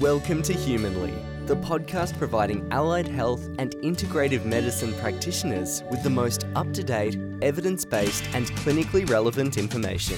Welcome 0.00 0.42
to 0.42 0.52
Humanley, 0.52 1.12
the 1.46 1.56
podcast 1.56 2.16
providing 2.18 2.68
allied 2.70 3.08
health 3.08 3.48
and 3.58 3.74
integrative 3.78 4.44
medicine 4.44 4.94
practitioners 5.00 5.82
with 5.90 6.04
the 6.04 6.10
most 6.10 6.46
up 6.54 6.72
to 6.74 6.84
date, 6.84 7.18
evidence 7.42 7.84
based, 7.84 8.22
and 8.32 8.46
clinically 8.58 9.10
relevant 9.10 9.58
information. 9.58 10.16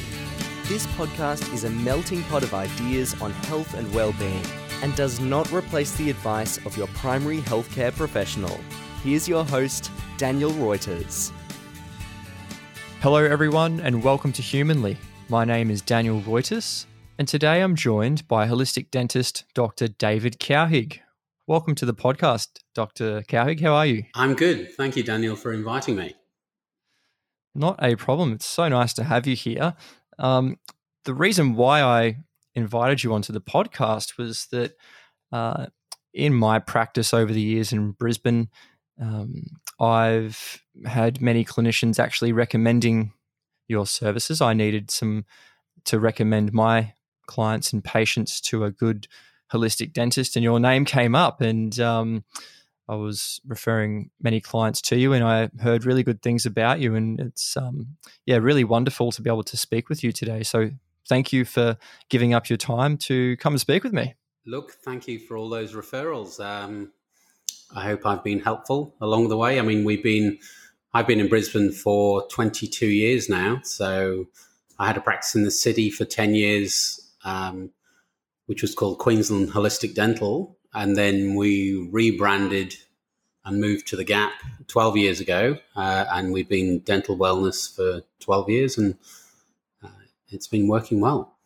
This 0.64 0.86
podcast 0.88 1.50
is 1.54 1.64
a 1.64 1.70
melting 1.70 2.22
pot 2.24 2.42
of 2.42 2.52
ideas 2.52 3.18
on 3.22 3.30
health 3.30 3.72
and 3.72 3.90
well-being 3.94 4.44
and 4.82 4.94
does 4.96 5.18
not 5.18 5.50
replace 5.50 5.92
the 5.92 6.10
advice 6.10 6.58
of 6.66 6.76
your 6.76 6.88
primary 6.88 7.40
healthcare 7.40 7.96
professional. 7.96 8.60
Here's 9.02 9.26
your 9.26 9.46
host, 9.46 9.90
Daniel 10.18 10.50
Reuters. 10.50 11.32
Hello, 13.00 13.24
everyone, 13.24 13.80
and 13.80 14.04
welcome 14.04 14.32
to 14.32 14.42
Humanley. 14.42 14.98
My 15.30 15.46
name 15.46 15.70
is 15.70 15.80
Daniel 15.80 16.20
Reuters, 16.20 16.84
and 17.20 17.28
today 17.28 17.60
I'm 17.60 17.76
joined 17.76 18.26
by 18.28 18.46
holistic 18.48 18.90
dentist 18.90 19.44
Dr. 19.52 19.88
David 19.88 20.40
Cowhig. 20.40 21.00
Welcome 21.46 21.74
to 21.74 21.84
the 21.84 21.92
podcast, 21.92 22.48
Dr. 22.74 23.20
Cowhig. 23.28 23.60
How 23.60 23.74
are 23.74 23.84
you? 23.84 24.04
I'm 24.14 24.32
good. 24.32 24.72
Thank 24.72 24.96
you, 24.96 25.02
Daniel, 25.02 25.36
for 25.36 25.52
inviting 25.52 25.96
me. 25.96 26.14
Not 27.54 27.78
a 27.82 27.94
problem. 27.96 28.32
It's 28.32 28.46
so 28.46 28.70
nice 28.70 28.94
to 28.94 29.04
have 29.04 29.26
you 29.26 29.36
here. 29.36 29.74
Um, 30.18 30.56
the 31.04 31.12
reason 31.12 31.56
why 31.56 31.82
I 31.82 32.16
invited 32.54 33.04
you 33.04 33.12
onto 33.12 33.34
the 33.34 33.42
podcast 33.42 34.16
was 34.16 34.46
that 34.52 34.72
uh, 35.30 35.66
in 36.14 36.32
my 36.32 36.58
practice 36.58 37.12
over 37.12 37.34
the 37.34 37.42
years 37.42 37.70
in 37.70 37.90
Brisbane, 37.90 38.48
um, 38.98 39.42
I've 39.78 40.62
had 40.86 41.20
many 41.20 41.44
clinicians 41.44 41.98
actually 41.98 42.32
recommending 42.32 43.12
your 43.68 43.84
services. 43.84 44.40
I 44.40 44.54
needed 44.54 44.90
some 44.90 45.26
to 45.84 46.00
recommend 46.00 46.54
my 46.54 46.94
clients 47.30 47.72
and 47.72 47.82
patients 47.82 48.40
to 48.42 48.64
a 48.64 48.70
good 48.70 49.06
holistic 49.52 49.92
dentist, 49.92 50.36
and 50.36 50.42
your 50.42 50.60
name 50.60 50.84
came 50.84 51.14
up, 51.14 51.40
and 51.40 51.78
um, 51.80 52.24
I 52.88 52.96
was 52.96 53.40
referring 53.46 54.10
many 54.20 54.40
clients 54.40 54.82
to 54.82 54.98
you, 54.98 55.12
and 55.12 55.24
I 55.24 55.48
heard 55.60 55.84
really 55.84 56.02
good 56.02 56.22
things 56.22 56.44
about 56.44 56.80
you, 56.80 56.96
and 56.96 57.20
it's 57.20 57.56
um, 57.56 57.96
yeah, 58.26 58.36
really 58.36 58.64
wonderful 58.64 59.12
to 59.12 59.22
be 59.22 59.30
able 59.30 59.44
to 59.44 59.56
speak 59.56 59.88
with 59.88 60.02
you 60.02 60.12
today. 60.12 60.42
So 60.42 60.70
thank 61.08 61.32
you 61.32 61.44
for 61.44 61.76
giving 62.08 62.34
up 62.34 62.48
your 62.50 62.56
time 62.56 62.96
to 62.98 63.36
come 63.36 63.54
and 63.54 63.60
speak 63.60 63.84
with 63.84 63.92
me. 63.92 64.14
Look, 64.44 64.72
thank 64.84 65.06
you 65.06 65.20
for 65.20 65.36
all 65.36 65.48
those 65.48 65.72
referrals. 65.72 66.44
Um, 66.44 66.92
I 67.74 67.84
hope 67.84 68.04
I've 68.04 68.24
been 68.24 68.40
helpful 68.40 68.96
along 69.00 69.28
the 69.28 69.36
way. 69.36 69.60
I 69.60 69.62
mean, 69.62 69.84
we've 69.84 70.02
been 70.02 70.38
I've 70.92 71.06
been 71.06 71.20
in 71.20 71.28
Brisbane 71.28 71.70
for 71.70 72.26
22 72.28 72.86
years 72.86 73.28
now, 73.28 73.60
so 73.62 74.26
I 74.80 74.88
had 74.88 74.96
a 74.96 75.00
practice 75.00 75.36
in 75.36 75.44
the 75.44 75.50
city 75.50 75.90
for 75.90 76.04
10 76.04 76.34
years 76.34 76.99
um, 77.24 77.70
which 78.46 78.62
was 78.62 78.74
called 78.74 78.98
Queensland 78.98 79.50
Holistic 79.50 79.94
Dental. 79.94 80.56
And 80.74 80.96
then 80.96 81.34
we 81.34 81.88
rebranded 81.90 82.74
and 83.44 83.60
moved 83.60 83.86
to 83.88 83.96
the 83.96 84.04
Gap 84.04 84.32
12 84.68 84.96
years 84.96 85.20
ago. 85.20 85.58
Uh, 85.74 86.04
and 86.12 86.32
we've 86.32 86.48
been 86.48 86.80
dental 86.80 87.16
wellness 87.16 87.74
for 87.74 88.02
12 88.20 88.48
years, 88.50 88.78
and 88.78 88.96
uh, 89.82 89.88
it's 90.28 90.46
been 90.46 90.68
working 90.68 91.00
well. 91.00 91.36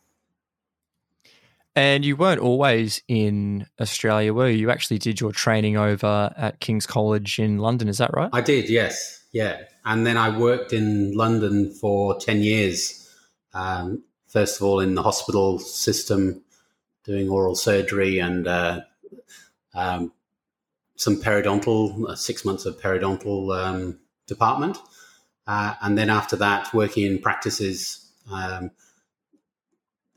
And 1.75 2.05
you 2.05 2.15
weren't 2.15 2.39
always 2.39 3.01
in 3.07 3.67
Australia, 3.81 4.33
were 4.33 4.49
you? 4.49 4.57
You 4.57 4.71
actually 4.71 4.97
did 4.97 5.19
your 5.19 5.33
training 5.33 5.75
over 5.75 6.33
at 6.37 6.61
King's 6.61 6.85
College 6.85 7.37
in 7.37 7.57
London, 7.57 7.89
is 7.89 7.97
that 7.97 8.11
right? 8.13 8.29
I 8.31 8.41
did, 8.41 8.69
yes. 8.69 9.23
Yeah. 9.33 9.63
And 9.83 10.05
then 10.05 10.15
I 10.15 10.37
worked 10.37 10.71
in 10.71 11.13
London 11.13 11.73
for 11.73 12.17
10 12.17 12.41
years 12.41 13.09
um, 13.53 14.03
first 14.35 14.59
of 14.59 14.67
all 14.67 14.81
in 14.81 14.95
the 14.95 15.01
hospital 15.01 15.59
system, 15.59 16.43
doing 17.05 17.29
oral 17.29 17.55
surgery 17.55 18.19
and 18.19 18.49
uh, 18.49 18.81
um, 19.73 20.11
some 20.97 21.21
periodontal, 21.21 22.09
uh, 22.09 22.15
six 22.15 22.43
months 22.43 22.65
of 22.65 22.77
periodontal 22.77 23.57
um, 23.57 23.97
department. 24.27 24.77
Uh, 25.47 25.75
and 25.81 25.97
then 25.97 26.09
after 26.09 26.35
that, 26.35 26.73
working 26.73 27.05
in 27.05 27.17
practices, 27.17 28.11
um, 28.29 28.71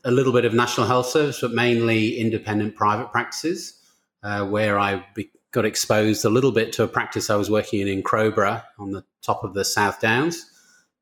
a 0.03 0.11
little 0.11 0.33
bit 0.33 0.43
of 0.43 0.53
National 0.53 0.85
Health 0.85 1.07
Service, 1.07 1.39
but 1.39 1.53
mainly 1.53 2.17
independent 2.17 2.75
private 2.75 3.13
practices, 3.13 3.79
uh, 4.23 4.45
where 4.45 4.77
I 4.77 5.05
be- 5.15 5.31
got 5.51 5.63
exposed 5.63 6.25
a 6.25 6.29
little 6.29 6.51
bit 6.51 6.73
to 6.73 6.83
a 6.83 6.89
practice 6.89 7.29
I 7.29 7.37
was 7.37 7.49
working 7.49 7.79
in 7.79 7.87
in 7.87 8.03
Crowborough 8.03 8.63
on 8.79 8.91
the 8.91 9.05
top 9.21 9.45
of 9.45 9.53
the 9.53 9.63
South 9.63 10.01
Downs 10.01 10.45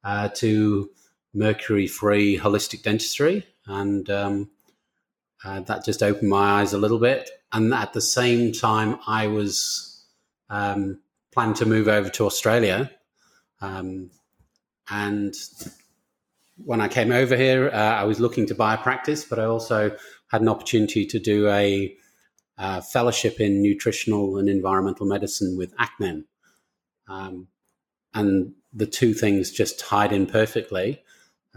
uh, 0.03 0.29
to 0.35 0.91
mercury 1.37 1.87
free 1.87 2.37
holistic 2.37 2.83
dentistry. 2.83 3.45
And 3.65 4.09
um, 4.09 4.49
uh, 5.43 5.61
that 5.61 5.85
just 5.85 6.01
opened 6.01 6.29
my 6.29 6.61
eyes 6.61 6.73
a 6.73 6.77
little 6.77 6.99
bit. 6.99 7.29
And 7.51 7.73
at 7.73 7.93
the 7.93 8.01
same 8.01 8.51
time, 8.51 8.99
I 9.07 9.27
was 9.27 10.05
um, 10.49 10.99
planning 11.33 11.55
to 11.55 11.65
move 11.65 11.87
over 11.87 12.09
to 12.09 12.25
Australia. 12.25 12.91
Um, 13.61 14.11
and 14.89 15.35
when 16.57 16.81
I 16.81 16.87
came 16.87 17.11
over 17.11 17.35
here, 17.35 17.69
uh, 17.69 17.77
I 17.77 18.03
was 18.03 18.19
looking 18.19 18.47
to 18.47 18.55
buy 18.55 18.73
a 18.73 18.77
practice, 18.77 19.23
but 19.23 19.39
I 19.39 19.45
also 19.45 19.95
had 20.29 20.41
an 20.41 20.49
opportunity 20.49 21.05
to 21.05 21.19
do 21.19 21.47
a 21.49 21.95
uh, 22.57 22.81
fellowship 22.81 23.39
in 23.39 23.61
nutritional 23.61 24.37
and 24.37 24.49
environmental 24.49 25.05
medicine 25.05 25.57
with 25.57 25.75
ACNEM. 25.77 26.23
Um, 27.07 27.47
and 28.13 28.53
the 28.73 28.87
two 28.87 29.13
things 29.13 29.51
just 29.51 29.79
tied 29.79 30.11
in 30.11 30.25
perfectly. 30.25 31.03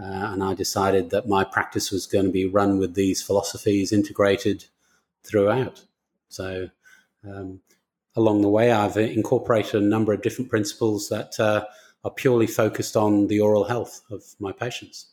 Uh, 0.00 0.33
and 0.33 0.43
I 0.43 0.55
decided 0.55 1.11
that 1.11 1.28
my 1.28 1.44
practice 1.44 1.91
was 1.91 2.06
going 2.06 2.25
to 2.25 2.31
be 2.31 2.47
run 2.47 2.78
with 2.78 2.94
these 2.94 3.22
philosophies 3.22 3.93
integrated 3.93 4.66
throughout. 5.25 5.84
So, 6.28 6.71
um, 7.25 7.61
along 8.16 8.41
the 8.41 8.49
way, 8.49 8.71
I've 8.71 8.97
incorporated 8.97 9.75
a 9.75 9.84
number 9.84 10.12
of 10.12 10.22
different 10.22 10.50
principles 10.50 11.09
that 11.11 11.38
uh, 11.38 11.65
are 12.05 12.11
purely 12.11 12.47
focused 12.47 12.97
on 12.97 13.27
the 13.27 13.41
oral 13.41 13.65
health 13.65 14.00
of 14.11 14.22
my 14.38 14.53
patients. 14.53 15.06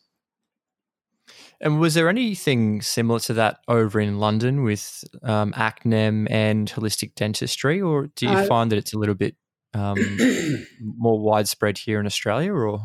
And 1.59 1.79
was 1.79 1.95
there 1.95 2.07
anything 2.07 2.81
similar 2.81 3.19
to 3.21 3.33
that 3.33 3.59
over 3.67 3.99
in 3.99 4.19
London 4.19 4.63
with 4.63 5.03
um, 5.23 5.51
ACNEM 5.53 6.27
and 6.29 6.71
holistic 6.71 7.15
dentistry, 7.15 7.81
or 7.81 8.07
do 8.15 8.27
you 8.27 8.45
find 8.45 8.71
that 8.71 8.77
it's 8.77 8.93
a 8.93 8.99
little 8.99 9.15
bit 9.15 9.35
um, 9.73 9.97
more 10.79 11.19
widespread 11.19 11.79
here 11.79 11.99
in 11.99 12.05
Australia? 12.05 12.53
Or 12.53 12.79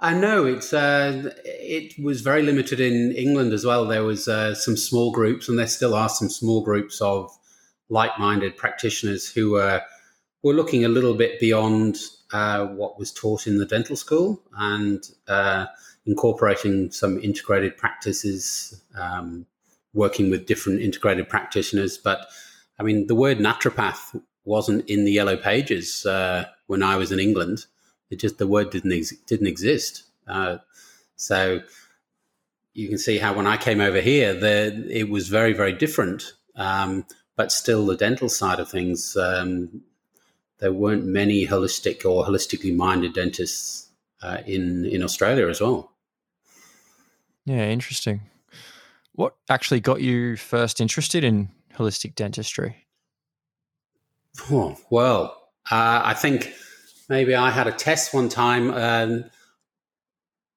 I 0.00 0.14
know 0.14 0.46
it's 0.46 0.72
uh, 0.72 1.34
it 1.44 1.98
was 2.02 2.20
very 2.20 2.42
limited 2.42 2.78
in 2.78 3.12
England 3.12 3.52
as 3.52 3.64
well. 3.64 3.84
There 3.84 4.04
was 4.04 4.28
uh, 4.28 4.54
some 4.54 4.76
small 4.76 5.10
groups, 5.10 5.48
and 5.48 5.58
there 5.58 5.66
still 5.66 5.94
are 5.94 6.08
some 6.08 6.30
small 6.30 6.62
groups 6.62 7.00
of 7.00 7.36
like-minded 7.88 8.56
practitioners 8.56 9.28
who 9.30 9.52
were 9.52 9.82
were 10.44 10.54
looking 10.54 10.84
a 10.84 10.88
little 10.88 11.14
bit 11.14 11.40
beyond 11.40 11.98
uh, 12.32 12.66
what 12.66 12.98
was 12.98 13.12
taught 13.12 13.48
in 13.48 13.58
the 13.58 13.66
dental 13.66 13.96
school 13.96 14.40
and 14.56 15.02
uh, 15.26 15.66
incorporating 16.06 16.92
some 16.92 17.18
integrated 17.18 17.76
practices, 17.76 18.80
um, 18.94 19.46
working 19.94 20.30
with 20.30 20.46
different 20.46 20.80
integrated 20.80 21.28
practitioners. 21.28 21.98
But 21.98 22.26
I 22.78 22.84
mean, 22.84 23.08
the 23.08 23.16
word 23.16 23.38
naturopath 23.38 24.20
wasn't 24.44 24.88
in 24.88 25.04
the 25.04 25.12
yellow 25.12 25.36
pages 25.36 26.06
uh, 26.06 26.44
when 26.68 26.84
I 26.84 26.94
was 26.94 27.10
in 27.10 27.18
England. 27.18 27.66
It 28.10 28.20
just 28.20 28.38
the 28.38 28.46
word 28.46 28.70
didn't 28.70 28.92
ex- 28.92 29.16
didn't 29.26 29.46
exist. 29.46 30.04
Uh, 30.26 30.58
so 31.16 31.60
you 32.74 32.88
can 32.88 32.98
see 32.98 33.18
how 33.18 33.34
when 33.34 33.46
I 33.46 33.56
came 33.56 33.80
over 33.80 34.00
here, 34.00 34.34
the, 34.34 34.86
it 34.90 35.08
was 35.08 35.28
very 35.28 35.52
very 35.52 35.72
different. 35.72 36.32
Um, 36.56 37.06
but 37.36 37.52
still, 37.52 37.86
the 37.86 37.96
dental 37.96 38.28
side 38.28 38.58
of 38.58 38.68
things, 38.68 39.16
um, 39.16 39.82
there 40.58 40.72
weren't 40.72 41.04
many 41.04 41.46
holistic 41.46 42.04
or 42.04 42.24
holistically 42.24 42.74
minded 42.74 43.12
dentists 43.14 43.88
uh, 44.22 44.38
in 44.46 44.84
in 44.86 45.02
Australia 45.02 45.48
as 45.48 45.60
well. 45.60 45.92
Yeah, 47.44 47.68
interesting. 47.68 48.22
What 49.12 49.34
actually 49.48 49.80
got 49.80 50.00
you 50.00 50.36
first 50.36 50.80
interested 50.80 51.24
in 51.24 51.48
holistic 51.74 52.14
dentistry? 52.14 52.86
Oh, 54.50 54.76
well, 54.90 55.50
uh, 55.70 56.02
I 56.04 56.14
think 56.14 56.52
maybe 57.08 57.34
I 57.34 57.50
had 57.50 57.66
a 57.66 57.72
test 57.72 58.12
one 58.12 58.28
time 58.28 58.70
um, 58.70 59.24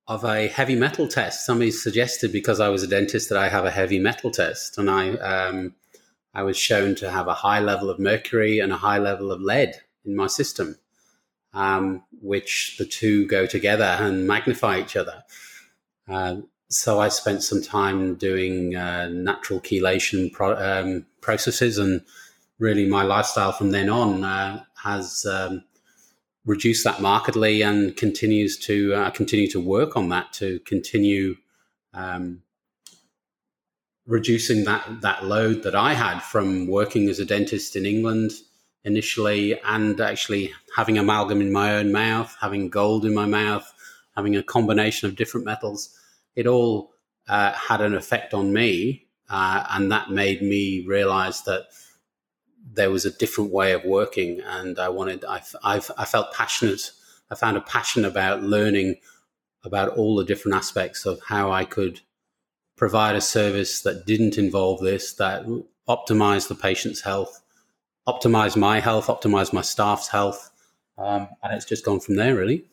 of 0.07 0.23
a 0.23 0.47
heavy 0.47 0.75
metal 0.75 1.07
test. 1.07 1.45
Somebody 1.45 1.71
suggested 1.71 2.31
because 2.31 2.59
I 2.59 2.69
was 2.69 2.83
a 2.83 2.87
dentist 2.87 3.29
that 3.29 3.37
I 3.37 3.49
have 3.49 3.65
a 3.65 3.71
heavy 3.71 3.99
metal 3.99 4.31
test, 4.31 4.77
and 4.77 4.89
I 4.89 5.11
um, 5.17 5.75
I 6.33 6.43
was 6.43 6.57
shown 6.57 6.95
to 6.95 7.11
have 7.11 7.27
a 7.27 7.33
high 7.33 7.59
level 7.59 7.89
of 7.89 7.99
mercury 7.99 8.59
and 8.59 8.71
a 8.71 8.77
high 8.77 8.99
level 8.99 9.31
of 9.31 9.41
lead 9.41 9.75
in 10.05 10.15
my 10.15 10.27
system, 10.27 10.77
um, 11.53 12.03
which 12.21 12.75
the 12.77 12.85
two 12.85 13.27
go 13.27 13.45
together 13.45 13.97
and 13.99 14.27
magnify 14.27 14.79
each 14.79 14.95
other. 14.95 15.23
Uh, 16.07 16.37
so 16.69 16.99
I 16.99 17.09
spent 17.09 17.43
some 17.43 17.61
time 17.61 18.15
doing 18.15 18.75
uh, 18.75 19.09
natural 19.09 19.59
chelation 19.59 20.31
pro- 20.31 20.55
um, 20.55 21.05
processes, 21.21 21.77
and 21.77 22.01
really 22.59 22.85
my 22.87 23.03
lifestyle 23.03 23.51
from 23.51 23.71
then 23.71 23.89
on 23.89 24.23
uh, 24.23 24.63
has 24.83 25.25
um, 25.25 25.63
reduce 26.45 26.83
that 26.83 27.01
markedly 27.01 27.61
and 27.61 27.95
continues 27.95 28.57
to 28.57 28.93
uh, 28.93 29.09
continue 29.11 29.49
to 29.49 29.59
work 29.59 29.95
on 29.95 30.09
that 30.09 30.33
to 30.33 30.59
continue 30.59 31.35
um, 31.93 32.41
reducing 34.07 34.63
that 34.65 35.01
that 35.01 35.25
load 35.25 35.63
that 35.63 35.75
I 35.75 35.93
had 35.93 36.19
from 36.19 36.67
working 36.67 37.09
as 37.09 37.19
a 37.19 37.25
dentist 37.25 37.75
in 37.75 37.85
England 37.85 38.31
initially, 38.83 39.59
and 39.61 40.01
actually 40.01 40.51
having 40.75 40.97
amalgam 40.97 41.41
in 41.41 41.51
my 41.51 41.75
own 41.75 41.91
mouth, 41.91 42.35
having 42.41 42.69
gold 42.69 43.05
in 43.05 43.13
my 43.13 43.25
mouth, 43.25 43.71
having 44.15 44.35
a 44.35 44.43
combination 44.43 45.07
of 45.07 45.15
different 45.15 45.45
metals. 45.45 45.95
It 46.35 46.47
all 46.47 46.93
uh, 47.27 47.51
had 47.53 47.81
an 47.81 47.93
effect 47.93 48.33
on 48.33 48.51
me, 48.53 49.05
uh, 49.29 49.65
and 49.69 49.91
that 49.91 50.09
made 50.09 50.41
me 50.41 50.83
realize 50.87 51.43
that 51.43 51.67
there 52.73 52.91
was 52.91 53.05
a 53.05 53.11
different 53.11 53.51
way 53.51 53.73
of 53.73 53.83
working, 53.83 54.39
and 54.41 54.79
I 54.79 54.89
wanted. 54.89 55.25
I, 55.25 55.41
I've, 55.63 55.91
I 55.97 56.05
felt 56.05 56.33
passionate. 56.33 56.91
I 57.29 57.35
found 57.35 57.57
a 57.57 57.61
passion 57.61 58.05
about 58.05 58.43
learning 58.43 58.95
about 59.63 59.89
all 59.89 60.15
the 60.15 60.25
different 60.25 60.55
aspects 60.55 61.05
of 61.05 61.19
how 61.27 61.51
I 61.51 61.65
could 61.65 62.01
provide 62.77 63.15
a 63.15 63.21
service 63.21 63.81
that 63.81 64.05
didn't 64.05 64.37
involve 64.37 64.81
this, 64.81 65.13
that 65.13 65.45
optimized 65.87 66.47
the 66.47 66.55
patient's 66.55 67.01
health, 67.01 67.41
optimized 68.07 68.57
my 68.57 68.79
health, 68.79 69.07
optimized 69.07 69.53
my 69.53 69.61
staff's 69.61 70.07
health, 70.07 70.51
um, 70.97 71.27
and 71.43 71.53
it's 71.53 71.65
just 71.65 71.85
gone 71.85 71.99
from 71.99 72.15
there, 72.15 72.35
really. 72.35 72.65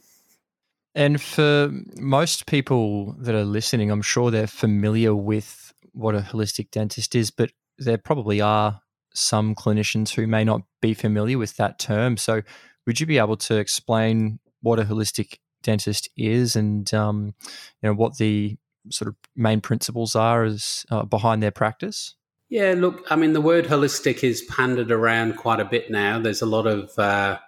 And 0.94 1.20
for 1.20 1.70
most 1.96 2.46
people 2.46 3.14
that 3.18 3.34
are 3.34 3.44
listening, 3.44 3.90
I'm 3.90 4.02
sure 4.02 4.30
they're 4.30 4.46
familiar 4.46 5.14
with 5.14 5.72
what 5.92 6.14
a 6.14 6.20
holistic 6.20 6.70
dentist 6.70 7.14
is, 7.14 7.30
but 7.30 7.50
there 7.78 7.98
probably 7.98 8.40
are 8.40 8.80
some 9.14 9.54
clinicians 9.54 10.10
who 10.10 10.26
may 10.26 10.44
not 10.44 10.62
be 10.80 10.94
familiar 10.94 11.38
with 11.38 11.56
that 11.56 11.78
term. 11.78 12.16
So, 12.16 12.42
would 12.86 13.00
you 13.00 13.06
be 13.06 13.18
able 13.18 13.36
to 13.36 13.56
explain 13.56 14.38
what 14.62 14.78
a 14.78 14.84
holistic 14.84 15.38
dentist 15.62 16.08
is 16.16 16.56
and 16.56 16.92
um, 16.94 17.34
you 17.82 17.88
know 17.88 17.94
what 17.94 18.16
the 18.16 18.56
sort 18.90 19.08
of 19.08 19.16
main 19.36 19.60
principles 19.60 20.14
are 20.16 20.44
as 20.44 20.86
uh, 20.90 21.04
behind 21.04 21.42
their 21.42 21.50
practice? 21.50 22.14
Yeah, 22.48 22.74
look, 22.76 23.04
I 23.10 23.16
mean, 23.16 23.34
the 23.34 23.42
word 23.42 23.66
holistic 23.66 24.24
is 24.24 24.42
pandered 24.42 24.90
around 24.90 25.36
quite 25.36 25.60
a 25.60 25.66
bit 25.66 25.90
now. 25.90 26.18
There's 26.18 26.40
a 26.40 26.46
lot 26.46 26.66
of 26.66 26.98
uh, 26.98 27.38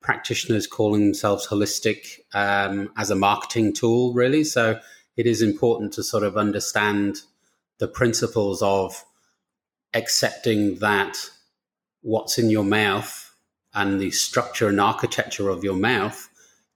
practitioners 0.00 0.66
calling 0.66 1.02
themselves 1.02 1.46
holistic 1.46 2.20
um, 2.32 2.90
as 2.96 3.10
a 3.10 3.14
marketing 3.16 3.74
tool, 3.74 4.14
really. 4.14 4.44
So 4.44 4.80
it 5.16 5.26
is 5.26 5.42
important 5.42 5.92
to 5.94 6.02
sort 6.02 6.22
of 6.22 6.38
understand 6.38 7.20
the 7.78 7.88
principles 7.88 8.62
of 8.62 9.04
accepting 9.94 10.76
that 10.76 11.16
what's 12.02 12.38
in 12.38 12.50
your 12.50 12.64
mouth 12.64 13.34
and 13.74 14.00
the 14.00 14.10
structure 14.10 14.68
and 14.68 14.80
architecture 14.80 15.48
of 15.48 15.64
your 15.64 15.76
mouth 15.76 16.28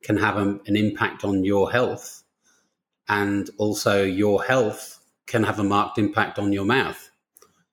can 0.02 0.16
have 0.16 0.36
a, 0.36 0.58
an 0.66 0.76
impact 0.76 1.24
on 1.24 1.44
your 1.44 1.70
health. 1.70 2.22
And 3.08 3.48
also, 3.58 4.02
your 4.04 4.44
health 4.44 4.98
can 5.26 5.44
have 5.44 5.58
a 5.58 5.64
marked 5.64 5.98
impact 5.98 6.38
on 6.38 6.52
your 6.52 6.64
mouth. 6.64 7.10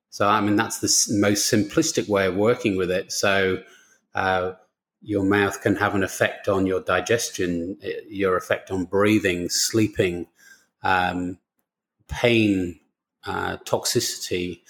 So, 0.09 0.27
I 0.27 0.39
mean, 0.41 0.55
that's 0.55 0.79
the 0.79 1.17
most 1.17 1.51
simplistic 1.51 2.07
way 2.07 2.27
of 2.27 2.35
working 2.35 2.77
with 2.77 2.89
it. 2.89 3.11
So, 3.11 3.61
uh, 4.13 4.53
your 5.01 5.23
mouth 5.23 5.61
can 5.61 5.75
have 5.75 5.93
an 5.93 6.03
effect 6.03 6.47
on 6.47 6.65
your 6.65 6.81
digestion, 6.81 7.77
eh, 7.83 8.01
your 8.09 8.37
effect 8.37 8.71
on 8.71 8.85
breathing, 8.85 9.49
sleeping, 9.49 10.27
um, 10.83 11.37
pain, 12.07 12.79
uh, 13.25 13.57
toxicity, 13.65 14.61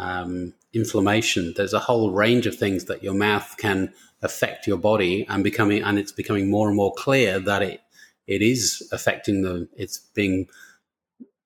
um, 0.00 0.54
inflammation. 0.72 1.52
There's 1.56 1.74
a 1.74 1.78
whole 1.78 2.10
range 2.10 2.46
of 2.46 2.56
things 2.56 2.86
that 2.86 3.02
your 3.02 3.14
mouth 3.14 3.54
can 3.58 3.92
affect 4.22 4.66
your 4.66 4.78
body, 4.78 5.26
and 5.28 5.44
becoming 5.44 5.82
and 5.82 5.98
it's 5.98 6.12
becoming 6.12 6.50
more 6.50 6.68
and 6.68 6.76
more 6.76 6.94
clear 6.96 7.38
that 7.38 7.62
it 7.62 7.82
it 8.26 8.42
is 8.42 8.88
affecting 8.92 9.42
the. 9.42 9.68
It's 9.76 9.98
being 10.14 10.48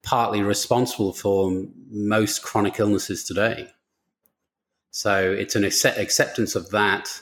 partly 0.02 0.42
responsible 0.42 1.12
for 1.12 1.64
most 1.90 2.42
chronic 2.42 2.78
illnesses 2.78 3.24
today. 3.24 3.68
So 4.90 5.32
it's 5.32 5.56
an 5.56 5.64
acceptance 5.64 6.54
of 6.54 6.70
that. 6.70 7.20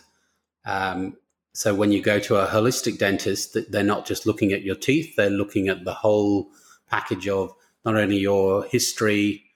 Um, 0.66 1.16
so 1.54 1.74
when 1.74 1.92
you 1.92 2.02
go 2.02 2.18
to 2.18 2.36
a 2.36 2.46
holistic 2.46 2.98
dentist, 2.98 3.56
they're 3.70 3.82
not 3.82 4.04
just 4.04 4.26
looking 4.26 4.52
at 4.52 4.62
your 4.62 4.74
teeth; 4.74 5.16
they're 5.16 5.30
looking 5.30 5.68
at 5.68 5.84
the 5.84 5.94
whole 5.94 6.50
package 6.90 7.28
of 7.28 7.54
not 7.86 7.96
only 7.96 8.18
your 8.18 8.64
history 8.64 9.51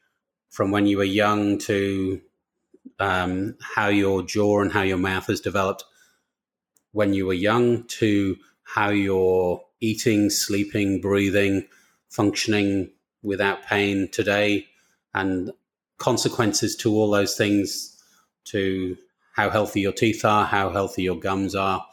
from 0.56 0.70
when 0.70 0.86
you 0.86 0.96
were 0.96 1.04
young 1.04 1.58
to 1.58 2.18
um, 2.98 3.54
how 3.60 3.88
your 3.88 4.22
jaw 4.22 4.62
and 4.62 4.72
how 4.72 4.80
your 4.80 4.96
mouth 4.96 5.26
has 5.26 5.38
developed 5.38 5.84
when 6.92 7.12
you 7.12 7.26
were 7.26 7.34
young 7.34 7.84
to 7.88 8.36
how 8.62 8.88
you're 8.88 9.62
eating, 9.82 10.30
sleeping, 10.30 10.98
breathing, 10.98 11.68
functioning 12.08 12.90
without 13.22 13.64
pain 13.64 14.08
today, 14.10 14.66
and 15.12 15.50
consequences 15.98 16.74
to 16.74 16.90
all 16.90 17.10
those 17.10 17.36
things 17.36 18.02
to 18.46 18.96
how 19.34 19.50
healthy 19.50 19.82
your 19.82 19.92
teeth 19.92 20.24
are, 20.24 20.46
how 20.46 20.70
healthy 20.70 21.02
your 21.02 21.20
gums 21.20 21.54
are, 21.54 21.84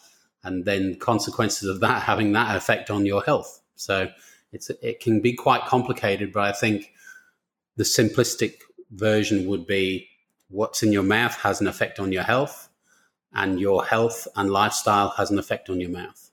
and 0.41 0.63
then 0.63 0.95
consequences 0.95 1.67
of 1.67 1.81
that 1.81 2.01
having 2.03 2.31
that 2.31 2.55
effect 2.55 2.89
on 2.89 3.05
your 3.05 3.23
health. 3.23 3.59
So 3.75 4.07
it's 4.53 4.69
it 4.81 5.01
can 5.01 5.19
be 5.19 5.33
quite 5.33 5.65
complicated, 5.65 6.31
but 6.31 6.43
I 6.43 6.53
think 6.53 6.92
the 7.75 7.83
simplistic 7.83 8.55
version 8.91 9.47
would 9.47 9.65
be 9.65 10.07
what's 10.49 10.83
in 10.83 10.91
your 10.91 11.03
mouth 11.03 11.35
has 11.41 11.59
an 11.61 11.67
effect 11.67 11.99
on 11.99 12.11
your 12.11 12.23
health, 12.23 12.69
and 13.33 13.59
your 13.59 13.83
health 13.83 14.27
and 14.35 14.51
lifestyle 14.51 15.09
has 15.17 15.31
an 15.31 15.39
effect 15.39 15.69
on 15.69 15.79
your 15.79 15.89
mouth. 15.89 16.31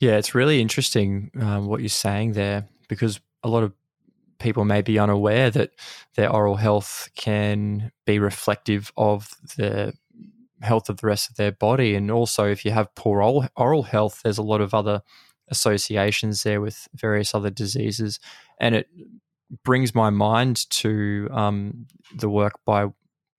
Yeah, 0.00 0.16
it's 0.16 0.34
really 0.34 0.60
interesting 0.60 1.30
um, 1.40 1.66
what 1.66 1.80
you're 1.80 1.88
saying 1.88 2.32
there 2.32 2.66
because 2.88 3.20
a 3.42 3.48
lot 3.48 3.62
of 3.62 3.72
people 4.38 4.64
may 4.64 4.82
be 4.82 4.98
unaware 4.98 5.50
that 5.50 5.70
their 6.16 6.30
oral 6.30 6.56
health 6.56 7.08
can 7.14 7.90
be 8.04 8.18
reflective 8.18 8.92
of 8.96 9.30
the 9.56 9.94
health 10.60 10.88
of 10.88 10.98
the 10.98 11.06
rest 11.06 11.30
of 11.30 11.36
their 11.36 11.52
body. 11.52 11.94
And 11.94 12.10
also, 12.10 12.44
if 12.46 12.64
you 12.64 12.70
have 12.72 12.94
poor 12.94 13.22
oral, 13.22 13.46
oral 13.56 13.84
health, 13.84 14.20
there's 14.22 14.38
a 14.38 14.42
lot 14.42 14.60
of 14.60 14.74
other 14.74 15.02
associations 15.48 16.42
there 16.42 16.60
with 16.60 16.88
various 16.94 17.34
other 17.34 17.50
diseases. 17.50 18.18
And 18.58 18.74
it 18.74 18.88
brings 19.62 19.94
my 19.94 20.10
mind 20.10 20.68
to 20.70 21.28
um, 21.30 21.86
the 22.14 22.28
work 22.28 22.54
by 22.64 22.88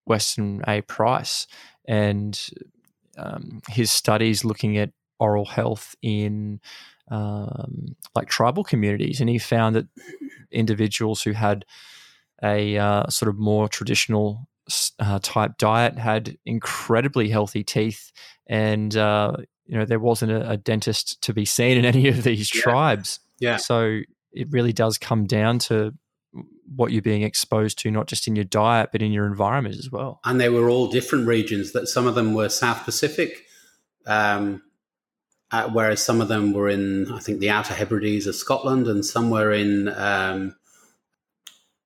Weston 0.06 0.62
A. 0.68 0.82
Price 0.82 1.48
and 1.88 2.40
um, 3.18 3.62
his 3.70 3.92
studies 3.92 4.46
looking 4.46 4.78
at 4.78 4.92
oral 5.20 5.46
health 5.46 5.96
in 6.02 6.60
um, 7.10 7.96
like 8.16 8.28
tribal 8.28 8.64
communities, 8.64 9.22
and 9.22 9.30
he 9.30 9.38
found 9.38 9.76
that 9.76 9.88
individuals 10.52 11.22
who 11.22 11.32
had 11.32 11.66
a 12.44 12.78
uh, 12.78 13.10
sort 13.10 13.30
of 13.30 13.38
more 13.38 13.68
traditional 13.68 14.48
uh, 15.00 15.20
type 15.22 15.58
diet 15.58 15.98
had 15.98 16.38
incredibly 16.46 17.30
healthy 17.30 17.64
teeth, 17.64 18.12
and 18.48 18.96
uh, 18.98 19.34
you 19.66 19.78
know 19.78 19.86
there 19.86 20.00
wasn't 20.00 20.32
a, 20.32 20.52
a, 20.52 20.58
dentist 20.58 21.22
to 21.22 21.34
be 21.34 21.46
seen 21.46 21.78
in 21.78 21.86
any 21.86 22.08
of 22.08 22.24
these 22.24 22.54
yeah. 22.54 22.62
tribes. 22.62 23.20
Yeah. 23.40 23.58
So 23.58 24.02
it 24.32 24.48
really 24.52 24.74
does 24.74 24.98
come 24.98 25.26
down 25.26 25.60
to 25.60 25.94
what 26.76 26.92
you're 26.92 27.02
being 27.02 27.22
exposed 27.22 27.78
to, 27.80 27.92
not 27.92 28.08
just 28.08 28.28
in 28.28 28.36
your 28.36 28.46
diet, 28.46 28.90
but 28.92 29.02
in 29.02 29.12
your 29.12 29.26
environment 29.26 29.76
as 29.78 29.92
well. 29.92 30.20
And 30.26 30.40
they 30.40 30.50
were 30.50 30.70
all 30.70 30.88
different 30.88 31.28
regions. 31.28 31.72
That 31.72 31.88
some 31.88 32.08
of 32.08 32.16
them 32.16 32.34
were 32.34 32.50
South 32.50 32.84
Pacific, 32.84 33.46
um, 34.06 34.64
uh, 35.52 35.70
whereas 35.70 36.02
some 36.02 36.22
of 36.22 36.28
them 36.28 36.54
were 36.54 36.70
in, 36.70 37.12
I 37.12 37.20
think, 37.20 37.40
the 37.40 37.50
Outer 37.50 37.74
Hebrides 37.74 38.28
of 38.28 38.36
Scotland, 38.36 38.88
and 38.88 39.06
some 39.06 39.30
were 39.30 39.52
in 39.52 39.90
um, 39.90 40.56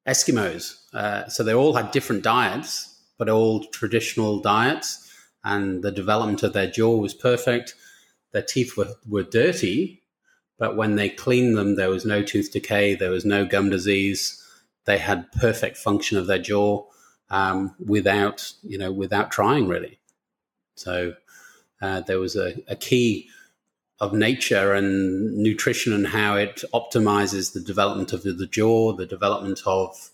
Eskimos. 0.07 0.75
Uh, 0.93 1.27
so 1.27 1.43
they 1.43 1.53
all 1.53 1.73
had 1.73 1.91
different 1.91 2.23
diets, 2.23 3.01
but 3.17 3.29
all 3.29 3.65
traditional 3.65 4.39
diets. 4.39 5.05
And 5.43 5.83
the 5.83 5.91
development 5.91 6.43
of 6.43 6.53
their 6.53 6.69
jaw 6.69 6.97
was 6.97 7.13
perfect. 7.13 7.73
Their 8.33 8.41
teeth 8.41 8.75
were, 8.75 8.93
were 9.07 9.23
dirty, 9.23 10.03
but 10.57 10.75
when 10.75 10.95
they 10.95 11.09
cleaned 11.09 11.57
them, 11.57 11.75
there 11.75 11.89
was 11.89 12.05
no 12.05 12.21
tooth 12.21 12.51
decay, 12.51 12.93
there 12.95 13.09
was 13.09 13.25
no 13.25 13.45
gum 13.45 13.69
disease 13.69 14.38
they 14.89 14.97
had 14.97 15.31
perfect 15.33 15.77
function 15.77 16.17
of 16.17 16.25
their 16.25 16.39
jaw 16.39 16.83
um, 17.29 17.75
without 17.85 18.51
you 18.63 18.77
know 18.77 18.91
without 18.91 19.29
trying 19.29 19.67
really. 19.67 19.99
So 20.75 21.13
uh, 21.81 22.01
there 22.01 22.19
was 22.19 22.35
a, 22.35 22.55
a, 22.67 22.75
key 22.75 23.29
of 23.99 24.13
nature 24.13 24.73
and 24.73 25.37
nutrition 25.37 25.93
and 25.93 26.07
how 26.07 26.35
it 26.35 26.63
optimizes 26.73 27.53
the 27.53 27.59
development 27.59 28.13
of 28.13 28.23
the 28.23 28.47
jaw, 28.47 28.93
the 28.93 29.05
development 29.05 29.61
of 29.65 30.09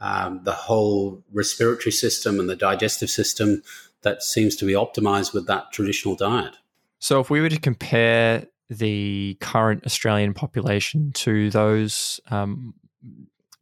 um, 0.00 0.40
the 0.44 0.52
whole 0.52 1.22
respiratory 1.32 1.92
system 1.92 2.40
and 2.40 2.48
the 2.48 2.56
digestive 2.56 3.10
system 3.10 3.62
that 4.02 4.22
seems 4.22 4.56
to 4.56 4.64
be 4.64 4.72
optimized 4.72 5.34
with 5.34 5.46
that 5.48 5.72
traditional 5.72 6.14
diet. 6.14 6.54
So, 6.98 7.20
if 7.20 7.28
we 7.28 7.40
were 7.40 7.50
to 7.50 7.60
compare 7.60 8.46
the 8.70 9.36
current 9.40 9.84
Australian 9.84 10.32
population 10.32 11.12
to 11.12 11.50
those 11.50 12.20
um, 12.30 12.74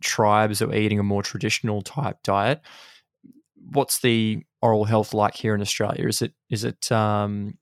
tribes 0.02 0.58
that 0.58 0.68
were 0.68 0.74
eating 0.74 0.98
a 0.98 1.02
more 1.02 1.22
traditional 1.22 1.82
type 1.82 2.18
diet. 2.22 2.60
What's 3.70 4.00
the 4.00 4.42
oral 4.60 4.84
health 4.84 5.14
like 5.14 5.34
here 5.34 5.54
in 5.54 5.60
Australia? 5.60 6.06
Is 6.06 6.22
it 6.22 6.32
is 6.50 6.64
it 6.64 6.90
um, 6.92 7.58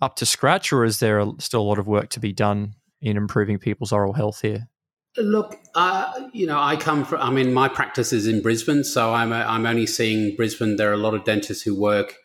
up 0.00 0.16
to 0.16 0.26
scratch, 0.26 0.72
or 0.72 0.84
is 0.84 0.98
there 0.98 1.24
still 1.38 1.62
a 1.62 1.62
lot 1.62 1.78
of 1.78 1.86
work 1.86 2.10
to 2.10 2.20
be 2.20 2.32
done 2.32 2.74
in 3.00 3.16
improving 3.16 3.58
people's 3.58 3.92
oral 3.92 4.12
health 4.12 4.40
here? 4.40 4.68
Look, 5.16 5.56
uh, 5.76 6.28
you 6.32 6.46
know, 6.46 6.58
I 6.58 6.76
come 6.76 7.04
from. 7.04 7.20
I 7.20 7.30
mean, 7.30 7.54
my 7.54 7.68
practice 7.68 8.12
is 8.12 8.26
in 8.26 8.42
Brisbane, 8.42 8.82
so 8.82 9.14
I'm 9.14 9.32
uh, 9.32 9.44
I'm 9.46 9.66
only 9.66 9.86
seeing 9.86 10.34
Brisbane. 10.36 10.76
There 10.76 10.90
are 10.90 10.94
a 10.94 10.98
lot 10.98 11.14
of 11.14 11.24
dentists 11.24 11.62
who 11.62 11.74
work 11.74 12.16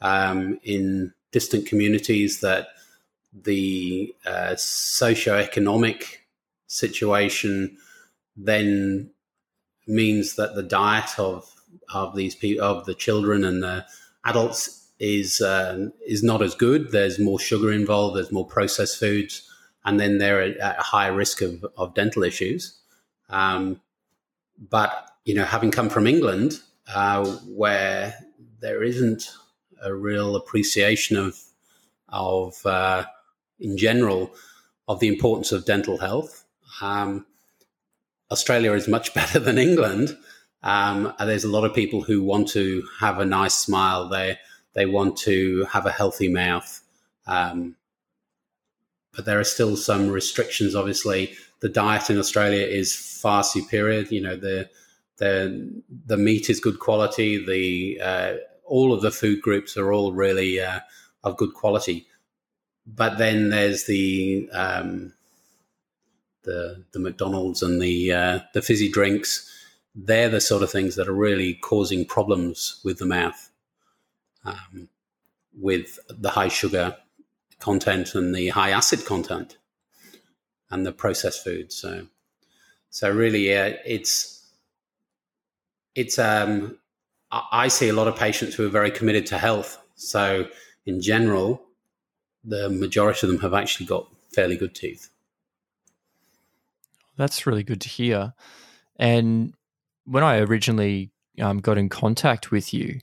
um, 0.00 0.58
in 0.64 1.12
distant 1.30 1.66
communities 1.66 2.40
that 2.40 2.68
the 3.32 4.14
uh, 4.26 4.54
socio-economic 4.56 6.26
situation 6.66 7.76
then 8.36 9.10
means 9.86 10.36
that 10.36 10.54
the 10.54 10.62
diet 10.62 11.18
of 11.18 11.48
of 11.92 12.14
these 12.14 12.34
people 12.34 12.64
of 12.64 12.84
the 12.86 12.94
children 12.94 13.44
and 13.44 13.62
the 13.62 13.84
adults 14.24 14.88
is 14.98 15.40
um, 15.40 15.92
is 16.06 16.22
not 16.22 16.42
as 16.42 16.54
good. 16.54 16.92
There's 16.92 17.18
more 17.18 17.38
sugar 17.38 17.72
involved. 17.72 18.16
There's 18.16 18.32
more 18.32 18.46
processed 18.46 18.98
foods 18.98 19.48
and 19.84 19.98
then 19.98 20.18
they're 20.18 20.42
at 20.42 20.78
a 20.78 20.82
higher 20.82 21.12
risk 21.12 21.42
of, 21.42 21.64
of 21.76 21.94
dental 21.94 22.22
issues. 22.22 22.78
Um, 23.28 23.80
but 24.70 25.10
you 25.24 25.34
know, 25.34 25.44
having 25.44 25.70
come 25.70 25.88
from 25.88 26.06
England, 26.06 26.60
uh, 26.92 27.24
where 27.46 28.14
there 28.60 28.82
isn't 28.82 29.30
a 29.82 29.94
real 29.94 30.36
appreciation 30.36 31.16
of 31.16 31.38
of 32.08 32.64
uh, 32.66 33.04
in 33.58 33.76
general 33.76 34.34
of 34.88 35.00
the 35.00 35.08
importance 35.08 35.52
of 35.52 35.64
dental 35.64 35.98
health. 35.98 36.44
Um, 36.80 37.26
Australia 38.32 38.72
is 38.72 38.88
much 38.88 39.14
better 39.20 39.38
than 39.38 39.58
England. 39.58 40.16
Um, 40.62 41.12
there's 41.18 41.44
a 41.44 41.50
lot 41.50 41.64
of 41.64 41.74
people 41.74 42.02
who 42.02 42.22
want 42.22 42.48
to 42.48 42.82
have 43.00 43.18
a 43.18 43.24
nice 43.24 43.54
smile. 43.54 44.08
They 44.08 44.38
they 44.74 44.86
want 44.86 45.16
to 45.18 45.64
have 45.66 45.86
a 45.86 45.92
healthy 45.92 46.28
mouth. 46.28 46.80
Um, 47.26 47.76
but 49.14 49.26
there 49.26 49.38
are 49.38 49.44
still 49.44 49.76
some 49.76 50.08
restrictions. 50.08 50.74
Obviously, 50.74 51.34
the 51.60 51.68
diet 51.68 52.08
in 52.08 52.18
Australia 52.18 52.64
is 52.64 52.94
far 52.94 53.44
superior. 53.44 54.00
You 54.02 54.22
know, 54.22 54.36
the 54.36 54.70
the 55.18 55.82
the 56.06 56.16
meat 56.16 56.48
is 56.48 56.60
good 56.60 56.78
quality. 56.78 57.44
The 57.44 58.00
uh, 58.00 58.34
all 58.64 58.92
of 58.92 59.02
the 59.02 59.10
food 59.10 59.42
groups 59.42 59.76
are 59.76 59.92
all 59.92 60.12
really 60.12 60.60
uh, 60.60 60.80
of 61.22 61.36
good 61.36 61.54
quality. 61.54 62.06
But 62.86 63.18
then 63.18 63.50
there's 63.50 63.84
the 63.84 64.48
um, 64.52 65.12
the 66.44 66.84
the 66.92 66.98
McDonald's 66.98 67.62
and 67.62 67.80
the 67.80 68.12
uh, 68.12 68.40
the 68.54 68.62
fizzy 68.62 68.90
drinks. 68.90 69.48
They're 69.94 70.28
the 70.28 70.40
sort 70.40 70.62
of 70.62 70.70
things 70.70 70.96
that 70.96 71.08
are 71.08 71.12
really 71.12 71.54
causing 71.54 72.06
problems 72.06 72.80
with 72.82 72.98
the 72.98 73.04
mouth, 73.06 73.50
um, 74.44 74.88
with 75.60 75.98
the 76.08 76.30
high 76.30 76.48
sugar 76.48 76.96
content 77.58 78.14
and 78.14 78.34
the 78.34 78.48
high 78.48 78.70
acid 78.70 79.04
content 79.04 79.58
and 80.70 80.86
the 80.86 80.92
processed 80.92 81.44
foods. 81.44 81.74
So, 81.76 82.06
so 82.90 83.10
really, 83.10 83.48
yeah, 83.48 83.76
it's 83.84 84.44
it's. 85.94 86.18
Um, 86.18 86.78
I 87.30 87.68
see 87.68 87.88
a 87.88 87.94
lot 87.94 88.08
of 88.08 88.16
patients 88.16 88.54
who 88.54 88.66
are 88.66 88.70
very 88.70 88.90
committed 88.90 89.24
to 89.26 89.38
health. 89.38 89.78
So, 89.94 90.48
in 90.84 91.00
general, 91.00 91.62
the 92.44 92.68
majority 92.68 93.26
of 93.26 93.32
them 93.32 93.40
have 93.40 93.54
actually 93.54 93.86
got 93.86 94.06
fairly 94.34 94.56
good 94.56 94.74
teeth. 94.74 95.08
That's 97.16 97.46
really 97.46 97.62
good 97.62 97.80
to 97.82 97.88
hear. 97.88 98.32
And 98.96 99.54
when 100.04 100.24
I 100.24 100.38
originally 100.38 101.12
um, 101.40 101.58
got 101.58 101.78
in 101.78 101.88
contact 101.88 102.50
with 102.50 102.72
you, 102.74 103.00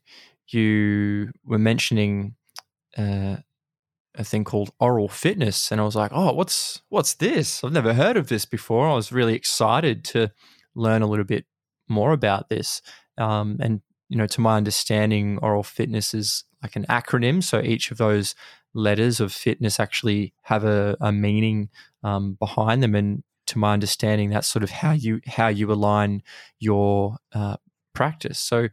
you 0.48 1.32
were 1.46 1.60
mentioning 1.60 2.36
uh, 2.98 3.38
a 4.16 4.24
thing 4.24 4.44
called 4.44 4.72
oral 4.80 5.08
fitness 5.08 5.72
and 5.72 5.80
I 5.80 5.84
was 5.84 5.96
like, 5.96 6.12
"Oh, 6.14 6.34
what's 6.34 6.82
what's 6.90 7.16
this? 7.16 7.64
I've 7.64 7.72
never 7.72 7.94
heard 7.94 8.18
of 8.18 8.30
this 8.30 8.46
before." 8.46 8.88
I 8.90 8.96
was 8.96 9.12
really 9.12 9.36
excited 9.36 10.04
to 10.06 10.32
learn 10.76 11.02
a 11.02 11.08
little 11.08 11.26
bit 11.26 11.46
more 11.88 12.12
about 12.14 12.50
this. 12.50 12.82
Um, 13.18 13.58
and 13.62 13.82
you 14.10 14.18
know, 14.18 14.28
to 14.28 14.42
my 14.42 14.58
understanding, 14.58 15.38
oral 15.42 15.64
fitness 15.64 16.14
is 16.14 16.44
like 16.64 16.76
an 16.76 16.86
acronym. 16.90 17.44
So 17.44 17.62
each 17.62 17.92
of 17.92 17.98
those 17.98 18.36
letters 18.74 19.20
of 19.20 19.32
fitness 19.32 19.80
actually 19.80 20.34
have 20.44 20.64
a, 20.64 20.98
a 21.00 21.12
meaning 21.12 21.70
um, 22.04 22.34
behind 22.40 22.82
them. 22.84 22.96
And 22.96 23.24
to 23.50 23.60
my 23.60 23.74
understanding, 23.74 24.30
that's 24.30 24.48
sort 24.48 24.64
of 24.64 24.70
how 24.70 24.92
you 24.92 25.22
how 25.28 25.48
you 25.48 25.72
align 25.72 26.24
your 26.60 27.18
uh, 27.34 27.58
practice. 27.94 28.40
So, 28.40 28.70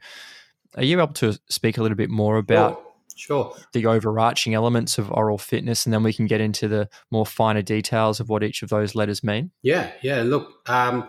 are 0.76 0.84
you 0.84 1.00
able 1.00 1.14
to 1.14 1.38
speak 1.48 1.78
a 1.78 1.82
little 1.82 1.96
bit 1.96 2.10
more 2.10 2.38
about 2.38 2.82
Sure. 3.16 3.56
The 3.72 3.86
overarching 3.86 4.52
elements 4.52 4.98
of 4.98 5.10
oral 5.10 5.38
fitness, 5.38 5.86
and 5.86 5.92
then 5.92 6.02
we 6.02 6.12
can 6.12 6.26
get 6.26 6.42
into 6.42 6.68
the 6.68 6.90
more 7.10 7.24
finer 7.24 7.62
details 7.62 8.20
of 8.20 8.28
what 8.28 8.44
each 8.44 8.62
of 8.62 8.68
those 8.68 8.94
letters 8.94 9.24
mean. 9.24 9.52
Yeah, 9.62 9.90
yeah. 10.02 10.20
Look, 10.20 10.68
um, 10.68 11.08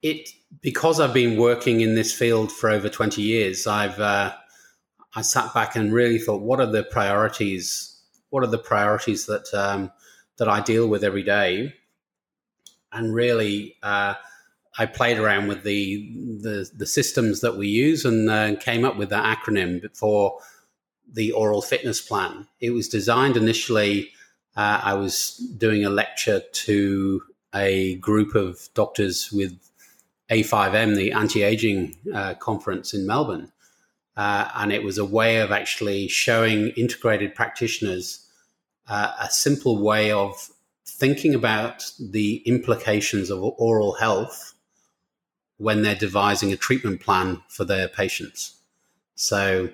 it 0.00 0.30
because 0.62 0.98
I've 0.98 1.12
been 1.12 1.38
working 1.38 1.82
in 1.82 1.94
this 1.94 2.10
field 2.10 2.50
for 2.50 2.70
over 2.70 2.88
twenty 2.88 3.20
years. 3.20 3.66
I've 3.66 4.00
uh, 4.00 4.32
I 5.14 5.20
sat 5.20 5.52
back 5.52 5.76
and 5.76 5.92
really 5.92 6.18
thought, 6.18 6.40
what 6.40 6.58
are 6.58 6.70
the 6.70 6.84
priorities? 6.84 8.00
What 8.30 8.42
are 8.42 8.48
the 8.48 8.58
priorities 8.58 9.26
that 9.26 9.52
um, 9.52 9.92
that 10.38 10.48
I 10.48 10.60
deal 10.60 10.88
with 10.88 11.04
every 11.04 11.22
day? 11.22 11.74
And 12.96 13.14
really, 13.14 13.76
uh, 13.82 14.14
I 14.78 14.86
played 14.86 15.18
around 15.18 15.48
with 15.48 15.62
the, 15.62 16.12
the 16.42 16.70
the 16.76 16.86
systems 16.86 17.40
that 17.40 17.56
we 17.56 17.68
use 17.68 18.04
and 18.04 18.28
uh, 18.28 18.56
came 18.56 18.84
up 18.84 18.96
with 18.96 19.10
that 19.10 19.38
acronym 19.38 19.80
for 19.96 20.38
the 21.10 21.32
oral 21.32 21.62
fitness 21.62 22.00
plan. 22.00 22.46
It 22.60 22.70
was 22.70 22.88
designed 22.88 23.36
initially. 23.36 24.10
Uh, 24.56 24.80
I 24.82 24.94
was 24.94 25.36
doing 25.58 25.84
a 25.84 25.90
lecture 25.90 26.40
to 26.40 27.22
a 27.54 27.96
group 27.96 28.34
of 28.34 28.68
doctors 28.74 29.30
with 29.32 29.52
A5M, 30.30 30.96
the 30.96 31.12
anti 31.12 31.42
aging 31.42 31.96
uh, 32.14 32.34
conference 32.34 32.92
in 32.92 33.06
Melbourne. 33.06 33.52
Uh, 34.16 34.48
and 34.56 34.72
it 34.72 34.82
was 34.82 34.96
a 34.98 35.04
way 35.04 35.38
of 35.38 35.52
actually 35.52 36.08
showing 36.08 36.68
integrated 36.70 37.34
practitioners 37.34 38.26
uh, 38.88 39.12
a 39.20 39.28
simple 39.30 39.82
way 39.82 40.10
of 40.10 40.48
thinking 40.88 41.34
about 41.34 41.90
the 42.00 42.36
implications 42.46 43.30
of 43.30 43.42
oral 43.42 43.94
health 43.94 44.54
when 45.58 45.82
they're 45.82 45.94
devising 45.94 46.52
a 46.52 46.56
treatment 46.56 47.00
plan 47.00 47.42
for 47.48 47.64
their 47.64 47.88
patients. 47.88 48.60
So, 49.14 49.70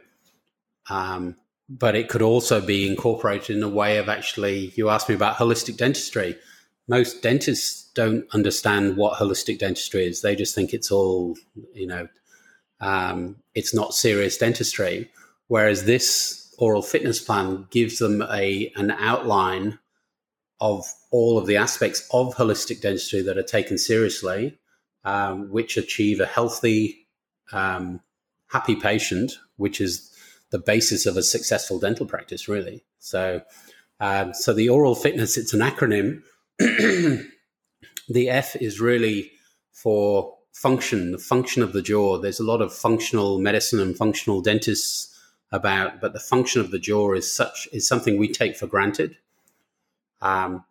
um, 0.89 1.37
but 1.69 1.95
it 1.95 2.09
could 2.09 2.23
also 2.23 2.61
be 2.61 2.89
incorporated 2.89 3.57
in 3.57 3.63
a 3.63 3.69
way 3.69 3.99
of 3.99 4.09
actually, 4.09 4.73
you 4.77 4.89
asked 4.89 5.09
me 5.09 5.15
about 5.15 5.37
holistic 5.37 5.77
dentistry. 5.77 6.37
Most 6.89 7.23
dentists 7.23 7.91
don't 7.95 8.25
understand 8.33 8.97
what 8.97 9.19
holistic 9.19 9.59
dentistry 9.59 10.07
is. 10.07 10.23
They 10.23 10.37
just 10.37 10.55
think 10.55 10.73
it's 10.73 10.91
all, 10.91 11.37
you 11.73 11.87
know, 11.87 12.09
um, 12.81 13.37
it's 13.55 13.75
not 13.75 13.95
serious 13.95 14.37
dentistry. 14.37 15.11
Whereas 15.49 15.85
this 15.85 16.55
oral 16.59 16.83
fitness 16.83 17.21
plan 17.21 17.67
gives 17.71 17.99
them 17.99 18.23
a 18.23 18.73
an 18.77 18.91
outline 18.93 19.79
of 20.63 20.87
all 21.11 21.39
of 21.39 21.47
the 21.47 21.57
aspects 21.57 22.09
of 22.13 22.37
holistic 22.37 22.81
dentistry 22.81 23.21
that 23.21 23.37
are 23.37 23.43
taken 23.43 23.77
seriously, 23.77 24.57
um, 25.05 25.51
which 25.51 25.77
achieve 25.77 26.21
a 26.21 26.25
healthy, 26.25 27.09
um, 27.53 28.01
happy 28.47 28.77
patient, 28.77 29.33
which 29.57 29.81
is 29.81 30.15
the 30.53 30.61
basis 30.61 31.05
of 31.05 31.17
a 31.17 31.23
successful 31.23 31.81
dental 31.81 32.07
practice, 32.07 32.47
really. 32.47 32.85
So, 33.01 33.43
um, 33.99 34.35
so 34.35 34.53
the 34.53 34.69
oral 34.69 34.95
fitness, 34.95 35.37
it's 35.37 35.53
an 35.53 35.61
acronym. 35.61 36.23
the 36.59 38.29
F 38.29 38.55
is 38.55 38.81
really 38.81 39.33
for 39.73 40.33
function, 40.53 41.11
the 41.11 41.19
function 41.19 41.65
of 41.65 41.73
the 41.73 41.83
jaw. 41.83 42.19
There's 42.19 42.39
a 42.39 42.45
lot 42.45 42.63
of 42.63 42.73
functional 42.73 43.41
medicine 43.41 43.81
and 43.81 43.97
functional 43.97 44.41
dentists 44.41 45.09
about, 45.51 46.01
but 46.01 46.13
the 46.13 46.21
function 46.21 46.61
of 46.61 46.71
the 46.71 46.79
jaw 46.79 47.15
is 47.15 47.31
such 47.31 47.69
is 47.73 47.89
something 47.89 48.17
we 48.17 48.31
take 48.31 48.57
for 48.57 48.69
granted. 48.69 49.17
Um, 50.23 50.65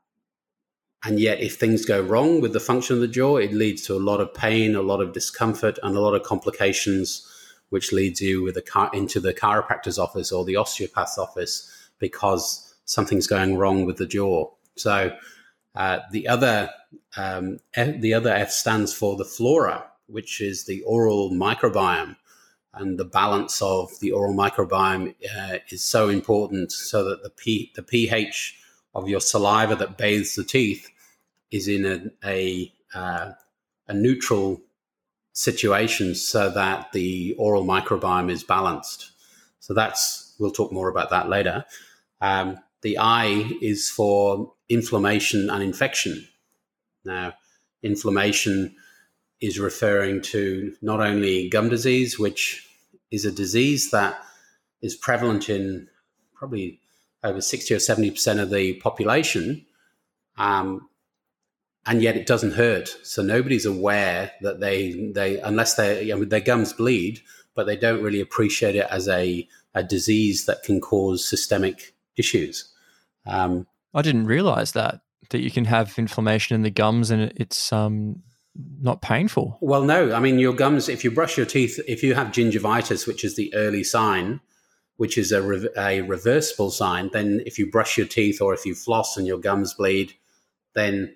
and 1.03 1.19
yet, 1.19 1.39
if 1.39 1.55
things 1.55 1.85
go 1.85 2.01
wrong 2.01 2.41
with 2.41 2.53
the 2.53 2.59
function 2.59 2.95
of 2.95 3.01
the 3.01 3.07
jaw, 3.07 3.37
it 3.37 3.53
leads 3.53 3.83
to 3.83 3.95
a 3.95 3.99
lot 3.99 4.21
of 4.21 4.33
pain, 4.33 4.75
a 4.75 4.81
lot 4.81 5.01
of 5.01 5.13
discomfort, 5.13 5.77
and 5.83 5.95
a 5.95 5.99
lot 5.99 6.15
of 6.15 6.23
complications 6.23 7.27
which 7.69 7.93
leads 7.93 8.21
you 8.21 8.51
car 8.67 8.91
into 8.93 9.19
the 9.19 9.33
chiropractor's 9.33 9.97
office 9.97 10.31
or 10.31 10.43
the 10.43 10.57
osteopath's 10.57 11.17
office 11.17 11.89
because 11.99 12.75
something's 12.85 13.27
going 13.27 13.57
wrong 13.57 13.85
with 13.85 13.97
the 13.97 14.05
jaw. 14.05 14.45
So 14.75 15.15
uh, 15.75 15.99
the 16.11 16.27
other 16.27 16.69
um, 17.15 17.59
F, 17.73 17.99
the 18.01 18.13
other 18.13 18.29
F 18.29 18.51
stands 18.51 18.93
for 18.93 19.15
the 19.15 19.25
flora, 19.25 19.85
which 20.07 20.41
is 20.41 20.65
the 20.65 20.81
oral 20.83 21.31
microbiome, 21.31 22.17
and 22.73 22.99
the 22.99 23.05
balance 23.05 23.61
of 23.61 23.97
the 24.01 24.11
oral 24.11 24.33
microbiome 24.33 25.15
uh, 25.37 25.59
is 25.69 25.83
so 25.83 26.09
important, 26.09 26.73
so 26.73 27.05
that 27.05 27.23
the 27.23 27.29
p 27.29 27.71
the 27.75 27.83
pH 27.83 28.60
of 28.93 29.07
your 29.07 29.21
saliva 29.21 29.75
that 29.75 29.97
bathes 29.97 30.35
the 30.35 30.43
teeth 30.43 30.89
is 31.49 31.67
in 31.67 31.85
a 31.85 32.27
a, 32.27 32.73
uh, 32.93 33.31
a 33.87 33.93
neutral 33.93 34.61
situation 35.33 36.13
so 36.13 36.49
that 36.49 36.91
the 36.91 37.33
oral 37.37 37.63
microbiome 37.63 38.29
is 38.29 38.43
balanced. 38.43 39.11
So 39.59 39.73
that's, 39.73 40.35
we'll 40.39 40.51
talk 40.51 40.71
more 40.71 40.89
about 40.89 41.09
that 41.11 41.29
later. 41.29 41.65
Um, 42.19 42.59
the 42.81 42.97
I 42.97 43.51
is 43.61 43.89
for 43.89 44.53
inflammation 44.67 45.49
and 45.49 45.63
infection. 45.63 46.27
Now, 47.05 47.33
inflammation 47.83 48.75
is 49.39 49.59
referring 49.59 50.21
to 50.21 50.75
not 50.81 50.99
only 50.99 51.49
gum 51.49 51.69
disease, 51.69 52.19
which 52.19 52.67
is 53.09 53.25
a 53.25 53.31
disease 53.31 53.91
that 53.91 54.21
is 54.81 54.95
prevalent 54.95 55.49
in 55.49 55.87
probably 56.35 56.80
over 57.23 57.41
60 57.41 57.73
or 57.73 57.77
70% 57.77 58.41
of 58.41 58.49
the 58.49 58.73
population. 58.75 59.65
Um, 60.37 60.89
and 61.85 62.01
yet 62.01 62.15
it 62.15 62.27
doesn't 62.27 62.53
hurt. 62.53 62.95
So 63.03 63.21
nobody's 63.21 63.65
aware 63.65 64.31
that 64.41 64.59
they, 64.59 65.11
they 65.13 65.39
unless 65.39 65.75
they, 65.75 66.03
you 66.03 66.15
know, 66.15 66.25
their 66.25 66.39
gums 66.39 66.73
bleed, 66.73 67.21
but 67.55 67.65
they 67.65 67.75
don't 67.75 68.03
really 68.03 68.21
appreciate 68.21 68.75
it 68.75 68.87
as 68.89 69.07
a, 69.07 69.47
a 69.73 69.83
disease 69.83 70.45
that 70.45 70.63
can 70.63 70.79
cause 70.79 71.27
systemic 71.27 71.95
issues. 72.17 72.71
Um, 73.25 73.67
I 73.93 74.01
didn't 74.01 74.25
realize 74.25 74.73
that, 74.73 75.01
that 75.31 75.41
you 75.41 75.51
can 75.51 75.65
have 75.65 75.97
inflammation 75.97 76.55
in 76.55 76.61
the 76.61 76.69
gums 76.69 77.09
and 77.09 77.33
it's 77.35 77.73
um, 77.73 78.21
not 78.81 79.01
painful. 79.01 79.57
Well, 79.61 79.83
no. 79.83 80.13
I 80.13 80.19
mean, 80.19 80.39
your 80.39 80.53
gums, 80.53 80.87
if 80.89 81.03
you 81.03 81.11
brush 81.11 81.37
your 81.37 81.45
teeth, 81.45 81.79
if 81.87 82.03
you 82.03 82.13
have 82.15 82.27
gingivitis, 82.27 83.07
which 83.07 83.23
is 83.23 83.35
the 83.35 83.53
early 83.53 83.83
sign, 83.83 84.39
which 84.97 85.17
is 85.17 85.31
a, 85.31 85.41
re- 85.41 85.69
a 85.77 86.01
reversible 86.01 86.69
sign, 86.69 87.09
then 87.13 87.41
if 87.45 87.57
you 87.57 87.69
brush 87.69 87.97
your 87.97 88.07
teeth 88.07 88.41
or 88.41 88.53
if 88.53 88.65
you 88.65 88.75
floss 88.75 89.17
and 89.17 89.25
your 89.25 89.39
gums 89.39 89.73
bleed, 89.73 90.13
then 90.75 91.15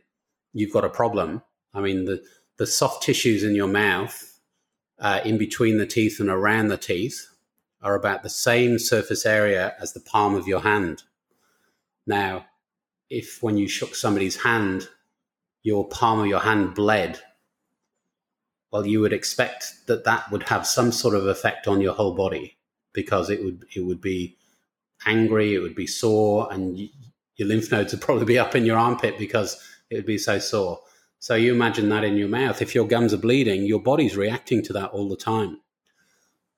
you've 0.53 0.73
got 0.73 0.83
a 0.83 0.89
problem. 0.89 1.43
I 1.73 1.81
mean, 1.81 2.05
the, 2.05 2.23
the 2.57 2.65
soft 2.65 3.03
tissues 3.03 3.43
in 3.43 3.55
your 3.55 3.67
mouth, 3.67 4.39
uh, 4.99 5.21
in 5.23 5.37
between 5.37 5.77
the 5.77 5.85
teeth 5.85 6.19
and 6.19 6.29
around 6.29 6.69
the 6.69 6.77
teeth, 6.77 7.27
are 7.81 7.95
about 7.95 8.23
the 8.23 8.29
same 8.29 8.79
surface 8.79 9.25
area 9.25 9.75
as 9.79 9.93
the 9.93 9.99
palm 9.99 10.33
of 10.33 10.47
your 10.47 10.61
hand. 10.61 11.03
Now, 12.07 12.45
if 13.09 13.43
when 13.43 13.57
you 13.57 13.67
shook 13.67 13.93
somebody's 13.93 14.41
hand, 14.41 14.87
your 15.61 15.87
palm 15.87 16.21
of 16.21 16.27
your 16.27 16.39
hand 16.39 16.73
bled, 16.73 17.19
well, 18.71 18.87
you 18.87 18.99
would 18.99 19.13
expect 19.13 19.85
that 19.87 20.05
that 20.05 20.31
would 20.31 20.43
have 20.43 20.65
some 20.65 20.91
sort 20.91 21.15
of 21.15 21.27
effect 21.27 21.67
on 21.67 21.81
your 21.81 21.93
whole 21.93 22.15
body 22.15 22.54
because 22.95 23.29
it 23.29 23.43
would 23.43 23.65
it 23.75 23.81
would 23.81 24.01
be 24.01 24.35
angry, 25.05 25.53
it 25.53 25.59
would 25.59 25.75
be 25.75 25.85
sore, 25.85 26.51
and 26.51 26.79
your 27.35 27.47
lymph 27.47 27.71
nodes 27.71 27.93
would 27.93 28.01
probably 28.01 28.25
be 28.25 28.39
up 28.39 28.55
in 28.55 28.65
your 28.65 28.77
armpit 28.77 29.19
because 29.19 29.61
it 29.91 29.95
would 29.95 30.05
be 30.05 30.17
so 30.17 30.39
sore. 30.39 30.79
So 31.19 31.35
you 31.35 31.53
imagine 31.53 31.89
that 31.89 32.03
in 32.03 32.17
your 32.17 32.27
mouth. 32.27 32.61
If 32.61 32.73
your 32.73 32.87
gums 32.87 33.13
are 33.13 33.17
bleeding, 33.17 33.65
your 33.65 33.81
body's 33.81 34.17
reacting 34.17 34.63
to 34.63 34.73
that 34.73 34.91
all 34.91 35.09
the 35.09 35.15
time. 35.15 35.59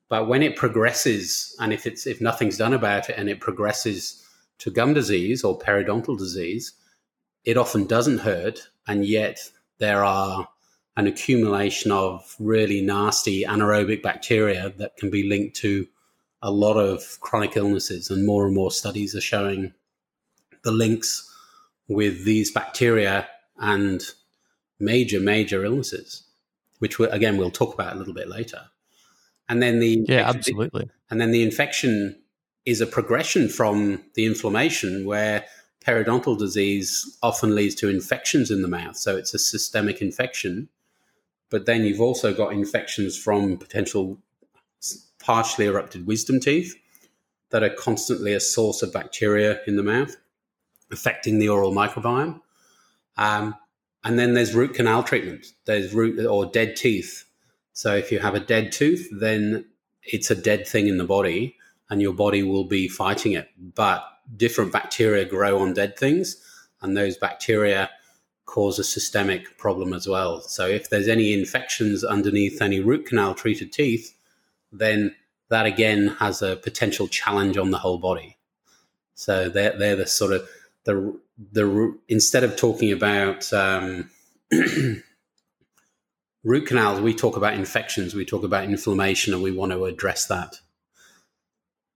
But 0.09 0.27
when 0.27 0.43
it 0.43 0.55
progresses, 0.55 1.55
and 1.59 1.73
if 1.73 1.85
it's 1.85 2.07
if 2.07 2.21
nothing's 2.21 2.57
done 2.57 2.73
about 2.73 3.09
it, 3.09 3.17
and 3.17 3.29
it 3.29 3.41
progresses 3.41 4.23
to 4.59 4.71
gum 4.71 4.93
disease 4.93 5.43
or 5.43 5.59
periodontal 5.59 6.17
disease, 6.17 6.73
it 7.43 7.57
often 7.57 7.85
doesn't 7.85 8.19
hurt, 8.19 8.69
and 8.87 9.05
yet 9.05 9.39
there 9.79 10.03
are 10.03 10.47
an 10.95 11.07
accumulation 11.07 11.91
of 11.91 12.35
really 12.39 12.81
nasty 12.81 13.43
anaerobic 13.43 14.01
bacteria 14.01 14.73
that 14.77 14.97
can 14.97 15.11
be 15.11 15.29
linked 15.29 15.55
to 15.55 15.87
a 16.41 16.51
lot 16.51 16.77
of 16.77 17.19
chronic 17.21 17.57
illnesses, 17.57 18.09
and 18.09 18.25
more 18.25 18.45
and 18.45 18.55
more 18.55 18.71
studies 18.71 19.15
are 19.15 19.21
showing 19.21 19.73
the 20.63 20.71
links 20.71 21.33
with 21.87 22.25
these 22.25 22.51
bacteria 22.51 23.27
and 23.57 24.03
major, 24.79 25.19
major 25.19 25.63
illnesses, 25.63 26.23
which 26.79 26.99
we, 26.99 27.07
again 27.07 27.37
we'll 27.37 27.49
talk 27.49 27.73
about 27.73 27.95
a 27.95 27.97
little 27.97 28.13
bit 28.13 28.27
later. 28.27 28.61
And 29.49 29.63
then 29.63 29.79
the 29.79 30.05
yeah, 30.07 30.29
absolutely. 30.29 30.89
And 31.09 31.21
then 31.21 31.31
the 31.31 31.43
infection 31.43 32.19
is 32.65 32.81
a 32.81 32.85
progression 32.85 33.47
from 33.47 34.03
the 34.15 34.25
inflammation, 34.25 35.05
where 35.05 35.45
periodontal 35.85 36.37
disease 36.37 37.17
often 37.23 37.55
leads 37.55 37.73
to 37.75 37.87
infections 37.87 38.51
in 38.51 38.61
the 38.61 38.67
mouth. 38.67 38.97
So 38.97 39.15
it's 39.15 39.33
a 39.33 39.39
systemic 39.39 40.01
infection. 40.01 40.67
But 41.49 41.65
then 41.65 41.83
you've 41.85 42.01
also 42.01 42.33
got 42.33 42.51
infections 42.51 43.17
from 43.17 43.57
potential 43.57 44.17
partially 45.19 45.65
erupted 45.65 46.07
wisdom 46.07 46.39
teeth 46.39 46.75
that 47.49 47.63
are 47.63 47.69
constantly 47.69 48.33
a 48.33 48.39
source 48.39 48.81
of 48.81 48.93
bacteria 48.93 49.59
in 49.67 49.75
the 49.75 49.83
mouth, 49.83 50.15
affecting 50.91 51.39
the 51.39 51.49
oral 51.49 51.73
microbiome. 51.73 52.41
Um, 53.17 53.55
and 54.03 54.19
then 54.19 54.33
there's 54.33 54.53
root 54.53 54.73
canal 54.73 55.03
treatment. 55.03 55.47
There's 55.65 55.93
root 55.93 56.23
or 56.25 56.45
dead 56.45 56.75
teeth. 56.75 57.25
So 57.73 57.95
if 57.95 58.11
you 58.11 58.19
have 58.19 58.35
a 58.35 58.39
dead 58.39 58.71
tooth, 58.71 59.07
then 59.11 59.65
it's 60.03 60.31
a 60.31 60.35
dead 60.35 60.67
thing 60.67 60.87
in 60.87 60.97
the 60.97 61.03
body 61.03 61.55
and 61.89 62.01
your 62.01 62.13
body 62.13 62.43
will 62.43 62.65
be 62.65 62.87
fighting 62.87 63.33
it. 63.33 63.49
But 63.57 64.03
different 64.35 64.71
bacteria 64.71 65.25
grow 65.25 65.59
on 65.59 65.73
dead 65.73 65.97
things, 65.97 66.37
and 66.81 66.95
those 66.95 67.17
bacteria 67.17 67.89
cause 68.45 68.79
a 68.79 68.83
systemic 68.83 69.57
problem 69.57 69.93
as 69.93 70.07
well. 70.07 70.41
So 70.41 70.67
if 70.67 70.89
there's 70.89 71.07
any 71.07 71.33
infections 71.33 72.03
underneath 72.03 72.61
any 72.61 72.79
root 72.79 73.05
canal 73.05 73.33
treated 73.33 73.71
teeth, 73.71 74.13
then 74.79 75.15
that 75.49 75.65
again 75.65 76.07
has 76.19 76.41
a 76.41 76.55
potential 76.55 77.07
challenge 77.07 77.57
on 77.57 77.71
the 77.71 77.77
whole 77.77 77.97
body. 77.97 78.37
So 79.15 79.49
they're, 79.49 79.77
they're 79.77 79.95
the 79.95 80.07
sort 80.07 80.33
of 80.33 80.47
the 80.83 81.19
the 81.51 81.97
instead 82.07 82.43
of 82.43 82.55
talking 82.55 82.91
about 82.91 83.51
um, 83.53 84.09
root 86.43 86.65
canals, 86.65 86.99
we 87.01 87.13
talk 87.13 87.37
about 87.37 87.53
infections, 87.53 88.15
we 88.15 88.25
talk 88.25 88.43
about 88.43 88.63
inflammation, 88.63 89.33
and 89.33 89.43
we 89.43 89.51
want 89.51 89.71
to 89.71 89.85
address 89.85 90.25
that. 90.27 90.59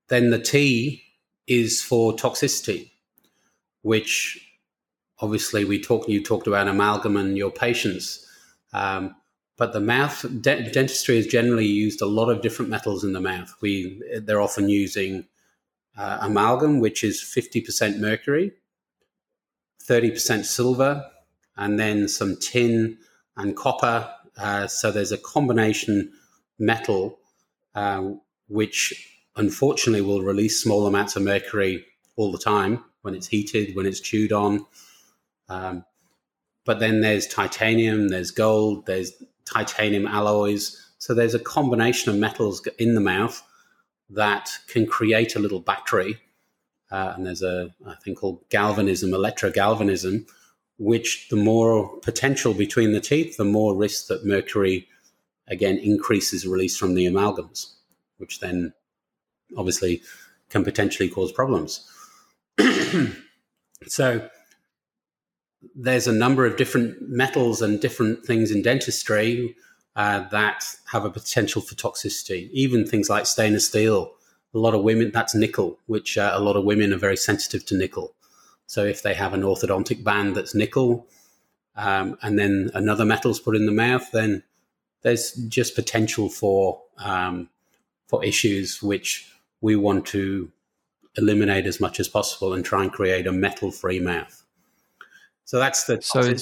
Then 0.10 0.30
the 0.30 0.40
T 0.40 1.04
is 1.48 1.82
for 1.82 2.14
toxicity, 2.14 2.92
which 3.82 4.40
obviously 5.20 5.66
we 5.66 5.82
talked. 5.82 6.10
You 6.10 6.22
talked 6.24 6.48
about 6.48 6.68
amalgam 6.68 7.18
and 7.18 7.38
your 7.38 7.52
patients, 7.52 8.26
um, 8.74 9.16
but 9.62 9.74
the 9.74 9.80
mouth 9.80 10.26
de- 10.42 10.72
dentistry 10.72 11.18
has 11.18 11.28
generally 11.28 11.68
used 11.68 12.02
a 12.02 12.08
lot 12.08 12.30
of 12.32 12.42
different 12.42 12.72
metals 12.72 13.04
in 13.04 13.14
the 13.14 13.22
mouth. 13.22 13.54
We 13.62 14.02
they're 14.24 14.42
often 14.42 14.70
using 14.70 15.28
uh, 15.96 16.18
amalgam, 16.20 16.80
which 16.80 17.04
is 17.04 17.22
fifty 17.22 17.62
percent 17.62 18.00
mercury, 18.00 18.54
thirty 19.84 20.10
percent 20.10 20.48
silver, 20.48 21.06
and 21.58 21.80
then 21.80 22.08
some 22.08 22.38
tin 22.38 22.98
and 23.38 23.56
copper. 23.56 24.12
Uh, 24.36 24.66
so 24.66 24.90
there's 24.92 25.12
a 25.12 25.18
combination 25.20 26.12
metal 26.58 27.20
uh, 27.76 28.02
which 28.48 28.80
unfortunately 29.36 30.02
will 30.02 30.24
release 30.24 30.60
small 30.60 30.88
amounts 30.88 31.16
of 31.16 31.22
mercury 31.22 31.86
all 32.16 32.32
the 32.32 32.40
time 32.40 32.84
when 33.04 33.14
it's 33.14 33.28
heated, 33.28 33.76
when 33.76 33.86
it's 33.86 34.00
chewed 34.00 34.32
on. 34.32 34.66
Um, 35.50 35.86
but 36.66 36.80
then 36.80 37.02
there's 37.02 37.28
titanium, 37.28 38.10
there's 38.10 38.32
gold, 38.32 38.88
there's 38.88 39.12
titanium 39.52 40.08
alloys. 40.08 40.94
So 40.98 41.14
there's 41.14 41.36
a 41.36 41.40
combination 41.40 42.12
of 42.12 42.18
metals 42.18 42.66
in 42.78 42.96
the 42.96 43.02
mouth 43.02 43.42
that 44.10 44.50
can 44.68 44.86
create 44.86 45.36
a 45.36 45.40
little 45.40 45.60
battery. 45.60 46.20
Uh, 46.92 47.14
and 47.16 47.26
there's 47.26 47.42
a, 47.42 47.74
I 47.88 47.96
think 48.04 48.20
called 48.20 48.44
galvanism, 48.50 49.12
electrogalvanism, 49.12 50.28
which 50.78 51.30
the 51.30 51.38
more 51.38 51.98
potential 52.00 52.54
between 52.54 52.92
the 52.92 53.00
teeth, 53.00 53.38
the 53.38 53.46
more 53.46 53.76
risk 53.76 54.08
that 54.08 54.26
mercury 54.26 54.88
again 55.48 55.78
increases 55.78 56.48
release 56.48 56.78
from 56.78 56.96
the 56.96 57.06
amalgams, 57.06 57.74
which 58.18 58.40
then 58.40 58.74
obviously 59.58 60.02
can 60.50 60.64
potentially 60.64 61.10
cause 61.10 61.32
problems. 61.32 61.90
so 63.88 64.30
there's 65.76 66.08
a 66.08 66.14
number 66.14 66.46
of 66.46 66.58
different 66.58 67.02
metals 67.02 67.62
and 67.62 67.80
different 67.80 68.26
things 68.26 68.52
in 68.52 68.62
dentistry 68.62 69.56
uh, 69.96 70.28
that 70.30 70.64
have 70.92 71.06
a 71.06 71.10
potential 71.10 71.62
for 71.62 71.76
toxicity. 71.76 72.50
Even 72.52 72.86
things 72.86 73.10
like 73.10 73.26
stainless 73.26 73.68
steel. 73.68 74.14
A 74.54 74.58
lot 74.58 74.74
of 74.74 74.84
women, 74.84 75.12
that's 75.14 75.36
nickel, 75.36 75.80
which 75.86 76.18
uh, 76.18 76.32
a 76.34 76.40
lot 76.40 76.56
of 76.56 76.66
women 76.66 76.94
are 76.94 76.98
very 76.98 77.16
sensitive 77.16 77.66
to 77.68 77.78
nickel. 77.78 78.14
So 78.66 78.84
if 78.84 79.04
they 79.04 79.14
have 79.14 79.34
an 79.34 79.44
orthodontic 79.44 80.04
band 80.04 80.36
that's 80.36 80.56
nickel, 80.56 81.08
um, 81.76 82.18
and 82.22 82.38
then 82.38 82.70
another 82.74 83.06
metal's 83.06 83.40
put 83.40 83.56
in 83.56 83.66
the 83.66 83.72
mouth, 83.72 84.12
then 84.12 84.44
there's 85.04 85.34
just 85.34 85.76
potential 85.76 86.30
for 86.30 86.82
um, 86.98 87.50
for 88.08 88.24
issues 88.24 88.84
which 88.84 89.34
we 89.62 89.76
want 89.76 90.06
to 90.08 90.52
eliminate 91.18 91.66
as 91.66 91.80
much 91.80 92.00
as 92.00 92.08
possible 92.08 92.54
and 92.54 92.64
try 92.64 92.84
and 92.84 92.92
create 92.92 93.26
a 93.26 93.32
metal 93.32 93.72
free 93.72 94.00
mouth. 94.00 94.41
So 95.52 95.60
that's 95.60 95.84
the. 95.84 96.02
So 96.02 96.34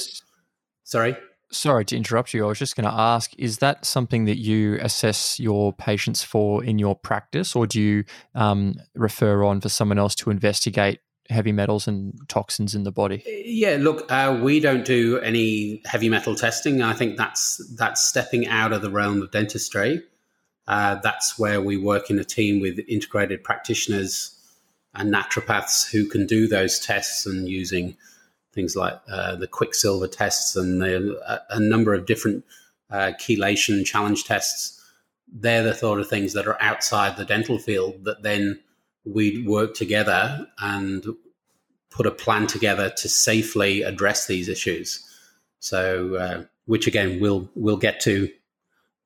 sorry. 0.84 1.17
Sorry 1.52 1.84
to 1.86 1.98
interrupt 1.98 2.32
you. 2.32 2.45
I 2.45 2.48
was 2.48 2.60
just 2.60 2.76
going 2.76 2.88
to 2.88 2.93
ask: 2.93 3.34
Is 3.39 3.58
that 3.58 3.84
something 3.84 4.26
that 4.26 4.38
you 4.38 4.78
assess 4.82 5.39
your 5.39 5.74
patients 5.74 6.22
for 6.22 6.63
in 6.63 6.78
your 6.78 6.95
practice, 6.95 7.56
or 7.56 7.65
do 7.65 7.82
you 7.82 8.04
um, 8.36 8.76
refer 8.93 9.43
on 9.43 9.62
for 9.62 9.69
someone 9.69 9.98
else 9.98 10.13
to 10.13 10.30
investigate 10.30 11.00
heavy 11.28 11.52
metals 11.52 11.88
and 11.88 12.13
toxins 12.28 12.76
in 12.76 12.84
the 12.84 12.91
body? 12.91 13.24
Yeah, 13.26 13.78
look, 13.80 14.06
uh, 14.12 14.39
we 14.43 14.60
don't 14.60 14.86
do 14.86 15.17
any 15.22 15.82
heavy 15.86 16.08
metal 16.08 16.36
testing. 16.36 16.84
I 16.84 16.93
think 16.93 17.17
that's 17.17 17.60
that's 17.80 18.06
stepping 18.06 18.48
out 18.48 18.74
of 18.74 18.84
the 18.84 18.91
realm 18.91 19.24
of 19.24 19.32
dentistry. 19.32 20.04
Uh, 20.67 21.00
that's 21.02 21.39
where 21.39 21.63
we 21.63 21.78
work 21.78 22.12
in 22.12 22.19
a 22.19 22.24
team 22.24 22.60
with 22.60 22.78
integrated 22.88 23.43
practitioners 23.43 24.39
and 24.93 25.12
naturopaths 25.12 25.89
who 25.89 26.08
can 26.08 26.28
do 26.28 26.48
those 26.48 26.78
tests 26.78 27.26
and 27.26 27.50
using 27.50 27.98
things 28.60 28.76
like 28.76 29.00
uh, 29.10 29.36
the 29.36 29.48
quicksilver 29.48 30.08
tests 30.08 30.58
and 30.58 30.82
the, 30.82 31.17
a, 31.26 31.56
a, 31.56 31.60
number 31.62 31.93
of 31.93 32.06
different 32.06 32.43
uh, 32.91 33.13
chelation 33.17 33.86
challenge 33.86 34.26
tests. 34.26 34.82
They're 35.32 35.63
the 35.63 35.74
sort 35.74 36.02
of 36.02 36.10
things 36.10 36.34
that 36.34 36.45
are 36.45 36.62
outside 36.62 37.15
the 37.15 37.24
dental 37.24 37.58
field 37.58 38.04
that 38.04 38.22
then 38.22 38.60
we'd 39.06 39.48
work 39.48 39.76
together 39.76 40.45
and 40.60 41.06
put 41.89 42.06
a 42.06 42.12
plan 42.12 42.48
together 42.48 42.89
to 42.98 43.08
safely 43.08 43.82
address 43.84 44.28
these 44.28 44.50
issues. 44.50 45.06
So, 45.60 46.15
uh, 46.15 46.43
which 46.65 46.86
again 46.86 47.19
we'll 47.22 47.50
we'll 47.56 47.78
get 47.78 48.02
to, 48.02 48.30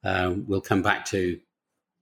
uh, 0.04 0.34
we'll 0.48 0.62
come 0.62 0.82
back 0.82 1.06
to 1.06 1.40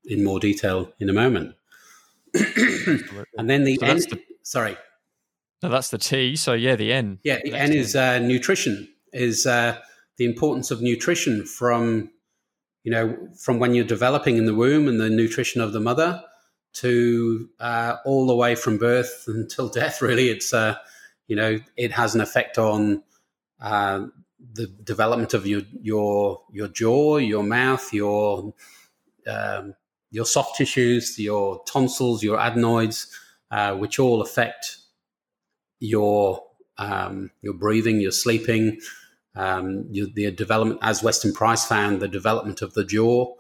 in 0.06 0.24
more 0.24 0.40
detail 0.40 0.92
in 1.00 1.10
a 1.10 1.14
moment. 1.14 1.56
and 2.34 3.50
then 3.50 3.66
the 3.66 3.76
so 3.76 3.86
end. 3.86 4.00
The, 4.10 4.22
sorry. 4.42 4.78
No, 5.62 5.70
that's 5.70 5.90
the 5.90 5.98
T. 5.98 6.36
So 6.36 6.54
yeah, 6.54 6.76
the 6.76 6.92
N. 6.92 7.20
Yeah, 7.24 7.40
the 7.44 7.54
N 7.54 7.74
is 7.74 7.96
uh, 7.96 8.20
nutrition. 8.20 8.88
Is 9.14 9.46
uh, 9.46 9.78
the 10.18 10.26
importance 10.26 10.72
of 10.72 10.82
nutrition 10.82 11.46
from 11.46 12.12
you 12.84 12.92
know 12.92 13.18
from 13.40 13.60
when 13.60 13.74
you're 13.74 13.86
developing 13.86 14.38
in 14.38 14.46
the 14.46 14.56
womb 14.56 14.88
and 14.88 15.00
the 15.00 15.10
nutrition 15.10 15.62
of 15.62 15.74
the 15.74 15.80
mother 15.80 16.24
to 16.74 17.50
uh, 17.60 17.98
all 18.06 18.26
the 18.26 18.36
way 18.36 18.56
from 18.56 18.78
birth 18.78 19.24
until 19.28 19.70
death. 19.70 20.02
Really, 20.02 20.30
it's 20.30 20.54
uh, 20.54 20.76
you 21.28 21.36
know 21.36 21.60
it 21.78 21.92
has 21.92 22.16
an 22.16 22.22
effect 22.22 22.58
on 22.58 23.04
uh, 23.62 24.08
the 24.54 24.68
development 24.68 25.34
of 25.34 25.46
your 25.46 25.62
your 25.82 26.42
your 26.52 26.68
jaw, 26.68 27.18
your 27.18 27.44
mouth, 27.44 27.94
your 27.94 28.54
um, 29.28 29.76
your 30.10 30.26
soft 30.26 30.58
tissues, 30.58 31.20
your 31.20 31.64
tonsils, 31.66 32.24
your 32.24 32.38
adenoids, 32.38 33.08
uh, 33.52 33.76
which 33.76 34.00
all 34.00 34.22
affect 34.22 34.78
your 35.82 36.42
um, 36.78 37.32
your 37.42 37.54
breathing, 37.54 38.00
your 38.00 38.12
sleeping, 38.12 38.80
um, 39.36 39.86
your, 39.92 40.08
the 40.08 40.32
development. 40.32 40.80
As 40.82 41.04
Weston 41.04 41.34
Price 41.34 41.66
found, 41.66 42.00
the 42.00 42.08
development 42.08 42.62
of 42.62 42.74
the 42.74 42.86
jaw. 42.86 43.34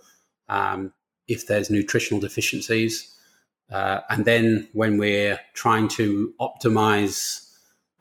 Um, 0.49 0.91
if 1.29 1.47
there's 1.47 1.69
nutritional 1.69 2.19
deficiencies, 2.19 3.15
uh, 3.71 4.01
and 4.09 4.25
then 4.25 4.67
when 4.73 4.97
we're 4.97 5.39
trying 5.53 5.87
to 5.87 6.33
optimize 6.41 7.47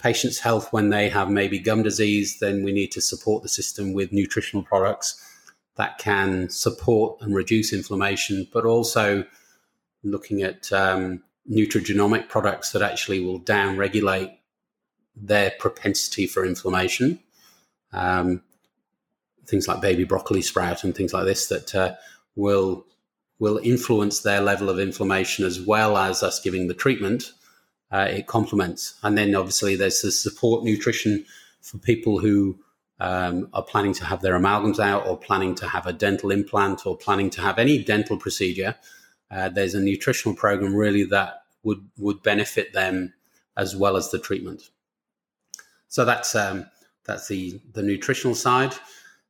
patients' 0.01 0.41
health 0.41 0.73
when 0.73 0.89
they 0.89 1.09
have 1.09 1.31
maybe 1.31 1.61
gum 1.61 1.85
disease, 1.85 2.39
then 2.41 2.65
we 2.65 2.73
need 2.73 2.91
to 2.91 3.01
support 3.01 3.43
the 3.43 3.49
system 3.49 3.93
with 3.93 4.13
nutritional 4.13 4.65
products 4.65 5.23
that 5.77 5.99
can 5.99 6.49
support 6.51 7.21
and 7.21 7.35
reduce 7.35 7.73
inflammation, 7.73 8.49
but 8.53 8.65
also 8.65 9.25
looking 10.03 10.43
at 10.43 10.73
um, 10.73 11.23
nutrigenomic 11.51 12.29
products 12.29 12.73
that 12.73 12.83
actually 12.83 13.21
will 13.21 13.41
downregulate 13.41 14.37
their 15.17 15.53
propensity 15.59 16.27
for 16.27 16.45
inflammation. 16.45 17.19
Um, 17.93 18.43
things 19.47 19.67
like 19.67 19.81
baby 19.81 20.05
broccoli 20.05 20.43
sprout 20.43 20.85
and 20.85 20.95
things 20.95 21.13
like 21.13 21.25
this 21.25 21.49
that 21.49 21.75
uh, 21.75 21.95
will 22.37 22.87
will 23.41 23.59
influence 23.63 24.21
their 24.21 24.41
level 24.41 24.69
of 24.69 24.79
inflammation 24.79 25.45
as 25.45 25.61
well 25.61 25.97
as 25.97 26.23
us 26.23 26.41
giving 26.41 26.69
the 26.69 26.75
treatment. 26.75 27.33
Uh, 27.91 28.07
it 28.09 28.27
complements, 28.29 28.95
and 29.03 29.19
then 29.19 29.35
obviously 29.35 29.75
there's 29.75 30.03
the 30.03 30.13
support 30.13 30.63
nutrition 30.63 31.25
for 31.61 31.79
people 31.79 32.21
who 32.21 32.57
um, 33.01 33.49
are 33.53 33.65
planning 33.65 33.95
to 33.95 34.05
have 34.05 34.21
their 34.21 34.39
amalgams 34.39 34.79
out 34.79 35.07
or 35.09 35.17
planning 35.17 35.55
to 35.57 35.67
have 35.67 35.87
a 35.87 35.93
dental 35.93 36.31
implant 36.31 36.87
or 36.87 36.97
planning 36.97 37.31
to 37.31 37.41
have 37.41 37.59
any 37.59 37.83
dental 37.83 38.17
procedure, 38.17 38.77
uh, 39.31 39.49
there's 39.49 39.75
a 39.75 39.81
nutritional 39.81 40.37
program 40.37 40.75
really 40.75 41.05
that 41.05 41.40
would 41.63 41.89
would 41.99 42.23
benefit 42.23 42.73
them 42.73 43.15
as 43.57 43.77
well 43.77 43.97
as 43.97 44.11
the 44.11 44.19
treatment. 44.19 44.71
So 45.89 46.05
that's 46.05 46.35
um, 46.35 46.67
that's 47.07 47.29
the 47.29 47.61
the 47.73 47.83
nutritional 47.83 48.35
side. 48.35 48.75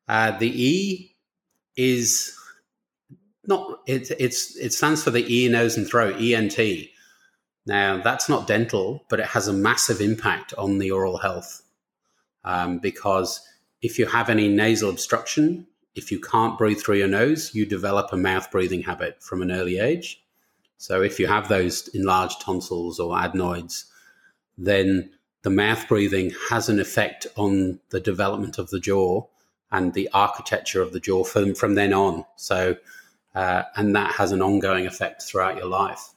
Uh, 0.08 0.36
the 0.38 0.48
E 0.48 1.16
is 1.76 2.36
not 3.46 3.80
it, 3.86 4.10
it's 4.18 4.56
it 4.56 4.72
stands 4.72 5.02
for 5.02 5.10
the 5.10 5.32
ear, 5.32 5.50
nose, 5.50 5.76
and 5.76 5.86
throat 5.86 6.20
(ENT). 6.20 6.58
Now 7.66 8.02
that's 8.02 8.28
not 8.28 8.46
dental, 8.46 9.04
but 9.08 9.20
it 9.20 9.26
has 9.26 9.48
a 9.48 9.52
massive 9.52 10.00
impact 10.00 10.54
on 10.54 10.78
the 10.78 10.90
oral 10.90 11.18
health 11.18 11.62
um, 12.44 12.78
because 12.78 13.40
if 13.82 13.98
you 13.98 14.06
have 14.06 14.28
any 14.28 14.48
nasal 14.48 14.90
obstruction, 14.90 15.66
if 15.94 16.10
you 16.12 16.20
can't 16.20 16.58
breathe 16.58 16.80
through 16.80 16.96
your 16.96 17.08
nose, 17.08 17.54
you 17.54 17.66
develop 17.66 18.12
a 18.12 18.16
mouth 18.16 18.50
breathing 18.50 18.82
habit 18.82 19.22
from 19.22 19.42
an 19.42 19.50
early 19.50 19.78
age. 19.78 20.22
So 20.80 21.02
if 21.02 21.20
you 21.20 21.26
have 21.26 21.48
those 21.48 21.88
enlarged 21.88 22.40
tonsils 22.40 22.98
or 22.98 23.14
adenoids, 23.14 23.84
then 24.56 25.10
the 25.42 25.50
mouth 25.50 25.86
breathing 25.86 26.32
has 26.48 26.70
an 26.70 26.80
effect 26.80 27.26
on 27.36 27.80
the 27.90 28.00
development 28.00 28.56
of 28.56 28.70
the 28.70 28.80
jaw 28.80 29.26
and 29.70 29.92
the 29.92 30.08
architecture 30.14 30.80
of 30.80 30.94
the 30.94 30.98
jaw 30.98 31.22
from, 31.22 31.54
from 31.54 31.74
then 31.74 31.92
on. 31.92 32.24
So, 32.36 32.76
uh, 33.34 33.64
and 33.76 33.94
that 33.94 34.14
has 34.14 34.32
an 34.32 34.40
ongoing 34.40 34.86
effect 34.86 35.22
throughout 35.22 35.58
your 35.58 35.66
life. 35.66 36.14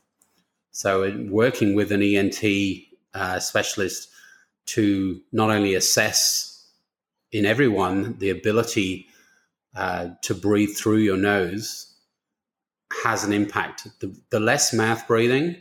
So, 0.72 1.14
working 1.30 1.76
with 1.76 1.92
an 1.92 2.02
ENT 2.02 2.42
uh, 3.14 3.40
specialist 3.40 4.10
to 4.68 5.20
not 5.34 5.50
only 5.50 5.76
assess 5.76 6.70
in 7.34 7.46
everyone, 7.46 8.18
the 8.20 8.30
ability 8.30 9.08
uh, 9.76 10.12
to 10.22 10.34
breathe 10.34 10.74
through 10.74 11.00
your 11.00 11.18
nose 11.18 11.93
has 13.04 13.24
an 13.24 13.34
impact. 13.34 13.88
The, 14.00 14.16
the, 14.30 14.40
less 14.40 14.74
mouth 14.74 15.08
breathing, 15.08 15.56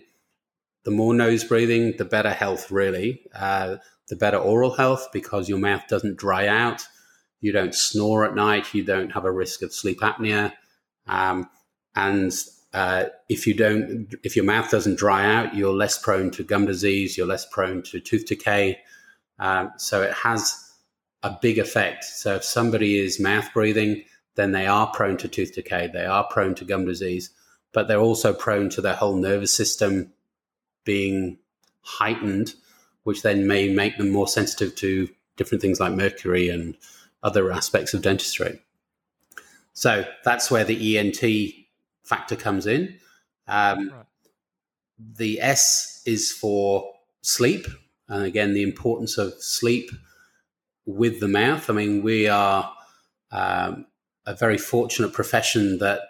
the 0.85 0.91
more 0.91 1.15
nose 1.15 1.45
breathing, 1.45 1.95
the 1.97 2.05
better 2.05 2.31
health, 2.31 2.71
really. 2.71 3.23
Uh, 3.35 3.77
the 4.09 4.17
better 4.17 4.37
oral 4.37 4.75
health 4.75 5.09
because 5.13 5.49
your 5.49 5.59
mouth 5.59 5.87
doesn't 5.89 6.19
dry 6.19 6.47
out. 6.47 6.83
You 7.41 7.53
don't 7.53 7.75
snore 7.75 8.25
at 8.25 8.35
night. 8.35 8.75
You 8.75 8.85
don't 8.85 9.11
have 9.11 9.25
a 9.25 9.33
risk 9.33 9.63
of 9.63 9.73
sleep 9.73 10.01
apnea. 10.01 10.53
Um, 11.07 11.49
and 11.95 12.33
uh, 12.73 13.05
if 13.29 13.47
you 13.47 13.55
don't, 13.55 14.15
if 14.23 14.37
your 14.37 14.45
mouth 14.45 14.71
doesn't 14.71 14.99
dry 14.99 15.25
out, 15.25 15.55
you're 15.55 15.73
less 15.73 15.99
prone 15.99 16.31
to 16.33 16.45
gum 16.45 16.67
disease. 16.67 17.17
You're 17.17 17.27
less 17.27 17.47
prone 17.47 17.83
to 17.85 18.01
tooth 18.01 18.27
decay. 18.27 18.79
Um, 19.39 19.73
so 19.77 20.03
it 20.03 20.13
has 20.13 20.57
a 21.23 21.37
big 21.41 21.59
effect. 21.59 22.05
So 22.05 22.37
if 22.37 22.45
somebody 22.45 22.99
is 22.99 23.21
mouth 23.21 23.49
breathing, 23.53 24.05
then 24.35 24.53
they 24.53 24.67
are 24.67 24.91
prone 24.93 25.17
to 25.19 25.29
tooth 25.29 25.55
decay, 25.55 25.91
they 25.93 26.07
are 26.07 26.25
prone 26.25 26.55
to 26.57 26.65
gum 26.65 26.85
disease, 26.85 27.31
but 27.73 27.89
they're 27.89 28.01
also 28.01 28.33
prone 28.33 28.71
to 28.71 28.81
their 28.81 28.95
whole 28.95 29.17
nervous 29.17 29.55
system 29.55 30.13
being 30.85 31.39
heightened, 31.83 32.55
which 33.05 33.23
then 33.23 33.47
may 33.47 33.73
make 33.73 33.99
them 33.99 34.11
more 34.11 34.29
sensitive 34.29 34.75
to 34.77 35.09
different 35.37 35.61
things 35.63 35.81
like 35.81 35.93
mercury 35.93 36.49
and 36.49 36.77
other 37.23 37.53
aspects 37.53 37.95
of 37.95 38.03
dentistry. 38.03 38.61
So 39.73 40.05
that's 40.25 40.51
where 40.51 40.65
the 40.65 40.99
ENT 40.99 41.55
factor 42.05 42.37
comes 42.37 42.67
in. 42.67 42.99
Um, 43.49 43.91
right. 43.91 44.07
The 44.99 45.41
S 45.41 46.03
is 46.07 46.31
for 46.31 46.93
sleep, 47.23 47.67
and 48.09 48.25
again, 48.25 48.55
the 48.55 48.63
importance 48.63 49.19
of 49.19 49.33
sleep 49.43 49.91
with 50.87 51.21
the 51.21 51.29
mouth. 51.29 51.69
I 51.71 51.73
mean, 51.73 52.03
we 52.03 52.29
are 52.29 52.73
um, 53.31 53.87
a 54.27 54.35
very 54.35 54.59
fortunate 54.59 55.13
profession 55.13 55.79
that 55.79 56.01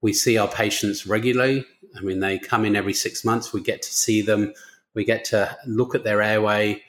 we 0.00 0.12
see 0.12 0.36
our 0.36 0.48
patients 0.48 1.06
regularly. 1.06 1.64
I 1.96 2.00
mean, 2.00 2.20
they 2.20 2.38
come 2.38 2.64
in 2.64 2.76
every 2.76 2.94
six 2.94 3.24
months. 3.24 3.52
We 3.52 3.62
get 3.62 3.82
to 3.82 3.92
see 3.92 4.22
them. 4.22 4.52
We 4.94 5.04
get 5.04 5.24
to 5.26 5.56
look 5.66 5.94
at 5.94 6.04
their 6.04 6.20
airway 6.20 6.82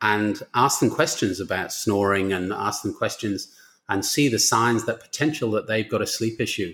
and 0.00 0.42
ask 0.54 0.80
them 0.80 0.90
questions 0.90 1.40
about 1.40 1.72
snoring 1.72 2.32
and 2.32 2.52
ask 2.52 2.82
them 2.82 2.94
questions 2.94 3.54
and 3.88 4.04
see 4.04 4.28
the 4.28 4.38
signs 4.38 4.86
that 4.86 5.00
potential 5.00 5.50
that 5.50 5.66
they've 5.66 5.90
got 5.90 6.00
a 6.00 6.06
sleep 6.06 6.40
issue. 6.40 6.72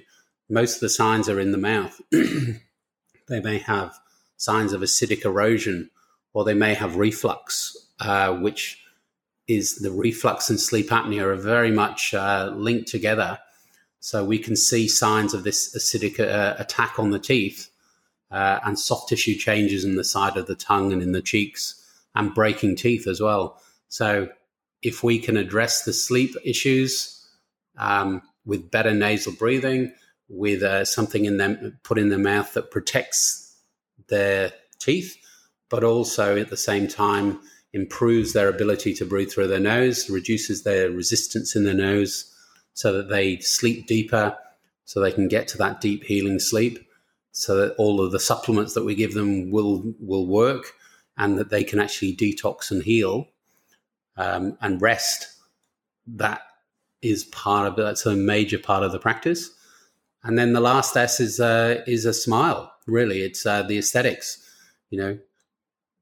Most 0.48 0.76
of 0.76 0.80
the 0.80 0.88
signs 0.88 1.28
are 1.28 1.40
in 1.40 1.50
the 1.50 1.58
mouth. 1.58 2.00
they 2.10 3.40
may 3.40 3.58
have 3.58 3.98
signs 4.36 4.72
of 4.72 4.82
acidic 4.82 5.24
erosion 5.24 5.90
or 6.34 6.44
they 6.44 6.54
may 6.54 6.74
have 6.74 6.96
reflux, 6.96 7.74
uh, 8.00 8.34
which 8.34 8.85
is 9.48 9.76
the 9.76 9.90
reflux 9.90 10.50
and 10.50 10.60
sleep 10.60 10.88
apnea 10.88 11.22
are 11.22 11.36
very 11.36 11.70
much 11.70 12.14
uh, 12.14 12.52
linked 12.54 12.88
together. 12.88 13.38
So 14.00 14.24
we 14.24 14.38
can 14.38 14.56
see 14.56 14.88
signs 14.88 15.34
of 15.34 15.44
this 15.44 15.76
acidic 15.76 16.20
uh, 16.20 16.54
attack 16.58 16.98
on 16.98 17.10
the 17.10 17.18
teeth 17.18 17.70
uh, 18.30 18.60
and 18.64 18.78
soft 18.78 19.08
tissue 19.08 19.36
changes 19.36 19.84
in 19.84 19.96
the 19.96 20.04
side 20.04 20.36
of 20.36 20.46
the 20.46 20.54
tongue 20.54 20.92
and 20.92 21.02
in 21.02 21.12
the 21.12 21.22
cheeks 21.22 21.82
and 22.14 22.34
breaking 22.34 22.76
teeth 22.76 23.06
as 23.06 23.20
well. 23.20 23.60
So 23.88 24.28
if 24.82 25.02
we 25.02 25.18
can 25.18 25.36
address 25.36 25.82
the 25.82 25.92
sleep 25.92 26.34
issues 26.44 27.26
um, 27.78 28.22
with 28.44 28.70
better 28.70 28.92
nasal 28.92 29.32
breathing, 29.32 29.92
with 30.28 30.62
uh, 30.62 30.84
something 30.84 31.24
in 31.24 31.36
them 31.36 31.78
put 31.82 31.98
in 31.98 32.08
their 32.08 32.18
mouth 32.18 32.52
that 32.54 32.70
protects 32.70 33.56
their 34.08 34.52
teeth, 34.80 35.16
but 35.68 35.84
also 35.84 36.36
at 36.36 36.50
the 36.50 36.56
same 36.56 36.88
time 36.88 37.40
improves 37.80 38.32
their 38.32 38.48
ability 38.48 38.92
to 38.94 39.04
breathe 39.12 39.30
through 39.30 39.48
their 39.48 39.66
nose, 39.74 40.10
reduces 40.10 40.62
their 40.62 40.90
resistance 40.90 41.56
in 41.56 41.64
their 41.64 41.80
nose 41.90 42.14
so 42.74 42.88
that 42.92 43.08
they 43.08 43.38
sleep 43.38 43.86
deeper, 43.86 44.26
so 44.84 44.94
they 45.00 45.12
can 45.18 45.28
get 45.28 45.46
to 45.48 45.58
that 45.58 45.80
deep 45.80 46.02
healing 46.10 46.40
sleep, 46.40 46.76
so 47.32 47.50
that 47.60 47.74
all 47.82 48.00
of 48.00 48.12
the 48.12 48.20
supplements 48.30 48.72
that 48.74 48.86
we 48.88 48.94
give 48.94 49.14
them 49.14 49.50
will 49.50 49.94
will 50.10 50.26
work 50.26 50.64
and 51.16 51.38
that 51.38 51.50
they 51.50 51.64
can 51.64 51.80
actually 51.80 52.14
detox 52.16 52.70
and 52.70 52.82
heal. 52.82 53.16
um, 54.16 54.56
and 54.60 54.80
rest. 54.82 55.28
That 56.06 56.42
is 57.02 57.24
part 57.24 57.66
of 57.68 57.76
that's 57.76 58.06
a 58.06 58.16
major 58.16 58.58
part 58.58 58.82
of 58.82 58.92
the 58.92 58.98
practice. 58.98 59.50
And 60.22 60.38
then 60.38 60.52
the 60.52 60.60
last 60.60 60.96
S 60.96 61.20
is 61.20 61.40
uh, 61.40 61.82
is 61.86 62.04
a 62.04 62.12
smile. 62.12 62.72
Really, 62.86 63.22
it's 63.22 63.44
uh, 63.46 63.62
the 63.62 63.78
aesthetics. 63.78 64.42
You 64.90 64.98
know, 65.00 65.18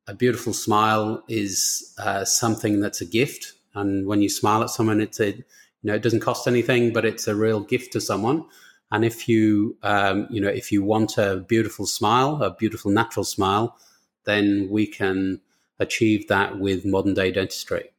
a 0.06 0.14
beautiful 0.14 0.52
smile 0.52 1.22
is 1.28 1.94
uh, 1.98 2.24
something 2.24 2.80
that's 2.80 3.00
a 3.00 3.06
gift, 3.06 3.54
and 3.74 4.06
when 4.06 4.22
you 4.22 4.28
smile 4.28 4.62
at 4.62 4.70
someone, 4.70 5.00
it's 5.00 5.20
a 5.20 5.28
you 5.28 5.44
know 5.82 5.94
it 5.94 6.02
doesn't 6.02 6.20
cost 6.20 6.46
anything, 6.46 6.92
but 6.92 7.04
it's 7.04 7.26
a 7.26 7.34
real 7.34 7.60
gift 7.60 7.92
to 7.92 8.00
someone. 8.00 8.44
And 8.90 9.04
if 9.04 9.28
you 9.28 9.76
um, 9.82 10.26
you 10.30 10.40
know 10.40 10.48
if 10.48 10.70
you 10.70 10.82
want 10.82 11.18
a 11.18 11.44
beautiful 11.48 11.86
smile, 11.86 12.42
a 12.42 12.54
beautiful 12.54 12.90
natural 12.90 13.24
smile, 13.24 13.76
then 14.24 14.68
we 14.70 14.86
can 14.86 15.40
achieve 15.78 16.28
that 16.28 16.58
with 16.58 16.84
modern 16.84 17.14
day 17.14 17.30
dentistry. 17.32 17.90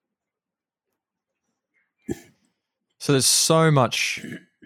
So 2.99 3.11
there's 3.11 3.25
so 3.25 3.69
much 3.69 4.25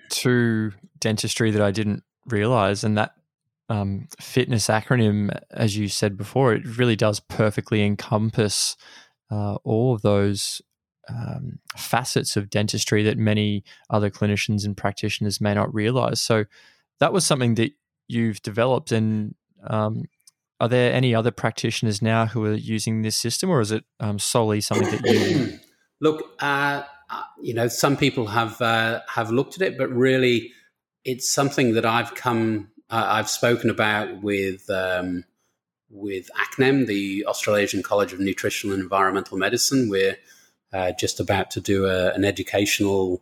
to 0.09 0.71
dentistry 0.99 1.51
that 1.51 1.61
I 1.61 1.71
didn't 1.71 2.03
realize, 2.25 2.83
and 2.83 2.97
that 2.97 3.13
um, 3.69 4.07
fitness 4.19 4.67
acronym, 4.67 5.29
as 5.51 5.77
you 5.77 5.87
said 5.87 6.17
before, 6.17 6.53
it 6.53 6.77
really 6.77 6.95
does 6.95 7.19
perfectly 7.19 7.83
encompass 7.83 8.75
uh, 9.31 9.55
all 9.63 9.93
of 9.93 10.01
those 10.01 10.61
um, 11.07 11.59
facets 11.77 12.35
of 12.35 12.49
dentistry 12.49 13.03
that 13.03 13.17
many 13.17 13.63
other 13.89 14.09
clinicians 14.09 14.65
and 14.65 14.75
practitioners 14.75 15.39
may 15.39 15.53
not 15.53 15.73
realize. 15.73 16.19
So 16.21 16.45
that 16.99 17.13
was 17.13 17.25
something 17.25 17.55
that 17.55 17.71
you've 18.07 18.41
developed, 18.41 18.91
and 18.91 19.35
um, 19.67 20.03
are 20.59 20.67
there 20.67 20.91
any 20.91 21.13
other 21.13 21.31
practitioners 21.31 22.01
now 22.01 22.25
who 22.25 22.43
are 22.45 22.53
using 22.53 23.03
this 23.03 23.15
system, 23.15 23.49
or 23.49 23.61
is 23.61 23.71
it 23.71 23.85
um, 23.99 24.19
solely 24.19 24.61
something 24.61 24.89
that 24.89 25.05
you? 25.05 25.59
Look, 26.01 26.23
uh, 26.39 26.83
uh, 27.09 27.23
you 27.41 27.53
know, 27.53 27.67
some 27.67 27.97
people 27.97 28.27
have 28.27 28.61
uh, 28.61 29.01
have 29.09 29.31
looked 29.31 29.55
at 29.55 29.61
it, 29.61 29.77
but 29.77 29.89
really, 29.89 30.51
it's 31.03 31.31
something 31.31 31.73
that 31.73 31.85
I've 31.85 32.15
come 32.15 32.69
uh, 32.89 33.05
I've 33.07 33.29
spoken 33.29 33.69
about 33.69 34.21
with 34.21 34.69
um, 34.69 35.25
with 35.89 36.29
ACNEM, 36.37 36.87
the 36.87 37.25
Australasian 37.25 37.83
College 37.83 38.13
of 38.13 38.19
Nutritional 38.19 38.73
and 38.73 38.83
Environmental 38.83 39.37
Medicine. 39.37 39.89
We're 39.89 40.17
uh, 40.71 40.91
just 40.99 41.19
about 41.19 41.51
to 41.51 41.61
do 41.61 41.85
a, 41.85 42.13
an 42.13 42.23
educational 42.25 43.21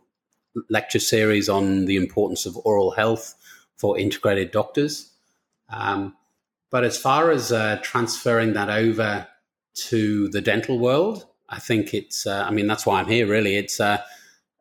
lecture 0.68 0.98
series 0.98 1.48
on 1.48 1.86
the 1.86 1.96
importance 1.96 2.46
of 2.46 2.58
oral 2.64 2.90
health 2.92 3.34
for 3.76 3.98
integrated 3.98 4.50
doctors. 4.50 5.10
Um, 5.70 6.16
but 6.70 6.84
as 6.84 6.98
far 6.98 7.30
as 7.30 7.52
uh, 7.52 7.78
transferring 7.82 8.52
that 8.54 8.68
over 8.68 9.26
to 9.74 10.28
the 10.28 10.40
dental 10.40 10.78
world, 10.78 11.26
I 11.48 11.58
think 11.58 11.94
it's, 11.94 12.26
uh, 12.26 12.44
I 12.46 12.50
mean, 12.50 12.66
that's 12.66 12.84
why 12.84 13.00
I'm 13.00 13.06
here 13.06 13.26
really. 13.26 13.56
It's 13.56 13.80
uh, 13.80 14.02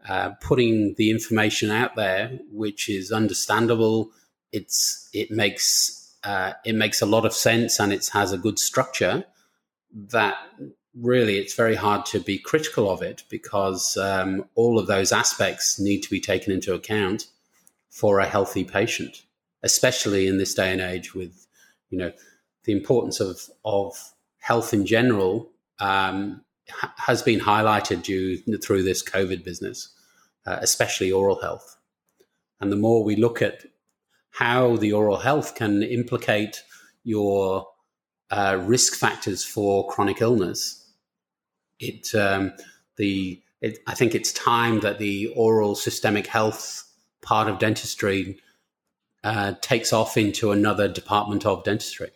uh, 0.08 0.32
putting 0.42 0.96
the 0.98 1.10
information 1.10 1.72
out 1.72 1.96
there, 1.96 2.40
which 2.52 2.88
is 2.88 3.12
understandable 3.12 4.12
it's 4.58 5.10
it 5.14 5.30
makes 5.32 6.16
uh, 6.24 6.54
it 6.66 6.76
makes 6.76 7.02
a 7.02 7.06
lot 7.06 7.26
of 7.26 7.34
sense 7.34 7.80
and 7.80 7.94
it 7.94 8.08
has 8.14 8.32
a 8.32 8.38
good 8.38 8.60
structure 8.60 9.24
that 9.94 10.36
really 11.00 11.38
it's 11.38 11.54
very 11.54 11.76
hard 11.76 12.06
to 12.06 12.20
be 12.20 12.38
critical 12.38 12.90
of 12.90 13.02
it 13.02 13.24
because 13.30 13.98
um, 13.98 14.44
all 14.56 14.80
of 14.80 14.88
those 14.88 15.12
aspects 15.12 15.80
need 15.80 16.02
to 16.02 16.10
be 16.10 16.20
taken 16.20 16.52
into 16.52 16.74
account 16.74 17.28
for 17.90 18.20
a 18.20 18.26
healthy 18.26 18.64
patient 18.64 19.24
especially 19.64 20.28
in 20.28 20.38
this 20.38 20.54
day 20.54 20.72
and 20.72 20.82
age 20.82 21.14
with 21.14 21.48
you 21.90 21.98
know 21.98 22.12
the 22.66 22.74
importance 22.74 23.20
of 23.20 23.42
of 23.64 23.94
health 24.40 24.74
in 24.74 24.86
general 24.86 25.50
um, 25.80 26.42
ha- 26.70 26.94
has 26.98 27.22
been 27.22 27.40
highlighted 27.40 28.02
due 28.04 28.38
through 28.58 28.84
this 28.84 29.04
covid 29.04 29.44
business 29.44 29.94
uh, 30.48 30.58
especially 30.62 31.12
oral 31.12 31.42
health. 31.42 31.78
And 32.60 32.72
the 32.72 32.78
more 32.78 33.04
we 33.04 33.16
look 33.16 33.42
at 33.42 33.66
how 34.38 34.78
the 34.78 34.94
oral 34.94 35.18
health 35.18 35.56
can 35.56 35.82
implicate 35.82 36.62
your 37.04 37.66
uh, 38.30 38.56
risk 38.62 38.94
factors 38.94 39.44
for 39.44 39.90
chronic 39.90 40.22
illness. 40.22 40.92
It 41.80 42.14
um, 42.14 42.54
the 42.98 43.42
it, 43.62 43.80
I 43.88 43.96
think 43.96 44.14
it's 44.14 44.32
time 44.32 44.82
that 44.82 45.00
the 45.00 45.34
oral 45.36 45.74
systemic 45.74 46.28
health 46.28 46.84
part 47.24 47.50
of 47.50 47.58
dentistry 47.58 48.38
uh, 49.24 49.54
takes 49.62 49.92
off 49.92 50.18
into 50.18 50.52
another 50.52 50.88
department 50.88 51.44
of 51.44 51.64
dentistry. 51.64 52.12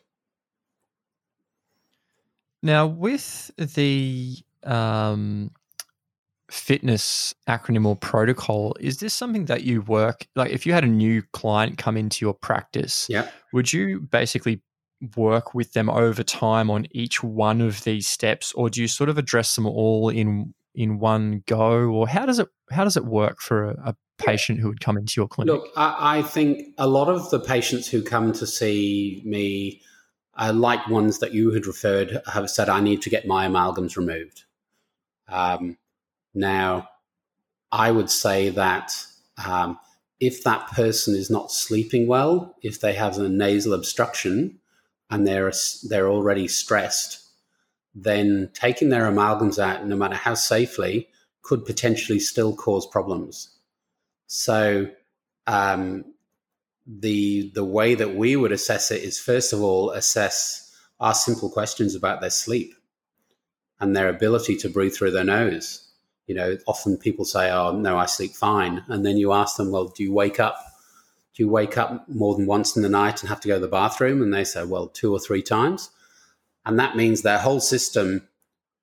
Now, 2.62 2.86
with 2.86 3.50
the 3.58 4.38
um, 4.64 5.50
fitness 6.52 7.34
acronym 7.48 7.86
or 7.86 7.96
protocol 7.96 8.76
is 8.80 8.98
this 8.98 9.14
something 9.14 9.46
that 9.46 9.64
you 9.64 9.82
work 9.84 10.28
like 10.36 10.52
if 10.52 10.66
you 10.66 10.74
had 10.74 10.84
a 10.84 10.88
new 10.88 11.22
client 11.34 11.78
come 11.78 11.96
into 11.96 12.26
your 12.26 12.34
practice 12.34 13.08
yeah 13.10 13.30
would 13.54 13.72
you 13.72 14.02
basically 14.02 14.62
work 15.16 15.54
with 15.54 15.74
them 15.74 15.90
over 15.90 16.24
time 16.24 16.70
on 16.70 16.86
each 16.92 17.24
one 17.24 17.62
of 17.62 17.84
these 17.84 18.08
steps 18.08 18.52
or 18.54 18.70
do 18.70 18.82
you 18.82 18.88
sort 18.88 19.10
of 19.10 19.18
address 19.18 19.56
them 19.56 19.66
all 19.66 20.10
in 20.10 20.54
in 20.76 21.00
one 21.00 21.44
go 21.48 21.90
or 21.90 22.08
how 22.08 22.26
does 22.26 22.40
it 22.40 22.48
how 22.70 22.84
does 22.84 22.98
it 22.98 23.06
work 23.06 23.40
for 23.40 23.72
a, 23.72 23.90
a 23.90 23.96
patient 24.18 24.60
who 24.60 24.68
would 24.68 24.80
come 24.80 24.98
into 24.98 25.20
your 25.20 25.28
clinic? 25.28 25.54
Look 25.54 25.68
I, 25.76 26.20
I, 26.20 26.22
think 26.22 26.74
a 26.78 26.88
lot 26.88 27.10
of 27.10 27.30
the 27.30 27.40
patients 27.40 27.88
who 27.88 28.04
come 28.04 28.32
to 28.34 28.46
see 28.46 29.22
me 29.26 29.82
uh, 30.36 30.54
like 30.54 30.88
ones 30.88 31.20
that 31.20 31.34
you 31.34 31.52
had 31.52 31.66
referred 31.66 32.22
have 32.32 32.50
said 32.50 32.70
i 32.70 32.80
need 32.80 33.02
to 33.02 33.10
get 33.10 33.28
my 33.28 33.48
amalgams 33.48 33.98
removed. 33.98 34.44
Um, 35.28 35.78
now, 36.34 36.90
I 37.72 37.92
would 37.92 38.10
say 38.10 38.50
that 38.50 38.94
um, 39.46 39.80
if 40.20 40.44
that 40.44 40.68
person 40.68 41.16
is 41.16 41.30
not 41.30 41.52
sleeping 41.52 42.08
well, 42.08 42.56
if 42.62 42.80
they 42.80 42.94
have 42.94 43.18
a 43.18 43.30
nasal 43.30 43.74
obstruction 43.74 44.60
and 45.10 45.28
they're 45.28 45.52
they're 45.90 46.10
already 46.10 46.48
stressed, 46.48 47.24
then 47.94 48.50
taking 48.54 48.90
their 48.90 49.10
amalgams 49.12 49.60
out, 49.60 49.86
no 49.86 49.96
matter 49.96 50.16
how 50.16 50.34
safely, 50.34 51.10
could 51.42 51.66
potentially 51.66 52.20
still 52.20 52.56
cause 52.56 52.86
problems. 52.86 53.58
So, 54.28 54.90
um, 55.48 56.06
the 56.86 57.52
the 57.54 57.66
way 57.66 57.96
that 57.96 58.16
we 58.16 58.36
would 58.36 58.52
assess 58.52 58.92
it 58.92 59.04
is 59.04 59.20
first 59.20 59.54
of 59.54 59.62
all 59.62 59.92
assess 59.92 60.76
our 61.00 61.14
simple 61.14 61.50
questions 61.50 61.96
about 61.96 62.22
their 62.22 62.30
sleep 62.30 62.74
and 63.80 63.96
their 63.96 64.10
ability 64.10 64.56
to 64.58 64.70
breathe 64.70 64.94
through 64.94 65.12
their 65.12 65.24
nose 65.24 65.91
you 66.28 66.36
know, 66.36 66.58
often 66.68 66.98
people 66.98 67.26
say, 67.26 67.52
"Oh, 67.52 67.72
no, 67.72 67.98
I 67.98 68.06
sleep 68.06 68.34
fine," 68.34 68.84
and 68.88 69.06
then 69.06 69.18
you 69.18 69.32
ask 69.34 69.58
them, 69.58 69.72
"Well, 69.72 69.88
do 69.88 70.04
you 70.04 70.14
wake 70.14 70.40
up? 70.40 70.58
Do 71.34 71.44
you 71.44 71.50
wake 71.50 71.78
up 71.78 72.08
more 72.10 72.36
than 72.36 72.46
once 72.46 72.76
in 72.76 72.84
the 72.84 72.90
night 72.90 73.22
and 73.22 73.30
have 73.30 73.42
to 73.42 73.48
go 73.48 73.56
to 73.56 73.62
the 73.62 73.68
bathroom?" 73.68 74.22
And 74.22 74.34
they 74.34 74.44
say, 74.44 74.64
"Well, 74.64 74.88
two 74.88 75.12
or 75.12 75.20
three 75.20 75.42
times," 75.42 75.90
and 76.66 76.80
that 76.80 76.96
means 76.96 77.22
their 77.22 77.40
whole 77.40 77.60
system, 77.60 78.28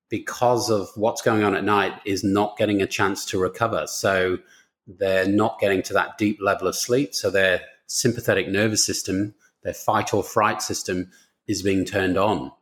because 0.08 0.70
of 0.70 0.88
what's 0.94 1.22
going 1.22 1.42
on 1.42 1.54
at 1.54 1.64
night, 1.64 1.94
is 2.04 2.24
not 2.24 2.56
getting 2.56 2.80
a 2.82 2.86
chance 2.86 3.24
to 3.26 3.38
recover. 3.38 3.86
So 3.86 4.38
they're 4.86 5.28
not 5.28 5.60
getting 5.60 5.82
to 5.82 5.92
that 5.92 6.16
deep 6.16 6.38
level 6.40 6.66
of 6.66 6.74
sleep. 6.74 7.14
So 7.14 7.30
their 7.30 7.60
sympathetic 7.86 8.48
nervous 8.48 8.84
system, 8.84 9.34
their 9.62 9.74
fight 9.74 10.14
or 10.14 10.22
fright 10.22 10.62
system, 10.62 11.10
is 11.46 11.62
being 11.62 11.84
turned 11.84 12.16
on. 12.16 12.52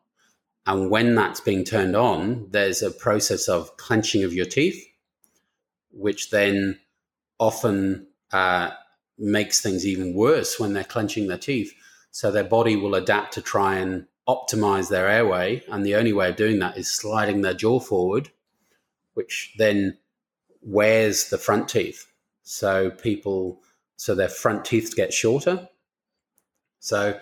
And 0.67 0.91
when 0.91 1.15
that's 1.15 1.41
being 1.41 1.65
turned 1.65 1.95
on, 1.95 2.49
there's 2.51 2.83
a 2.83 2.91
process 2.91 3.49
of 3.49 3.77
clenching 3.77 4.25
of 4.25 4.35
your 4.35 4.47
teeth, 4.47 4.85
which 5.93 6.31
then 6.31 6.81
often 7.39 8.09
uh, 8.33 8.71
makes 9.17 9.61
things 9.61 9.87
even 9.87 10.15
worse 10.15 10.59
when 10.59 10.73
they're 10.73 10.85
clenching 10.85 11.29
their 11.29 11.39
teeth. 11.39 11.73
So 12.11 12.31
their 12.31 12.45
body 12.45 12.75
will 12.75 12.95
adapt 12.95 13.35
to 13.35 13.43
try 13.43 13.77
and 13.77 14.07
optimize 14.29 14.89
their 14.89 15.09
airway. 15.09 15.63
And 15.69 15.87
the 15.87 15.95
only 15.95 16.13
way 16.13 16.31
of 16.31 16.37
doing 16.37 16.59
that 16.59 16.77
is 16.77 16.91
sliding 16.91 17.43
their 17.43 17.55
jaw 17.55 17.79
forward, 17.79 18.31
which 19.15 19.55
then 19.59 19.99
wears 20.63 21.29
the 21.29 21.39
front 21.39 21.69
teeth. 21.69 22.11
So 22.43 22.91
people, 22.91 23.61
so 23.97 24.15
their 24.15 24.29
front 24.29 24.65
teeth 24.65 24.95
get 24.97 25.13
shorter. 25.13 25.69
So 26.81 27.21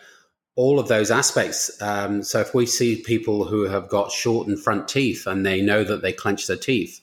all 0.56 0.78
of 0.78 0.88
those 0.88 1.10
aspects. 1.10 1.70
Um, 1.82 2.22
so 2.22 2.40
if 2.40 2.54
we 2.54 2.66
see 2.66 3.02
people 3.02 3.44
who 3.44 3.62
have 3.62 3.88
got 3.88 4.12
shortened 4.12 4.60
front 4.60 4.88
teeth 4.88 5.26
and 5.26 5.44
they 5.44 5.60
know 5.60 5.82
that 5.84 6.02
they 6.02 6.12
clench 6.12 6.46
their 6.46 6.56
teeth, 6.56 7.00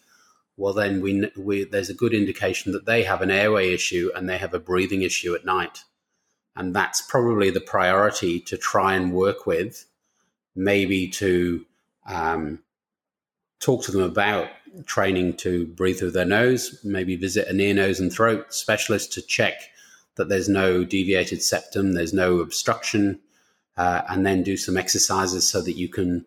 well, 0.58 0.74
then 0.74 1.02
we, 1.02 1.30
we 1.38 1.64
there's 1.64 1.90
a 1.90 1.94
good 1.94 2.14
indication 2.14 2.72
that 2.72 2.86
they 2.86 3.04
have 3.04 3.22
an 3.22 3.32
airway 3.32 3.74
issue 3.74 4.12
and 4.16 4.30
they 4.30 4.38
have 4.38 4.54
a 4.54 4.60
breathing 4.60 5.02
issue 5.02 5.34
at 5.34 5.46
night, 5.46 5.84
and 6.56 6.76
that's 6.76 7.02
probably 7.02 7.50
the 7.50 7.62
priority 7.62 8.40
to 8.42 8.58
try 8.58 8.94
and 8.96 9.14
work 9.14 9.46
with, 9.46 9.86
maybe 10.56 11.08
to 11.08 11.66
um, 12.06 12.60
talk 13.60 13.84
to 13.84 13.92
them 13.92 14.04
about 14.04 14.50
training 14.86 15.36
to 15.38 15.66
breathe 15.68 16.00
through 16.00 16.12
their 16.12 16.26
nose, 16.26 16.80
maybe 16.84 17.16
visit 17.16 17.48
an 17.48 17.60
ear, 17.60 17.74
nose, 17.74 18.00
and 18.00 18.14
throat 18.14 18.54
specialist 18.54 19.12
to 19.14 19.22
check 19.22 19.54
that 20.16 20.30
there's 20.30 20.50
no 20.50 20.84
deviated 20.84 21.42
septum, 21.42 21.94
there's 21.94 22.14
no 22.14 22.40
obstruction, 22.40 23.20
uh, 23.78 24.02
and 24.10 24.26
then 24.26 24.44
do 24.44 24.58
some 24.58 24.78
exercises 24.78 25.50
so 25.50 25.62
that 25.62 25.78
you 25.78 25.90
can 25.90 26.26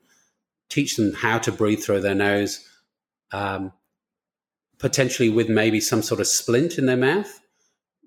teach 0.69 0.97
them 0.97 1.13
how 1.13 1.39
to 1.39 1.53
breathe 1.53 1.83
through 1.83 2.01
their 2.01 2.15
nose. 2.15 2.67
um, 3.33 3.73
potentially 4.79 5.29
with 5.31 5.49
maybe 5.49 5.81
some 5.81 6.03
sort 6.03 6.21
of 6.21 6.27
splint 6.27 6.79
in 6.79 6.87
their 6.87 6.97
mouth 6.97 7.41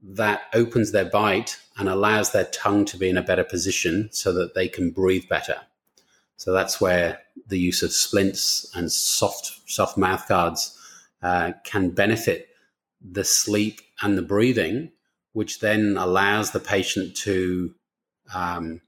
that 0.04 0.43
opens 0.54 0.91
their 0.91 1.06
bite 1.06 1.58
and 1.78 1.89
allows 1.89 2.32
their 2.32 2.45
tongue 2.45 2.86
to 2.86 2.97
be 2.97 3.10
in 3.10 3.17
a 3.17 3.21
better 3.21 3.43
position 3.43 4.10
so 4.12 4.32
that 4.32 4.54
they 4.54 4.67
can 4.67 4.91
breathe 4.91 5.28
better. 5.28 5.58
So 6.36 6.54
that's 6.54 6.80
where 6.80 7.19
the 7.47 7.60
use 7.60 7.82
of 7.82 7.91
splints 7.91 8.69
and 8.76 8.91
soft 8.91 9.62
soft 9.69 9.97
mouth 9.97 10.28
guards 10.28 10.78
uh, 11.23 11.54
can 11.63 11.89
benefit 11.89 12.50
the 13.02 13.23
sleep 13.23 13.82
and 14.02 14.17
the 14.17 14.21
breathing, 14.21 14.91
which 15.34 15.60
then 15.60 15.97
allows 15.97 16.52
the 16.52 16.60
patient 16.60 17.15
to 17.17 17.73
um, 18.34 18.82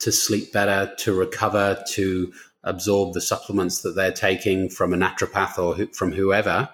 to 0.00 0.12
sleep 0.12 0.52
better, 0.52 0.94
to 0.98 1.14
recover, 1.14 1.82
to 1.92 2.32
absorb 2.64 3.14
the 3.14 3.20
supplements 3.20 3.82
that 3.82 3.94
they're 3.94 4.12
taking 4.12 4.68
from 4.68 4.92
a 4.92 4.96
naturopath 4.96 5.58
or 5.58 5.86
from 5.94 6.12
whoever. 6.12 6.68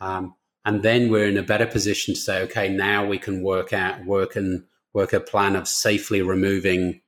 Um, 0.00 0.34
and 0.64 0.82
then 0.82 1.10
we're 1.10 1.28
in 1.28 1.36
a 1.36 1.42
better 1.42 1.66
position 1.66 2.14
to 2.14 2.20
say, 2.20 2.42
okay, 2.42 2.68
now 2.68 3.06
we 3.06 3.18
can 3.18 3.42
work 3.42 3.72
out, 3.72 4.04
work 4.04 4.36
and 4.36 4.64
work 4.92 5.12
a 5.12 5.20
plan 5.20 5.56
of 5.56 5.68
safely 5.68 6.22
removing 6.22 7.00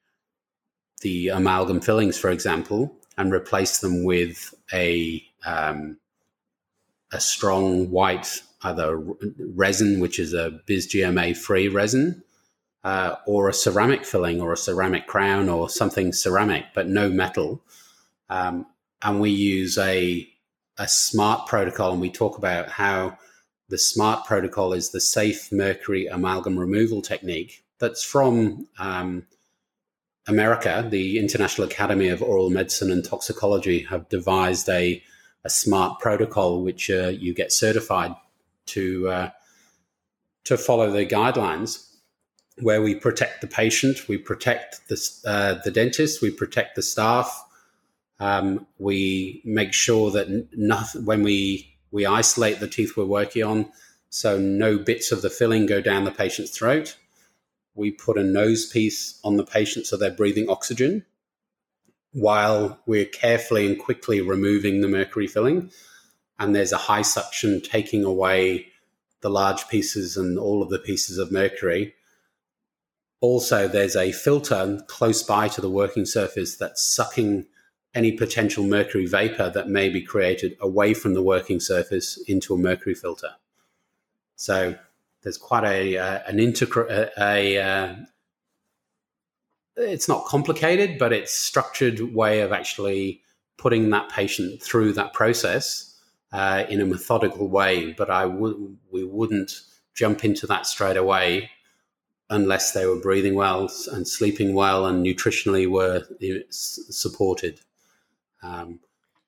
the 1.01 1.29
amalgam 1.29 1.81
fillings, 1.81 2.19
for 2.19 2.31
example, 2.31 2.95
and 3.17 3.33
replace 3.33 3.79
them 3.79 4.05
with 4.05 4.55
a 4.73 5.25
um, 5.45 5.99
a 7.13 7.21
strong 7.21 7.91
white 7.91 8.43
either 8.63 8.99
resin, 9.55 10.01
which 10.01 10.19
is 10.19 10.35
a 10.35 10.61
Bis-GMA 10.67 11.37
free 11.37 11.69
resin, 11.69 12.23
uh, 12.85 13.17
or 13.27 13.49
a 13.49 13.55
ceramic 13.55 14.05
filling 14.05 14.41
or 14.41 14.53
a 14.53 14.57
ceramic 14.57 15.07
crown 15.07 15.49
or 15.49 15.69
something 15.69 16.13
ceramic, 16.13 16.67
but 16.75 16.89
no 16.89 17.09
metal. 17.09 17.63
Um, 18.31 18.67
and 19.03 19.21
we 19.21 19.31
use 19.31 19.79
a 19.79 20.29
a 20.81 20.87
smart 20.87 21.49
protocol, 21.49 21.93
and 21.93 22.01
we 22.01 22.11
talk 22.11 22.39
about 22.39 22.69
how 22.69 23.19
the 23.69 23.79
smart 23.79 24.25
protocol 24.25 24.73
is 24.73 24.91
the 24.91 25.01
safe 25.01 25.51
mercury 25.51 26.07
amalgam 26.07 26.59
removal 26.59 27.03
technique 27.03 27.65
that's 27.79 28.03
from 28.03 28.69
um, 28.79 29.27
America. 30.27 30.87
The 30.89 31.19
International 31.19 31.67
Academy 31.67 32.09
of 32.09 32.23
Oral 32.23 32.51
Medicine 32.51 32.91
and 32.91 33.05
Toxicology 33.05 33.81
have 33.85 34.09
devised 34.09 34.69
a 34.69 35.03
a 35.45 35.51
smart 35.51 36.01
protocol 36.01 36.63
which 36.63 36.91
uh, 36.91 37.09
you 37.09 37.33
get 37.33 37.53
certified 37.53 38.15
to 38.67 39.09
uh, 39.09 39.31
to 40.45 40.57
follow 40.57 40.91
the 40.91 41.07
guidelines 41.07 41.88
where 42.61 42.83
we 42.83 42.95
protect 42.95 43.41
the 43.41 43.47
patient, 43.47 44.09
we 44.09 44.19
protect 44.19 44.89
the, 44.89 45.01
uh, 45.25 45.55
the 45.65 45.71
dentist, 45.71 46.23
we 46.23 46.31
protect 46.31 46.77
the 46.77 46.83
staff. 46.83 47.45
Um, 48.21 48.67
we 48.79 49.43
make 49.45 49.73
sure 49.73 50.11
that 50.11 50.49
nothing, 50.57 51.05
when 51.05 51.23
we, 51.23 51.77
we 51.91 52.05
isolate 52.05 52.59
the 52.59 52.69
teeth 52.69 52.97
we're 52.97 53.05
working 53.05 53.45
on, 53.45 53.71
so 54.11 54.39
no 54.39 54.79
bits 54.79 55.13
of 55.13 55.23
the 55.23 55.31
filling 55.31 55.67
go 55.67 55.81
down 55.81 56.05
the 56.05 56.11
patient's 56.11 56.57
throat. 56.57 56.97
We 57.75 57.91
put 57.93 58.19
a 58.19 58.25
nose 58.25 58.67
piece 58.67 59.21
on 59.23 59.37
the 59.37 59.45
patient 59.45 59.87
so 59.87 59.97
they're 59.97 60.11
breathing 60.11 60.49
oxygen 60.49 61.05
while 62.13 62.81
we're 62.87 63.05
carefully 63.05 63.67
and 63.67 63.79
quickly 63.79 64.21
removing 64.21 64.81
the 64.81 64.89
mercury 64.89 65.27
filling. 65.27 65.71
And 66.39 66.55
there's 66.55 66.73
a 66.73 66.79
high 66.79 67.03
suction 67.03 67.61
taking 67.61 68.05
away 68.05 68.67
the 69.21 69.31
large 69.31 69.69
pieces 69.69 70.17
and 70.17 70.39
all 70.39 70.63
of 70.63 70.71
the 70.71 70.79
pieces 70.79 71.19
of 71.19 71.31
mercury 71.31 71.95
also, 73.21 73.67
there's 73.67 73.97
a 73.97 74.13
filter 74.13 74.81
close 74.87 75.23
by 75.23 75.49
to 75.49 75.61
the 75.61 75.71
working 75.71 76.07
surface 76.07 76.57
that's 76.57 76.83
sucking 76.83 77.47
any 77.95 78.13
potential 78.13 78.65
mercury 78.65 79.07
vapor 79.07 79.51
that 79.51 79.69
may 79.69 79.89
be 79.89 80.01
created 80.01 80.57
away 80.61 80.95
from 80.95 81.15
the 81.15 81.23
working 81.23 81.59
surface 81.59 82.17
into 82.29 82.55
a 82.55 82.59
mercury 82.59 82.95
filter. 82.95 83.33
So 84.37 84.77
there's 85.23 85.39
quite 85.39 85.65
a 85.65 85.99
uh, 85.99 86.21
an 86.27 86.39
integral 86.39 86.87
a, 86.89 87.11
a 87.19 87.61
uh, 87.61 87.97
it's 89.77 90.09
not 90.09 90.27
complicated, 90.27 90.99
but 90.99 91.13
it's 91.13 91.35
structured 91.35 92.15
way 92.15 92.41
of 92.41 92.53
actually 92.53 93.23
putting 93.57 93.91
that 93.91 94.11
patient 94.11 94.63
through 94.63 94.93
that 94.93 95.13
process 95.13 96.01
uh, 96.33 96.65
in 96.69 96.81
a 96.81 96.87
methodical 96.87 97.49
way. 97.49 97.93
But 97.95 98.11
I 98.11 98.27
would 98.27 98.79
we 98.93 99.03
wouldn't 99.03 99.51
jump 99.95 100.25
into 100.25 100.47
that 100.47 100.67
straight 100.67 100.97
away 100.97 101.51
unless 102.31 102.73
they 102.73 102.87
were 102.87 103.01
breathing 103.01 103.35
well 103.35 103.71
and 103.93 104.07
sleeping 104.07 104.55
well 104.55 104.87
and 104.87 105.05
nutritionally 105.05 105.69
were 105.69 106.05
supported. 106.51 107.61
Um, 108.43 108.81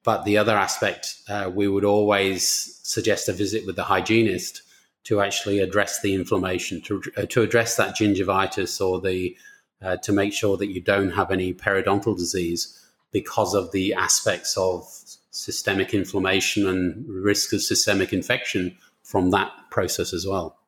but 0.03 0.25
the 0.25 0.39
other 0.39 0.57
aspect, 0.57 1.17
uh, 1.29 1.51
we 1.53 1.69
would 1.69 1.85
always 1.85 2.79
suggest 2.83 3.29
a 3.29 3.33
visit 3.33 3.67
with 3.67 3.77
the 3.77 3.85
hygienist 3.85 4.63
to 5.05 5.21
actually 5.21 5.61
address 5.61 6.01
the 6.01 6.15
inflammation, 6.15 6.81
to, 6.83 7.03
uh, 7.17 7.27
to 7.27 7.43
address 7.43 7.77
that 7.77 7.97
gingivitis 7.97 8.81
or 8.85 9.01
the 9.01 9.37
uh, 9.83 9.97
to 9.97 10.13
make 10.13 10.33
sure 10.33 10.59
that 10.59 10.69
you 10.69 10.81
don't 10.81 11.11
have 11.11 11.31
any 11.31 11.55
periodontal 11.55 12.15
disease 12.15 12.79
because 13.13 13.55
of 13.55 13.73
the 13.73 13.95
aspects 13.95 14.57
of 14.59 14.85
systemic 15.31 15.95
inflammation 15.95 16.67
and 16.67 17.09
risk 17.09 17.53
of 17.55 17.63
systemic 17.63 18.13
infection 18.13 18.77
from 19.03 19.31
that 19.31 19.51
process 19.71 20.13
as 20.13 20.27
well. 20.27 20.59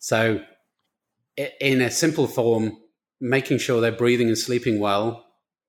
So 0.00 0.42
in 1.36 1.80
a 1.80 1.90
simple 1.90 2.26
form, 2.26 2.78
making 3.20 3.58
sure 3.58 3.80
they're 3.80 3.92
breathing 3.92 4.28
and 4.28 4.38
sleeping 4.38 4.78
well, 4.78 5.24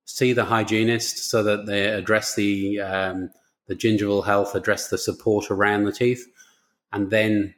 see 0.05 0.33
the 0.33 0.45
hygienist 0.45 1.29
so 1.29 1.43
that 1.43 1.65
they 1.65 1.87
address 1.87 2.35
the 2.35 2.79
um, 2.79 3.29
the 3.67 3.75
gingival 3.75 4.25
health, 4.25 4.53
address 4.53 4.89
the 4.89 4.97
support 4.97 5.49
around 5.49 5.83
the 5.83 5.91
teeth, 5.91 6.25
and 6.91 7.09
then 7.09 7.55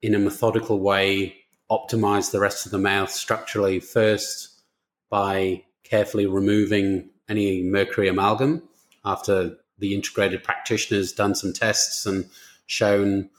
in 0.00 0.14
a 0.14 0.18
methodical 0.18 0.80
way 0.80 1.36
optimize 1.70 2.30
the 2.30 2.40
rest 2.40 2.66
of 2.66 2.72
the 2.72 2.78
mouth 2.78 3.10
structurally 3.10 3.80
first 3.80 4.62
by 5.08 5.62
carefully 5.84 6.26
removing 6.26 7.08
any 7.28 7.62
mercury 7.62 8.08
amalgam 8.08 8.62
after 9.04 9.56
the 9.78 9.94
integrated 9.94 10.44
practitioner's 10.44 11.12
done 11.12 11.34
some 11.34 11.52
tests 11.52 12.04
and 12.04 12.28
shown 12.66 13.30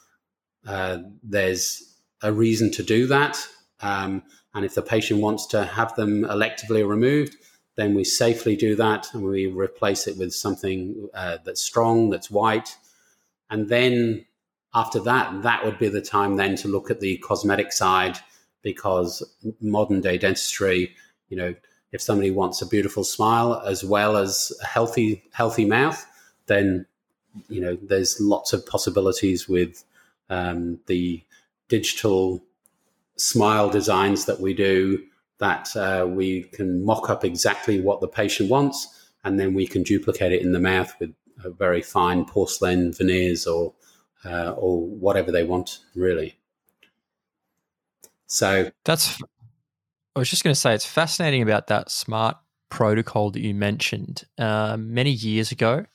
uh, 0.66 0.98
there's 1.22 1.96
a 2.24 2.32
reason 2.32 2.72
to 2.72 2.82
do 2.82 3.06
that 3.06 3.48
um, 3.84 4.24
and 4.56 4.66
if 4.66 4.74
the 4.74 4.82
patient 4.82 5.20
wants 5.20 5.46
to 5.48 5.66
have 5.66 5.96
them 5.96 6.24
electively 6.24 6.88
removed, 6.88 7.36
then 7.76 7.94
we 7.94 8.04
safely 8.04 8.56
do 8.56 8.76
that 8.76 9.14
and 9.14 9.24
we 9.24 9.48
replace 9.48 10.08
it 10.08 10.18
with 10.18 10.34
something 10.34 11.10
uh, 11.14 11.38
that's 11.44 11.62
strong, 11.62 12.10
that's 12.10 12.32
white. 12.32 12.78
And 13.50 13.68
then 13.68 14.26
after 14.74 15.00
that, 15.02 15.44
that 15.44 15.66
would 15.66 15.78
be 15.80 15.90
the 15.90 16.02
time 16.02 16.38
then 16.38 16.56
to 16.58 16.68
look 16.68 16.90
at 16.90 17.02
the 17.02 17.18
cosmetic 17.18 17.72
side 17.72 18.18
because 18.62 19.22
modern 19.60 20.02
day 20.02 20.18
dentistry, 20.18 20.96
you 21.30 21.38
know, 21.38 21.54
if 21.92 22.02
somebody 22.02 22.32
wants 22.32 22.62
a 22.62 22.68
beautiful 22.68 23.04
smile 23.04 23.62
as 23.66 23.84
well 23.84 24.18
as 24.18 24.52
a 24.64 24.66
healthy, 24.66 25.24
healthy 25.34 25.66
mouth, 25.66 26.06
then, 26.48 26.86
you 27.50 27.60
know, 27.60 27.78
there's 27.82 28.20
lots 28.22 28.54
of 28.54 28.66
possibilities 28.66 29.50
with 29.50 29.84
um, 30.30 30.80
the 30.88 31.22
digital 31.68 32.42
smile 33.18 33.70
designs 33.70 34.26
that 34.26 34.40
we 34.40 34.54
do 34.54 35.04
that 35.40 35.76
uh, 35.76 36.06
we 36.08 36.44
can 36.44 36.86
mock 36.86 37.10
up 37.10 37.26
exactly 37.26 37.82
what 37.82 38.02
the 38.02 38.08
patient 38.08 38.50
wants, 38.50 39.10
and 39.24 39.40
then 39.40 39.54
we 39.54 39.68
can 39.68 39.84
duplicate 39.84 40.32
it 40.32 40.42
in 40.42 40.52
the 40.52 40.60
mouth 40.60 40.94
with 41.00 41.14
very 41.58 41.82
fine 41.82 42.26
porcelain 42.26 42.94
veneers 42.94 43.46
or 43.46 43.74
uh, 44.26 44.52
or 44.52 44.88
whatever 44.88 45.32
they 45.32 45.44
want, 45.44 45.80
really. 45.96 46.38
So 48.28 48.72
that's. 48.86 49.22
I 50.16 50.20
was 50.20 50.30
just 50.30 50.44
going 50.44 50.54
to 50.54 50.60
say 50.60 50.74
it's 50.74 50.86
fascinating 50.86 51.42
about 51.42 51.68
that 51.68 51.90
smart 51.90 52.38
protocol 52.70 53.32
that 53.32 53.42
you 53.42 53.54
mentioned 53.54 54.24
uh, 54.38 54.78
many 54.78 55.10
years 55.10 55.52
ago. 55.52 55.86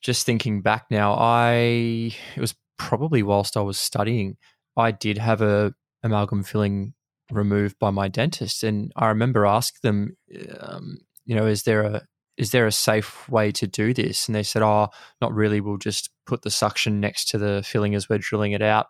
Just 0.00 0.26
thinking 0.26 0.62
back 0.62 0.86
now, 0.90 1.14
I 1.14 2.12
it 2.34 2.40
was 2.40 2.54
probably 2.76 3.22
whilst 3.22 3.56
I 3.56 3.62
was 3.62 3.78
studying. 3.78 4.36
I 4.76 4.90
did 4.90 5.16
have 5.16 5.40
a 5.40 5.74
amalgam 6.02 6.42
filling 6.42 6.94
removed 7.30 7.78
by 7.78 7.90
my 7.90 8.08
dentist, 8.08 8.62
and 8.62 8.92
I 8.96 9.08
remember 9.08 9.46
asking 9.46 9.80
them, 9.82 10.16
um, 10.60 10.98
you 11.24 11.34
know, 11.34 11.46
is 11.46 11.64
there 11.64 11.82
a 11.82 12.02
is 12.36 12.50
there 12.50 12.66
a 12.66 12.72
safe 12.72 13.28
way 13.30 13.50
to 13.50 13.66
do 13.66 13.94
this? 13.94 14.28
And 14.28 14.34
they 14.34 14.42
said, 14.42 14.60
oh, 14.62 14.88
not 15.22 15.32
really. 15.32 15.60
We'll 15.62 15.78
just 15.78 16.10
put 16.26 16.42
the 16.42 16.50
suction 16.50 17.00
next 17.00 17.28
to 17.30 17.38
the 17.38 17.62
filling 17.64 17.94
as 17.94 18.10
we're 18.10 18.18
drilling 18.18 18.52
it 18.52 18.62
out, 18.62 18.88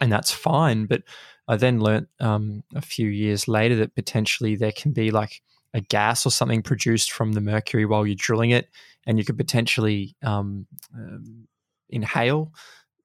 and 0.00 0.12
that's 0.12 0.30
fine. 0.30 0.86
But 0.86 1.02
I 1.48 1.56
then 1.56 1.80
learnt 1.80 2.08
um, 2.20 2.62
a 2.74 2.82
few 2.82 3.08
years 3.08 3.48
later 3.48 3.76
that 3.76 3.94
potentially 3.94 4.54
there 4.54 4.72
can 4.72 4.92
be 4.92 5.10
like 5.10 5.40
a 5.74 5.80
gas 5.80 6.26
or 6.26 6.30
something 6.30 6.62
produced 6.62 7.12
from 7.12 7.32
the 7.32 7.40
mercury 7.40 7.86
while 7.86 8.06
you're 8.06 8.16
drilling 8.16 8.50
it, 8.50 8.68
and 9.06 9.18
you 9.18 9.24
could 9.24 9.38
potentially 9.38 10.14
um, 10.22 10.66
um, 10.94 11.48
inhale 11.88 12.52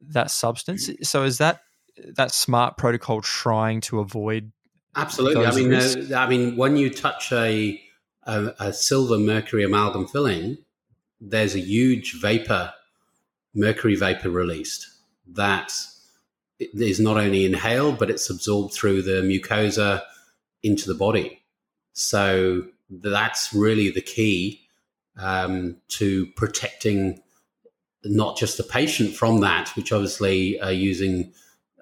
that 0.09 0.29
substance. 0.29 0.89
So 1.01 1.23
is 1.23 1.37
that 1.37 1.61
that 2.15 2.31
smart 2.31 2.77
protocol 2.77 3.21
trying 3.21 3.81
to 3.81 3.99
avoid 3.99 4.51
absolutely 4.95 5.45
i 5.45 5.53
mean 5.53 5.73
uh, 5.73 6.17
i 6.17 6.27
mean 6.27 6.55
when 6.55 6.75
you 6.75 6.89
touch 6.89 7.31
a, 7.31 7.79
a, 8.23 8.53
a 8.59 8.73
silver 8.73 9.17
mercury 9.17 9.63
amalgam 9.63 10.07
filling 10.07 10.57
there's 11.23 11.55
a 11.55 11.59
huge 11.59 12.19
vapor, 12.19 12.73
mercury 13.55 13.95
vapor 13.95 14.29
released 14.29 14.89
that 15.27 15.71
is 16.59 16.99
not 16.99 17.17
only 17.17 17.45
inhaled, 17.45 17.97
but 17.97 18.09
it's 18.09 18.29
absorbed 18.29 18.73
through 18.73 19.01
the 19.01 19.21
mucosa 19.21 20.01
into 20.61 20.87
the 20.87 20.97
body. 20.97 21.41
So 21.93 22.63
that's 22.89 23.53
really 23.53 23.89
the 23.89 24.01
key 24.01 24.67
um, 25.17 25.77
to 25.89 26.27
protecting 26.35 27.21
not 28.03 28.37
just 28.37 28.57
the 28.57 28.63
patient 28.63 29.15
from 29.15 29.39
that, 29.41 29.69
which 29.75 29.91
obviously 29.91 30.59
are 30.59 30.71
using 30.71 31.33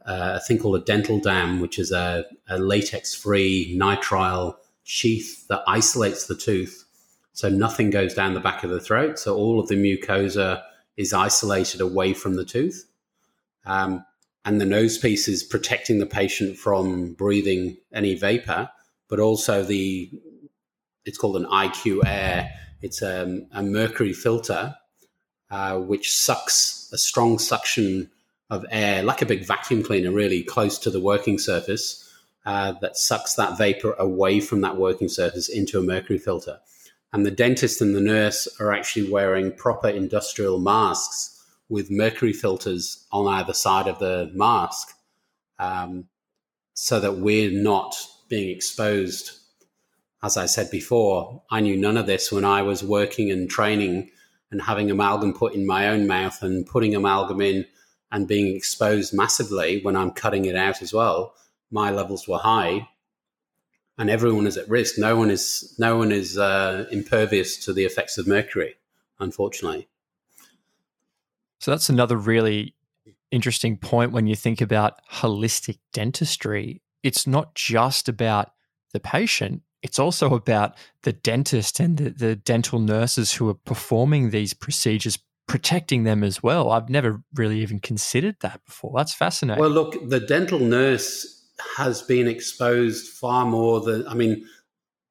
uh, 0.06 0.34
a 0.36 0.39
thing 0.39 0.58
called 0.58 0.76
a 0.76 0.86
dental 0.86 1.20
dam, 1.20 1.60
which 1.60 1.78
is 1.78 1.91
a, 1.91 2.26
a 2.49 2.58
latex 2.58 3.14
free 3.14 3.78
nitrile 3.78 4.56
sheath 4.84 5.47
that 5.47 5.64
isolates 5.68 6.28
the 6.28 6.36
tooth. 6.36 6.86
So 7.34 7.49
nothing 7.49 7.89
goes 7.89 8.14
down 8.14 8.34
the 8.34 8.39
back 8.39 8.64
of 8.64 8.70
the 8.70 8.80
throat. 8.80 9.20
So 9.20 9.36
all 9.36 9.60
of 9.60 9.68
the 9.68 9.76
mucosa 9.76 10.64
is 10.97 11.14
isolated 11.14 11.82
away 11.82 12.14
from 12.14 12.36
the 12.36 12.45
tooth. 12.45 12.86
Um, 13.66 14.06
and 14.43 14.60
the 14.60 14.66
nose 14.66 14.97
piece 14.97 15.28
is 15.28 15.43
protecting 15.43 15.99
the 15.99 16.06
patient 16.06 16.58
from 16.58 17.14
breathing 17.14 17.78
any 17.93 18.16
vapor, 18.16 18.70
but 19.08 19.20
also 19.20 19.64
the 19.64 20.10
it's 21.06 21.18
called 21.18 21.38
an 21.38 21.45
IQAir. 21.45 22.49
It's 22.82 23.02
a, 23.02 23.41
a 23.52 23.64
mercury 23.64 24.14
filter 24.14 24.76
uh, 25.49 25.78
which 25.78 26.12
sucks 26.12 26.89
a 26.93 26.97
strong 26.97 27.38
suction 27.38 28.10
of 28.52 28.66
air, 28.70 29.02
like 29.02 29.22
a 29.22 29.26
big 29.26 29.45
vacuum 29.45 29.82
cleaner, 29.82 30.12
really 30.12 30.43
close 30.43 30.78
to 30.78 30.91
the 30.91 30.99
working 30.99 31.39
surface, 31.39 32.08
uh, 32.45 32.74
that 32.82 32.97
sucks 32.97 33.36
that 33.36 33.58
vapor 33.58 33.93
away 33.93 34.41
from 34.41 34.62
that 34.62 34.78
working 34.78 35.08
surface 35.08 35.47
into 35.47 35.80
a 35.80 35.84
mercury 35.84 36.20
filter. 36.20 36.60
And 37.14 37.26
the 37.26 37.32
dentist 37.32 37.82
and 37.82 37.95
the 37.95 38.02
nurse 38.02 38.47
are 38.60 38.74
actually 38.74 39.10
wearing 39.10 39.54
proper 39.54 39.88
industrial 39.88 40.60
masks 40.60 41.43
with 41.70 41.89
mercury 41.89 42.34
filters 42.34 43.08
on 43.12 43.28
either 43.28 43.54
side 43.54 43.88
of 43.88 43.99
the 43.99 44.30
mask 44.34 44.89
um, 45.58 46.06
so 46.74 46.99
that 46.99 47.18
we're 47.18 47.52
not 47.52 47.95
being 48.28 48.49
exposed. 48.49 49.32
As 50.24 50.36
I 50.36 50.45
said 50.45 50.70
before, 50.72 51.41
I 51.49 51.62
knew 51.62 51.78
none 51.78 51.97
of 51.97 52.06
this 52.06 52.32
when 52.32 52.43
I 52.43 52.64
was 52.64 52.84
working 52.84 53.32
and 53.32 53.49
training 53.49 54.12
and 54.52 54.62
having 54.62 54.91
amalgam 54.91 55.34
put 55.34 55.54
in 55.54 55.66
my 55.66 55.88
own 55.88 56.06
mouth 56.06 56.41
and 56.43 56.66
putting 56.66 56.95
amalgam 56.95 57.39
in 57.39 57.66
and 58.12 58.28
being 58.28 58.55
exposed 58.55 59.14
massively 59.14 59.82
when 59.82 59.95
I'm 59.95 60.12
cutting 60.12 60.45
it 60.45 60.55
out 60.55 60.82
as 60.82 60.93
well. 60.93 61.34
My 61.70 61.91
levels 61.91 62.28
were 62.28 62.38
high 62.38 62.89
and 63.97 64.09
everyone 64.09 64.47
is 64.47 64.57
at 64.57 64.70
risk. 64.70 64.97
No 64.97 65.16
one 65.16 65.30
is, 65.30 65.76
no 65.78 65.97
one 65.97 66.12
is 66.12 66.38
uh, 66.38 66.86
impervious 66.91 67.57
to 67.66 67.74
the 67.74 67.86
effects 67.86 68.18
of 68.18 68.28
mercury, 68.28 68.76
unfortunately. 69.20 69.88
So 71.59 71.72
that's 71.72 71.89
another 71.89 72.18
really 72.18 72.74
interesting 73.32 73.78
point 73.78 74.12
when 74.12 74.28
you 74.28 74.36
think 74.36 74.59
about 74.59 74.99
holistic 75.12 75.78
dentistry. 75.93 76.82
It's 77.03 77.26
not 77.26 77.55
just 77.55 78.09
about 78.09 78.51
the 78.91 78.99
patient, 78.99 79.62
it's 79.82 79.99
also 79.99 80.34
about 80.34 80.76
the 81.03 81.14
dentist 81.14 81.80
and 81.80 81.97
the, 81.97 82.09
the 82.09 82.36
dental 82.36 82.80
nurses 82.80 83.34
who 83.34 83.49
are 83.49 83.55
performing 83.55 84.30
these 84.30 84.53
procedures, 84.53 85.18
protecting 85.52 86.06
them 86.06 86.24
as 86.24 86.41
well. 86.41 86.72
I've 86.72 86.88
never 86.88 87.22
really 87.36 87.60
even 87.60 87.82
considered 87.82 88.38
that 88.39 88.64
before. 88.66 88.93
That's 88.95 89.14
fascinating. 89.14 89.60
Well, 89.60 89.70
look, 89.70 89.97
the 90.08 90.22
dental 90.22 90.60
nurse 90.60 91.45
has 91.76 92.02
been 92.02 92.26
exposed 92.30 93.10
far 93.10 93.45
more 93.45 93.82
than, 93.82 94.08
I 94.08 94.14
mean, 94.14 94.45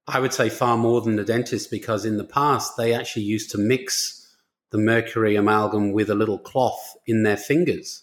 I 0.06 0.18
would 0.18 0.32
say 0.32 0.48
far 0.48 0.78
more 0.78 1.02
than 1.02 1.16
the 1.16 1.24
dentist 1.24 1.70
because 1.70 2.06
in 2.06 2.16
the 2.16 2.24
past 2.24 2.78
they 2.78 2.94
actually 2.94 3.24
used 3.24 3.50
to 3.50 3.58
mix 3.58 4.34
the 4.70 4.78
mercury 4.78 5.36
amalgam 5.36 5.92
with 5.92 6.08
a 6.08 6.14
little 6.14 6.38
cloth 6.38 6.96
in 7.06 7.22
their 7.22 7.36
fingers. 7.36 8.02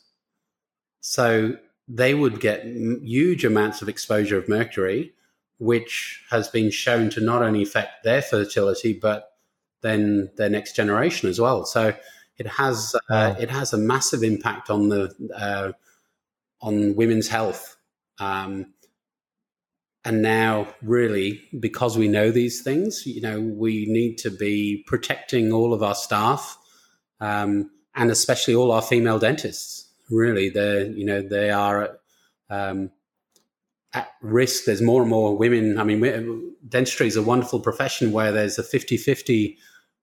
So 1.02 1.56
they 1.88 2.14
would 2.14 2.40
get 2.40 2.66
huge 2.66 3.46
amounts 3.46 3.82
of 3.82 3.90
exposure 3.90 4.38
of 4.38 4.48
mercury, 4.48 5.14
which 5.58 6.24
has 6.30 6.50
been 6.50 6.70
shown 6.70 7.10
to 7.10 7.20
not 7.20 7.42
only 7.42 7.64
affect 7.64 8.04
their 8.04 8.22
fertility, 8.22 8.94
but 8.94 9.32
then 9.82 10.30
their 10.38 10.50
next 10.50 10.76
generation 10.76 11.30
as 11.30 11.42
well. 11.42 11.66
So 11.66 11.96
it 12.38 12.48
has 12.48 12.96
uh, 13.10 13.36
it 13.40 13.50
has 13.50 13.74
a 13.74 13.78
massive 13.78 14.24
impact 14.24 14.70
on 14.70 14.90
the 14.90 15.14
uh, 15.36 15.72
on 16.62 16.96
women's 16.96 17.28
health. 17.28 17.78
Um, 18.20 18.74
and 20.06 20.22
now, 20.22 20.68
really, 20.82 21.42
because 21.60 21.98
we 21.98 22.08
know 22.08 22.32
these 22.32 22.62
things, 22.62 23.06
you 23.06 23.20
know, 23.20 23.42
we 23.42 23.86
need 23.88 24.18
to 24.20 24.30
be 24.30 24.84
protecting 24.88 25.52
all 25.52 25.74
of 25.74 25.84
our 25.84 25.96
staff, 25.96 26.58
um, 27.20 27.70
and 27.94 28.10
especially 28.10 28.56
all 28.56 28.72
our 28.72 28.82
female 28.82 29.20
dentists. 29.20 29.90
Really, 30.10 30.50
they 30.50 30.88
you 30.96 31.06
know 31.06 31.22
they 31.22 31.50
are 31.50 32.00
um, 32.50 32.92
at 33.94 34.10
risk. 34.22 34.66
There's 34.66 34.82
more 34.82 35.02
and 35.02 35.10
more 35.10 35.36
women. 35.36 35.78
I 35.78 35.84
mean, 35.84 36.56
dentistry 36.70 37.08
is 37.08 37.18
a 37.18 37.22
wonderful 37.22 37.60
profession 37.60 38.12
where 38.12 38.32
there's 38.32 38.58
a 38.58 38.64
50-50 38.64 39.58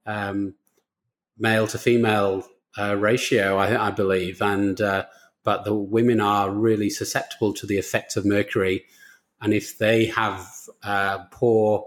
um, 0.05 0.55
male 1.39 1.66
to 1.68 1.78
female 1.78 2.47
uh, 2.78 2.97
ratio, 2.97 3.57
I, 3.57 3.89
I, 3.89 3.91
believe, 3.91 4.43
and 4.43 4.80
uh, 4.80 5.07
but 5.45 5.64
the 5.64 5.74
women 5.74 6.20
are 6.20 6.51
really 6.51 6.91
susceptible 6.91 7.53
to 7.55 7.66
the 7.66 7.78
effects 7.78 8.16
of 8.16 8.24
mercury 8.24 8.85
and 9.45 9.53
if 9.53 9.76
they 9.76 10.07
have 10.07 10.51
uh, 10.82 11.18
poor 11.30 11.87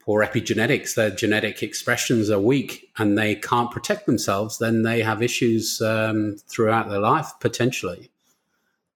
poor 0.00 0.24
epigenetics, 0.24 0.94
their 0.94 1.10
genetic 1.10 1.62
expressions 1.62 2.28
are 2.30 2.40
weak, 2.40 2.90
and 2.98 3.16
they 3.16 3.34
can't 3.34 3.70
protect 3.70 4.04
themselves, 4.04 4.58
then 4.58 4.82
they 4.82 5.00
have 5.00 5.22
issues 5.22 5.80
um, 5.80 6.36
throughout 6.46 6.90
their 6.90 6.98
life 6.98 7.32
potentially. 7.40 8.10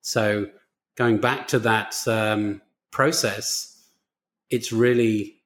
So 0.02 0.48
going 0.96 1.18
back 1.18 1.48
to 1.48 1.58
that 1.60 1.96
um, 2.06 2.60
process, 2.90 3.88
it's 4.50 4.70
really 4.72 5.36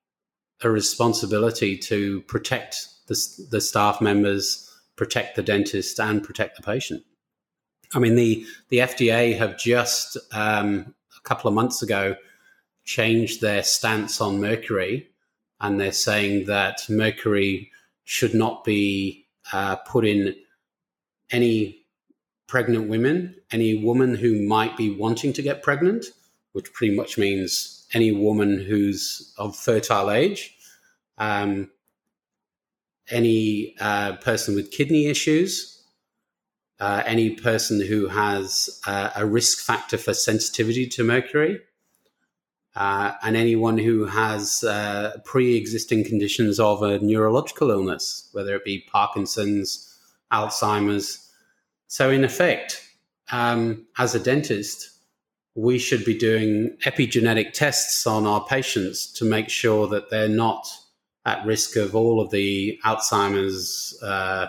a 0.63 0.71
responsibility 0.71 1.77
to 1.79 2.23
protect 2.23 2.89
the, 3.13 3.47
the 3.51 3.61
staff 3.61 4.01
members, 4.01 4.71
protect 4.97 5.37
the 5.37 5.43
dentist, 5.43 6.01
and 6.01 6.23
protect 6.23 6.57
the 6.57 6.63
patient. 6.63 7.05
I 7.95 7.99
mean, 7.99 8.15
the 8.15 8.47
the 8.69 8.79
FDA 8.79 9.37
have 9.37 9.59
just 9.59 10.17
um, 10.33 10.95
a 11.17 11.21
couple 11.29 11.49
of 11.49 11.55
months 11.55 11.83
ago 11.83 12.17
changed 12.85 13.41
their 13.41 13.63
stance 13.63 14.21
on 14.21 14.41
mercury, 14.41 15.09
and 15.61 15.81
they're 15.81 15.93
saying 15.93 16.47
that 16.47 16.81
mercury 16.89 17.71
should 18.05 18.35
not 18.35 18.65
be 18.65 19.27
uh, 19.53 19.77
put 19.77 20.05
in 20.05 20.35
any 21.31 21.83
pregnant 22.47 22.89
women, 22.89 23.35
any 23.51 23.83
woman 23.83 24.15
who 24.15 24.47
might 24.47 24.77
be 24.77 24.95
wanting 24.95 25.33
to 25.33 25.43
get 25.43 25.63
pregnant, 25.63 26.07
which 26.53 26.73
pretty 26.73 26.95
much 26.95 27.17
means 27.17 27.87
any 27.95 28.13
woman 28.13 28.59
who's 28.59 29.33
of 29.39 29.57
fertile 29.57 30.11
age, 30.11 30.55
um, 31.19 31.71
any 33.11 33.75
uh, 33.81 34.17
person 34.17 34.55
with 34.55 34.71
kidney 34.71 35.07
issues, 35.07 35.85
uh, 36.81 37.03
any 37.07 37.31
person 37.31 37.81
who 37.81 38.09
has 38.09 38.81
uh, 38.87 39.11
a 39.17 39.27
risk 39.27 39.65
factor 39.65 39.99
for 39.99 40.15
sensitivity 40.15 40.87
to 40.87 41.05
mercury, 41.05 41.61
uh, 42.75 43.13
and 43.23 43.37
anyone 43.37 43.79
who 43.79 44.07
has 44.07 44.65
uh, 44.65 45.17
pre 45.25 45.57
existing 45.57 46.05
conditions 46.05 46.59
of 46.59 46.83
a 46.83 46.99
neurological 47.01 47.71
illness, 47.71 48.29
whether 48.33 48.55
it 48.55 48.65
be 48.65 48.85
Parkinson's, 48.91 49.99
Alzheimer's. 50.33 51.31
So, 51.89 52.11
in 52.11 52.25
effect, 52.25 52.83
um, 53.31 53.87
as 53.99 54.15
a 54.15 54.21
dentist, 54.21 54.89
we 55.55 55.79
should 55.79 56.05
be 56.05 56.17
doing 56.17 56.77
epigenetic 56.87 57.53
tests 57.53 58.07
on 58.07 58.27
our 58.27 58.45
patients 58.47 59.13
to 59.13 59.25
make 59.25 59.51
sure 59.51 59.87
that 59.89 60.09
they're 60.09 60.29
not 60.29 60.67
at 61.25 61.45
risk 61.47 61.77
of 61.77 61.95
all 61.95 62.21
of 62.21 62.31
the 62.31 62.79
Alzheimer's 62.85 64.01
uh, 64.03 64.49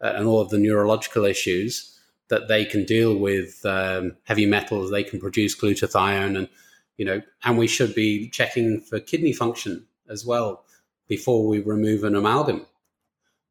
and 0.00 0.26
all 0.26 0.40
of 0.40 0.50
the 0.50 0.58
neurological 0.58 1.24
issues 1.24 1.98
that 2.28 2.48
they 2.48 2.64
can 2.64 2.84
deal 2.84 3.16
with 3.16 3.64
um, 3.64 4.16
heavy 4.24 4.46
metals, 4.46 4.90
they 4.90 5.04
can 5.04 5.20
produce 5.20 5.58
glutathione, 5.58 6.36
and 6.36 6.48
you 6.96 7.04
know, 7.04 7.22
and 7.44 7.58
we 7.58 7.66
should 7.66 7.94
be 7.94 8.28
checking 8.30 8.80
for 8.80 8.98
kidney 8.98 9.32
function 9.32 9.86
as 10.08 10.24
well 10.24 10.64
before 11.08 11.46
we 11.46 11.60
remove 11.60 12.04
an 12.04 12.16
amalgam. 12.16 12.66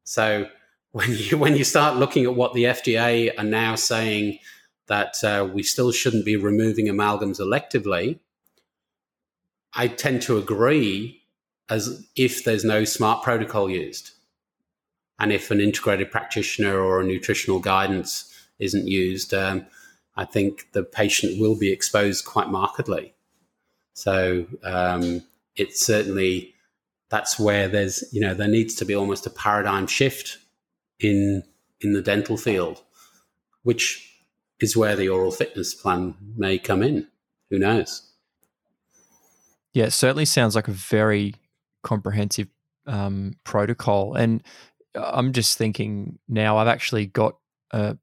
So 0.04 0.48
when 0.92 1.12
you 1.12 1.38
when 1.38 1.56
you 1.56 1.64
start 1.64 1.96
looking 1.96 2.24
at 2.24 2.34
what 2.34 2.54
the 2.54 2.64
FDA 2.64 3.32
are 3.38 3.44
now 3.44 3.74
saying 3.74 4.38
that 4.86 5.22
uh, 5.24 5.48
we 5.52 5.62
still 5.62 5.90
shouldn't 5.90 6.24
be 6.24 6.36
removing 6.36 6.86
amalgams 6.86 7.40
electively, 7.40 8.20
I 9.74 9.88
tend 9.88 10.22
to 10.22 10.38
agree 10.38 11.22
as 11.68 12.06
if 12.16 12.44
there's 12.44 12.64
no 12.64 12.84
smart 12.84 13.22
protocol 13.22 13.68
used. 13.68 14.12
And 15.18 15.32
if 15.32 15.50
an 15.50 15.60
integrated 15.60 16.10
practitioner 16.10 16.78
or 16.78 17.00
a 17.00 17.04
nutritional 17.04 17.58
guidance 17.58 18.32
isn't 18.58 18.86
used, 18.86 19.32
um, 19.32 19.66
I 20.16 20.24
think 20.24 20.68
the 20.72 20.82
patient 20.82 21.40
will 21.40 21.58
be 21.58 21.72
exposed 21.72 22.24
quite 22.24 22.48
markedly. 22.48 23.14
So 23.94 24.46
um, 24.62 25.22
it's 25.56 25.84
certainly 25.84 26.54
that's 27.08 27.38
where 27.38 27.68
there's 27.68 28.04
you 28.12 28.20
know 28.20 28.34
there 28.34 28.48
needs 28.48 28.74
to 28.76 28.84
be 28.84 28.94
almost 28.94 29.26
a 29.26 29.30
paradigm 29.30 29.86
shift 29.86 30.38
in 30.98 31.42
in 31.80 31.92
the 31.92 32.02
dental 32.02 32.36
field, 32.36 32.82
which 33.62 34.20
is 34.60 34.76
where 34.76 34.96
the 34.96 35.08
oral 35.08 35.30
fitness 35.30 35.74
plan 35.74 36.14
may 36.36 36.58
come 36.58 36.82
in. 36.82 37.06
Who 37.50 37.58
knows? 37.58 38.10
Yeah, 39.72 39.84
it 39.84 39.92
certainly 39.92 40.24
sounds 40.24 40.54
like 40.54 40.68
a 40.68 40.72
very 40.72 41.34
comprehensive 41.86 42.48
um, 42.86 43.34
protocol. 43.44 44.14
And 44.14 44.42
I'm 44.96 45.32
just 45.32 45.56
thinking 45.56 46.18
now, 46.28 46.58
I've 46.58 46.68
actually 46.68 47.06
got 47.06 47.36
a 47.70 47.96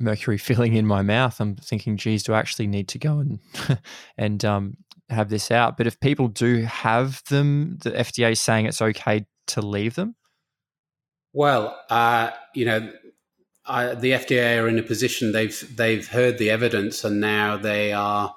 mercury 0.00 0.38
filling 0.48 0.74
in 0.74 0.86
my 0.86 1.02
mouth. 1.02 1.38
I'm 1.40 1.54
thinking, 1.56 1.98
geez, 1.98 2.22
do 2.22 2.32
I 2.32 2.38
actually 2.38 2.66
need 2.66 2.88
to 2.88 2.98
go 2.98 3.18
and 3.18 3.38
and 4.18 4.44
um, 4.44 4.78
have 5.10 5.28
this 5.28 5.50
out? 5.50 5.76
But 5.76 5.86
if 5.86 6.00
people 6.00 6.28
do 6.28 6.62
have 6.62 7.22
them, 7.28 7.78
the 7.82 7.90
FDA 7.90 8.32
is 8.32 8.40
saying 8.40 8.66
it's 8.66 8.82
okay 8.82 9.26
to 9.48 9.60
leave 9.60 9.94
them. 9.94 10.16
Well, 11.34 11.78
uh, 11.90 12.30
you 12.54 12.64
know, 12.64 12.90
I, 13.66 13.94
the 13.94 14.12
FDA 14.12 14.62
are 14.62 14.68
in 14.68 14.78
a 14.78 14.82
position 14.82 15.32
they've 15.32 15.76
they've 15.76 16.08
heard 16.08 16.38
the 16.38 16.48
evidence 16.48 17.04
and 17.04 17.20
now 17.20 17.58
they 17.58 17.92
are 17.92 18.34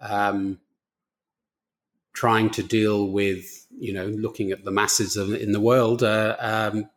um, 0.00 0.58
trying 2.12 2.50
to 2.50 2.62
deal 2.62 3.08
with 3.08 3.66
you 3.78 3.92
know 3.92 4.06
looking 4.06 4.50
at 4.52 4.64
the 4.64 4.70
masses 4.70 5.16
of, 5.16 5.32
in 5.32 5.52
the 5.52 5.60
world 5.60 6.02
uh, 6.02 6.36
um, 6.40 6.88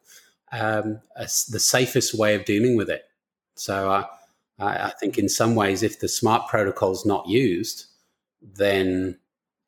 um, 0.51 1.01
the 1.15 1.59
safest 1.59 2.13
way 2.13 2.35
of 2.35 2.45
dealing 2.45 2.75
with 2.75 2.89
it. 2.89 3.03
So 3.55 3.91
uh, 3.91 4.05
I, 4.59 4.87
I, 4.87 4.93
think 4.99 5.17
in 5.17 5.29
some 5.29 5.55
ways, 5.55 5.83
if 5.83 5.99
the 5.99 6.07
smart 6.07 6.47
protocol 6.47 6.91
is 6.91 7.05
not 7.05 7.27
used, 7.27 7.85
then 8.41 9.17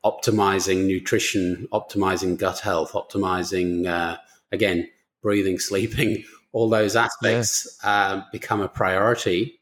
optimizing 0.05 0.85
nutrition, 0.85 1.67
optimizing 1.71 2.37
gut 2.37 2.59
health, 2.59 2.93
optimizing 2.93 3.87
uh, 3.87 4.17
again 4.51 4.87
breathing, 5.21 5.59
sleeping, 5.59 6.23
all 6.51 6.69
those 6.69 6.95
aspects 6.95 7.77
yeah. 7.83 7.89
uh, 7.89 8.23
become 8.31 8.61
a 8.61 8.69
priority 8.69 9.59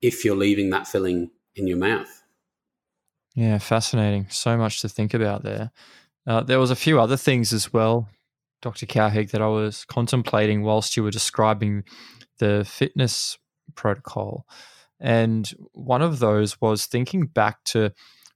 if 0.00 0.24
you're 0.24 0.36
leaving 0.36 0.70
that 0.70 0.86
filling 0.86 1.30
in 1.56 1.66
your 1.66 1.78
mouth. 1.78 2.19
Yeah, 3.34 3.58
fascinating. 3.58 4.26
So 4.28 4.56
much 4.56 4.80
to 4.80 4.88
think 4.88 5.14
about 5.14 5.42
there. 5.42 5.70
Uh, 6.26 6.42
there 6.42 6.58
was 6.58 6.70
a 6.70 6.76
few 6.76 7.00
other 7.00 7.16
things 7.16 7.52
as 7.52 7.72
well, 7.72 8.08
Dr. 8.60 8.86
Cowhig, 8.86 9.30
that 9.30 9.42
I 9.42 9.48
was 9.48 9.84
contemplating 9.84 10.62
whilst 10.62 10.96
you 10.96 11.02
were 11.02 11.10
describing 11.10 11.84
the 12.38 12.64
fitness 12.68 13.38
protocol. 13.74 14.46
And 15.00 15.50
one 15.72 16.02
of 16.02 16.18
those 16.18 16.60
was 16.60 16.86
thinking 16.86 17.26
back 17.26 17.64
to 17.66 17.92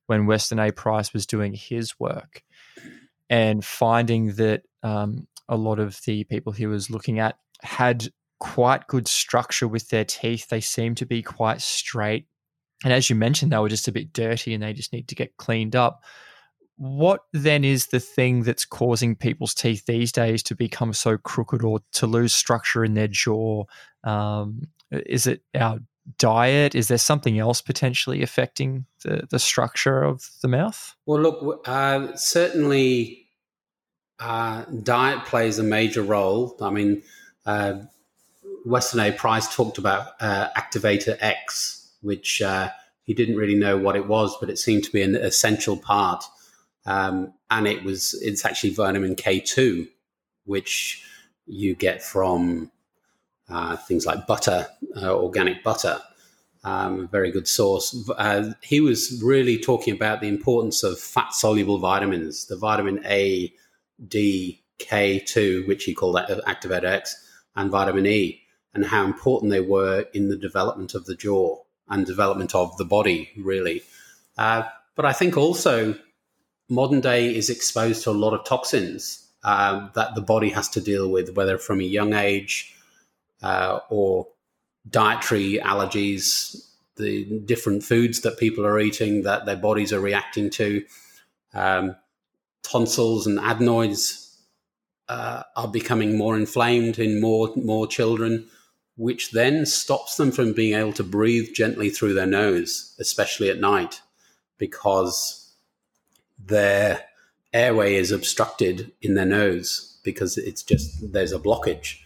when 0.07 0.27
Weston 0.27 0.59
A. 0.59 0.71
Price 0.71 1.13
was 1.13 1.27
doing 1.27 1.55
his 1.55 1.99
work 1.99 2.43
and 3.29 3.65
finding 3.65 4.33
that 4.35 4.63
um, 4.83 5.27
a 5.49 5.57
lot 5.57 5.79
of 5.79 6.01
the 6.07 6.25
people 6.25 6.53
he 6.53 6.67
was 6.67 6.91
looking 6.91 7.19
at 7.19 7.37
had 7.63 8.09
quite 8.39 8.87
good 8.87 9.09
structure 9.09 9.69
with 9.69 9.89
their 9.89 10.05
teeth. 10.05 10.49
They 10.49 10.61
seemed 10.61 10.99
to 10.99 11.07
be 11.07 11.23
quite 11.23 11.61
straight. 11.61 12.27
And 12.83 12.93
as 12.93 13.09
you 13.09 13.17
mentioned, 13.17 13.53
they 13.53 13.59
were 13.59 13.69
just 13.69 13.89
a 13.89 13.93
bit 13.93 14.13
dirty 14.13 14.53
and 14.53 14.63
they 14.63 14.73
just 14.73 14.93
need 14.93 15.09
to 15.09 15.15
get 15.15 15.37
cleaned 15.37 15.77
up. 15.77 16.03
What 16.77 17.21
then 17.33 17.65
is 17.65 17.87
the 17.87 18.01
thing 18.01 18.43
that's 18.43 18.65
causing 18.65 19.15
people's 19.15 19.55
teeth 19.55 19.87
these 19.87 20.11
days 20.11 20.43
to 20.45 20.57
become 20.57 20.93
so 20.93 21.17
crooked 21.17 21.63
or 21.63 21.81
to 21.93 22.07
lose 22.07 22.35
structure 22.35 22.85
in 22.85 22.95
their 22.95 23.09
jaw? 23.09 23.65
Um, 24.03 24.69
is 24.91 25.27
it 25.27 25.43
our 25.55 25.79
diet? 26.19 26.75
Is 26.75 26.89
there 26.89 26.99
something 26.99 27.39
else 27.39 27.63
potentially 27.63 28.23
affecting 28.23 28.87
the, 29.05 29.27
the 29.31 29.39
structure 29.39 30.03
of 30.03 30.29
the 30.43 30.49
mouth? 30.49 30.97
Well, 31.07 31.21
look, 31.21 31.63
uh, 31.67 32.17
certainly 32.17 33.29
uh, 34.19 34.65
diet 34.83 35.25
plays 35.27 35.59
a 35.59 35.63
major 35.63 36.03
role. 36.03 36.57
I 36.61 36.71
mean, 36.71 37.03
uh, 37.47 37.81
Weston 38.65 39.01
A. 39.01 39.13
Price 39.13 39.55
talked 39.55 39.79
about 39.79 40.09
uh, 40.21 40.49
Activator 40.57 41.17
X, 41.21 41.84
which 42.05 42.43
uh, 42.43 42.71
he 43.03 43.15
didn't 43.15 43.37
really 43.37 43.55
know 43.55 43.77
what 43.77 43.97
it 43.97 44.07
was, 44.07 44.37
but 44.39 44.51
it 44.51 44.59
seemed 44.59 44.85
to 44.85 44.93
be 44.93 45.03
an 45.03 45.15
essential 45.15 45.77
part. 45.77 46.25
Um, 46.87 47.33
and 47.51 47.67
it 47.67 47.83
was 47.83 48.15
it's 48.23 48.45
actually 48.45 48.75
vitamin 48.75 49.17
K2, 49.17 49.89
which 50.45 51.03
you 51.47 51.75
get 51.75 52.03
from 52.03 52.71
uh, 53.49 53.77
things 53.77 54.07
like 54.07 54.27
butter, 54.27 54.67
uh, 54.97 55.15
organic 55.15 55.63
butter. 55.63 56.01
Um, 56.63 57.09
very 57.09 57.31
good 57.31 57.47
source. 57.47 58.09
Uh, 58.17 58.53
he 58.63 58.81
was 58.81 59.21
really 59.23 59.59
talking 59.59 59.95
about 59.95 60.23
the 60.23 60.29
importance 60.29 60.83
of 60.83 60.99
fat 60.99 61.35
soluble 61.35 61.79
vitamins, 61.79 62.47
the 62.47 62.57
vitamin 62.57 63.03
A, 63.05 63.53
D, 64.09 64.63
K2, 64.79 65.69
which 65.69 65.85
he 65.85 65.95
called 65.95 66.17
Activator 66.17 66.85
X, 66.85 67.15
and 67.55 67.71
vitamin 67.71 68.07
E, 68.07 68.41
and 68.73 68.87
how 68.87 69.05
important 69.05 69.51
they 69.51 69.61
were 69.61 70.07
in 70.15 70.31
the 70.31 70.39
development 70.39 70.95
of 70.95 71.05
the 71.05 71.15
jaw 71.15 71.64
and 71.95 72.05
development 72.05 72.55
of 72.55 72.77
the 72.77 72.85
body, 72.85 73.31
really. 73.37 73.83
Uh, 74.37 74.65
but 74.97 75.05
I 75.05 75.13
think 75.13 75.37
also 75.37 75.97
modern 76.69 77.01
day 77.01 77.35
is 77.35 77.49
exposed 77.51 78.03
to 78.05 78.11
a 78.11 78.13
lot 78.13 78.35
of 78.35 78.45
toxins 78.45 79.27
uh, 79.45 79.89
that 79.95 80.15
the 80.15 80.21
body 80.21 80.51
has 80.51 80.69
to 80.71 80.81
deal 80.81 81.09
with, 81.09 81.37
whether 81.37 81.57
from 81.59 81.81
a 81.81 81.85
young 81.85 82.15
age 82.15 82.75
uh, 83.43 83.79
or 83.91 84.27
dietary 84.89 85.61
allergies, 85.63 86.67
the 86.97 87.25
different 87.41 87.83
foods 87.83 88.21
that 88.21 88.39
people 88.39 88.67
are 88.67 88.79
eating 88.79 89.23
that 89.23 89.47
their 89.47 89.57
bodies 89.57 89.93
are 89.93 90.01
reacting 90.01 90.51
to, 90.51 90.85
um, 91.53 91.97
tonsils 92.63 93.27
and 93.27 93.39
adenoids 93.39 94.39
uh, 95.09 95.43
are 95.57 95.69
becoming 95.69 96.17
more 96.17 96.37
inflamed 96.37 96.99
in 96.99 97.21
more 97.21 97.53
more 97.57 97.87
children, 97.87 98.47
which 98.97 99.33
then 99.33 99.67
stops 99.67 100.17
them 100.17 100.31
from 100.31 100.53
being 100.53 100.75
able 100.75 100.93
to 100.93 101.03
breathe 101.03 101.53
gently 101.55 101.91
through 101.91 102.15
their 102.15 102.27
nose, 102.27 102.95
especially 102.99 103.51
at 103.51 103.59
night, 103.59 104.01
because 104.59 105.53
their 106.39 107.05
airway 107.53 107.95
is 107.95 108.11
obstructed 108.11 108.93
in 109.01 109.15
their 109.15 109.25
nose 109.27 110.01
because 110.05 110.37
it's 110.37 110.63
just 110.63 111.13
there's 111.13 111.33
a 111.33 111.39
blockage. 111.39 111.99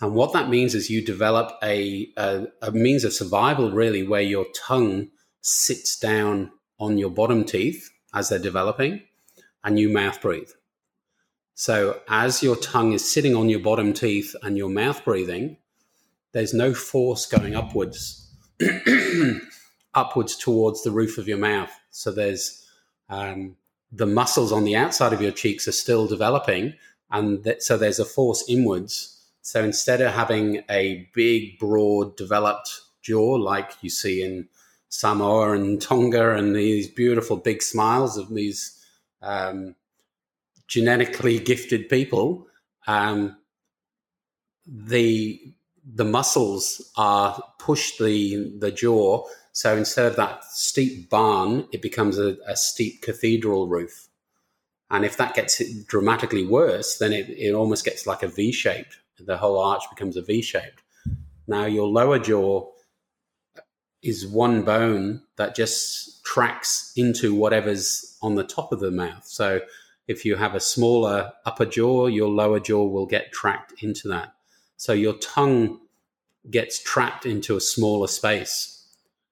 And 0.00 0.14
what 0.14 0.32
that 0.32 0.48
means 0.48 0.74
is 0.74 0.90
you 0.90 1.04
develop 1.04 1.52
a, 1.62 2.08
a, 2.16 2.46
a 2.60 2.72
means 2.72 3.04
of 3.04 3.12
survival, 3.12 3.70
really, 3.70 4.06
where 4.06 4.20
your 4.20 4.46
tongue 4.54 5.10
sits 5.42 5.98
down 5.98 6.50
on 6.78 6.98
your 6.98 7.10
bottom 7.10 7.44
teeth 7.44 7.90
as 8.14 8.28
they're 8.28 8.38
developing, 8.38 9.02
and 9.62 9.78
you 9.78 9.88
mouth 9.88 10.20
breathe. 10.20 10.50
So 11.54 12.00
as 12.08 12.42
your 12.42 12.56
tongue 12.56 12.92
is 12.92 13.08
sitting 13.08 13.36
on 13.36 13.48
your 13.48 13.60
bottom 13.60 13.92
teeth 13.92 14.34
and 14.42 14.56
your 14.56 14.68
mouth 14.68 15.04
breathing, 15.04 15.58
there's 16.32 16.54
no 16.54 16.74
force 16.74 17.26
going 17.26 17.54
upwards, 17.54 18.30
upwards 19.94 20.36
towards 20.36 20.82
the 20.82 20.90
roof 20.90 21.18
of 21.18 21.28
your 21.28 21.38
mouth. 21.38 21.70
So 21.90 22.10
there's 22.10 22.66
um, 23.08 23.56
the 23.90 24.06
muscles 24.06 24.52
on 24.52 24.64
the 24.64 24.76
outside 24.76 25.12
of 25.12 25.20
your 25.20 25.32
cheeks 25.32 25.68
are 25.68 25.72
still 25.72 26.06
developing, 26.06 26.74
and 27.10 27.56
so 27.58 27.76
there's 27.76 27.98
a 27.98 28.04
force 28.04 28.44
inwards. 28.48 29.18
So 29.42 29.62
instead 29.62 30.00
of 30.00 30.14
having 30.14 30.62
a 30.70 31.08
big, 31.14 31.58
broad, 31.58 32.16
developed 32.16 32.80
jaw 33.02 33.34
like 33.34 33.72
you 33.82 33.90
see 33.90 34.22
in 34.22 34.48
Samoa 34.88 35.52
and 35.52 35.80
Tonga, 35.80 36.34
and 36.34 36.56
these 36.56 36.88
beautiful 36.88 37.36
big 37.36 37.62
smiles 37.62 38.16
of 38.16 38.32
these 38.32 38.78
um, 39.20 39.74
genetically 40.68 41.38
gifted 41.38 41.88
people, 41.90 42.46
um, 42.86 43.36
the 44.66 45.54
the 45.84 46.04
muscles 46.04 46.92
are 46.96 47.42
push 47.58 47.98
the 47.98 48.54
the 48.58 48.70
jaw. 48.70 49.24
So 49.52 49.76
instead 49.76 50.06
of 50.06 50.16
that 50.16 50.44
steep 50.44 51.10
barn, 51.10 51.66
it 51.72 51.82
becomes 51.82 52.18
a, 52.18 52.36
a 52.46 52.56
steep 52.56 53.02
cathedral 53.02 53.68
roof. 53.68 54.08
And 54.90 55.04
if 55.04 55.16
that 55.16 55.34
gets 55.34 55.62
dramatically 55.84 56.46
worse, 56.46 56.98
then 56.98 57.12
it, 57.12 57.28
it 57.30 57.52
almost 57.52 57.84
gets 57.84 58.06
like 58.06 58.22
a 58.22 58.28
V 58.28 58.52
shape. 58.52 58.86
The 59.18 59.36
whole 59.36 59.58
arch 59.58 59.82
becomes 59.90 60.16
a 60.16 60.22
V 60.22 60.42
shaped. 60.42 60.82
Now 61.46 61.66
your 61.66 61.88
lower 61.88 62.18
jaw 62.18 62.70
is 64.02 64.26
one 64.26 64.62
bone 64.62 65.22
that 65.36 65.54
just 65.54 66.24
tracks 66.24 66.92
into 66.96 67.34
whatever's 67.34 68.16
on 68.22 68.34
the 68.34 68.44
top 68.44 68.72
of 68.72 68.80
the 68.80 68.90
mouth. 68.90 69.24
So 69.24 69.60
if 70.08 70.24
you 70.24 70.36
have 70.36 70.54
a 70.54 70.60
smaller 70.60 71.32
upper 71.46 71.66
jaw, 71.66 72.06
your 72.06 72.28
lower 72.28 72.60
jaw 72.60 72.84
will 72.84 73.06
get 73.06 73.32
tracked 73.32 73.82
into 73.82 74.08
that. 74.08 74.34
So 74.82 74.92
your 74.92 75.12
tongue 75.12 75.78
gets 76.50 76.82
trapped 76.82 77.24
into 77.24 77.54
a 77.56 77.60
smaller 77.60 78.08
space. 78.08 78.84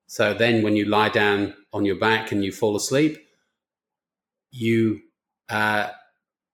So 0.07 0.32
then 0.32 0.62
when 0.62 0.76
you 0.76 0.84
lie 0.84 1.09
down 1.09 1.55
on 1.72 1.84
your 1.84 1.96
back 1.96 2.30
and 2.30 2.44
you 2.44 2.53
fall 2.53 2.76
asleep, 2.76 3.18
you 4.53 5.01
uh, 5.48 5.88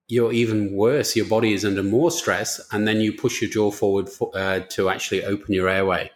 you're 0.09 0.32
even 0.32 0.72
worse. 0.72 1.14
Your 1.14 1.26
body 1.26 1.53
is 1.53 1.62
under 1.62 1.82
more 1.82 2.11
stress, 2.11 2.59
and 2.72 2.88
then 2.88 3.03
you 3.03 3.12
push 3.12 3.42
your 3.42 3.51
jaw 3.51 3.70
forward 3.70 4.09
for, 4.09 4.30
uh, 4.34 4.61
to 4.70 4.88
actually 4.88 5.26
open 5.26 5.53
your 5.53 5.68
airway. 5.68 6.11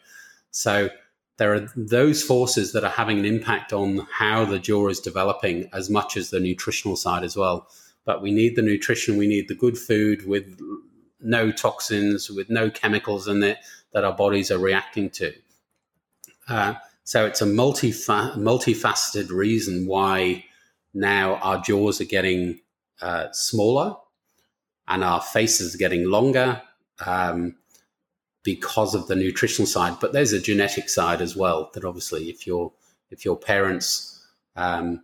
So 0.50 0.88
there 1.36 1.52
are 1.52 1.68
those 1.76 2.22
forces 2.22 2.72
that 2.72 2.82
are 2.82 2.96
having 3.02 3.18
an 3.18 3.26
impact 3.26 3.74
on 3.74 4.06
how 4.10 4.46
the 4.46 4.58
jaw 4.58 4.88
is 4.88 5.00
developing, 5.00 5.68
as 5.74 5.90
much 5.90 6.16
as 6.16 6.30
the 6.30 6.40
nutritional 6.40 6.96
side 6.96 7.24
as 7.24 7.36
well 7.36 7.68
but 8.06 8.22
we 8.22 8.30
need 8.30 8.56
the 8.56 8.62
nutrition, 8.62 9.18
we 9.18 9.28
need 9.28 9.46
the 9.46 9.54
good 9.54 9.78
food 9.78 10.26
with 10.26 10.58
no 11.22 11.50
toxins, 11.50 12.30
with 12.30 12.50
no 12.50 12.70
chemicals 12.70 13.28
in 13.28 13.42
it 13.42 13.58
that 13.92 14.04
our 14.04 14.14
bodies 14.14 14.50
are 14.50 14.58
reacting 14.58 15.10
to. 15.10 15.32
Uh, 16.48 16.74
so 17.04 17.26
it's 17.26 17.40
a 17.40 17.46
multi 17.46 17.90
multifaceted 17.90 19.30
reason 19.30 19.86
why 19.86 20.44
now 20.94 21.36
our 21.36 21.60
jaws 21.60 22.00
are 22.00 22.04
getting 22.04 22.60
uh, 23.00 23.28
smaller 23.32 23.96
and 24.88 25.04
our 25.04 25.20
faces 25.20 25.74
are 25.74 25.78
getting 25.78 26.08
longer 26.08 26.60
um, 27.06 27.56
because 28.42 28.94
of 28.94 29.06
the 29.06 29.16
nutritional 29.16 29.66
side. 29.66 29.96
But 30.00 30.12
there's 30.12 30.32
a 30.32 30.40
genetic 30.40 30.88
side 30.88 31.20
as 31.20 31.36
well. 31.36 31.70
That 31.74 31.84
obviously, 31.84 32.28
if 32.30 32.46
your 32.46 32.72
if 33.10 33.24
your 33.24 33.36
parents 33.36 34.24
um, 34.56 35.02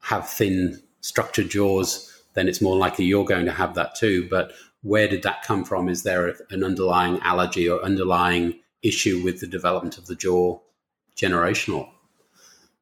have 0.00 0.28
thin, 0.28 0.82
structured 1.00 1.50
jaws, 1.50 2.24
then 2.34 2.48
it's 2.48 2.60
more 2.60 2.76
likely 2.76 3.04
you're 3.04 3.24
going 3.24 3.46
to 3.46 3.52
have 3.52 3.74
that 3.74 3.94
too. 3.94 4.28
But 4.28 4.52
where 4.82 5.08
did 5.08 5.22
that 5.22 5.42
come 5.42 5.64
from? 5.64 5.88
Is 5.88 6.02
there 6.02 6.34
an 6.50 6.64
underlying 6.64 7.20
allergy 7.20 7.68
or 7.68 7.82
underlying 7.82 8.58
issue 8.82 9.22
with 9.22 9.40
the 9.40 9.46
development 9.46 9.96
of 9.96 10.06
the 10.06 10.16
jaw 10.16 10.58
generational? 11.16 11.88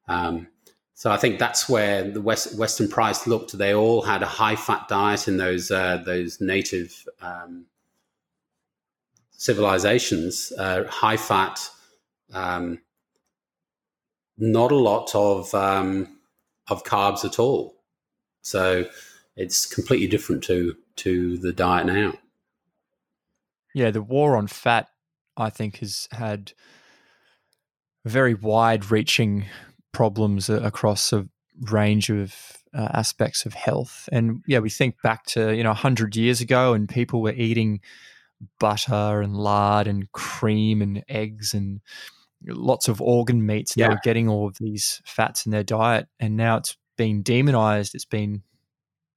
Um, 0.07 0.47
so 0.93 1.11
I 1.11 1.17
think 1.17 1.39
that's 1.39 1.69
where 1.69 2.09
the 2.09 2.21
West, 2.21 2.57
Weston 2.57 2.87
Price 2.87 3.25
looked. 3.25 3.57
They 3.57 3.73
all 3.73 4.01
had 4.01 4.21
a 4.21 4.27
high 4.27 4.55
fat 4.55 4.87
diet 4.87 5.27
in 5.27 5.37
those 5.37 5.71
uh, 5.71 5.97
those 6.05 6.39
native 6.41 7.07
um, 7.21 7.65
civilizations, 9.31 10.53
uh, 10.57 10.83
high 10.87 11.17
fat, 11.17 11.67
um, 12.33 12.79
not 14.37 14.71
a 14.71 14.75
lot 14.75 15.15
of 15.15 15.53
um, 15.55 16.19
of 16.67 16.83
carbs 16.83 17.25
at 17.25 17.39
all. 17.39 17.77
So 18.43 18.85
it's 19.35 19.65
completely 19.65 20.07
different 20.07 20.43
to 20.45 20.75
to 20.97 21.37
the 21.37 21.53
diet 21.53 21.85
now. 21.85 22.13
Yeah, 23.73 23.91
the 23.91 24.01
war 24.01 24.35
on 24.35 24.47
fat, 24.47 24.87
I 25.37 25.49
think, 25.49 25.77
has 25.77 26.07
had 26.11 26.51
very 28.05 28.33
wide-reaching 28.33 29.45
problems 29.93 30.49
across 30.49 31.13
a 31.13 31.27
range 31.61 32.09
of 32.09 32.35
uh, 32.73 32.89
aspects 32.93 33.45
of 33.45 33.53
health. 33.53 34.09
And 34.11 34.43
yeah, 34.47 34.59
we 34.59 34.69
think 34.69 34.95
back 35.01 35.25
to 35.27 35.55
you 35.55 35.63
know 35.63 35.73
hundred 35.73 36.15
years 36.15 36.41
ago, 36.41 36.73
and 36.73 36.89
people 36.89 37.21
were 37.21 37.33
eating 37.33 37.81
butter 38.59 39.21
and 39.21 39.35
lard 39.35 39.87
and 39.87 40.11
cream 40.11 40.81
and 40.81 41.03
eggs 41.07 41.53
and 41.53 41.81
lots 42.47 42.87
of 42.87 43.01
organ 43.01 43.45
meats, 43.45 43.75
yeah. 43.75 43.87
they 43.87 43.93
were 43.93 43.99
getting 44.03 44.27
all 44.27 44.47
of 44.47 44.57
these 44.59 45.01
fats 45.05 45.45
in 45.45 45.51
their 45.51 45.63
diet. 45.63 46.07
And 46.19 46.37
now 46.37 46.57
it's 46.57 46.75
been 46.97 47.21
demonized. 47.21 47.95
It's 47.95 48.05
been 48.05 48.43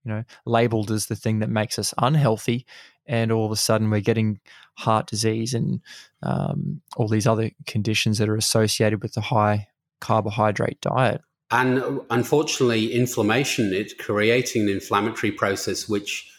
you 0.04 0.12
know, 0.12 0.24
labeled 0.46 0.90
as 0.90 1.06
the 1.06 1.16
thing 1.16 1.38
that 1.40 1.50
makes 1.50 1.78
us 1.78 1.94
unhealthy, 1.98 2.66
and 3.06 3.32
all 3.32 3.46
of 3.46 3.52
a 3.52 3.56
sudden 3.56 3.90
we're 3.90 4.00
getting 4.00 4.40
heart 4.74 5.06
disease 5.06 5.54
and 5.54 5.80
um, 6.22 6.80
all 6.96 7.08
these 7.08 7.26
other 7.26 7.50
conditions 7.66 8.18
that 8.18 8.28
are 8.28 8.36
associated 8.36 9.02
with 9.02 9.14
the 9.14 9.20
high 9.20 9.68
carbohydrate 10.00 10.80
diet. 10.80 11.20
And 11.50 12.00
unfortunately, 12.10 12.92
inflammation, 12.92 13.72
it's 13.72 13.94
creating 13.94 14.62
an 14.62 14.68
inflammatory 14.70 15.30
process, 15.30 15.88
which 15.88 16.30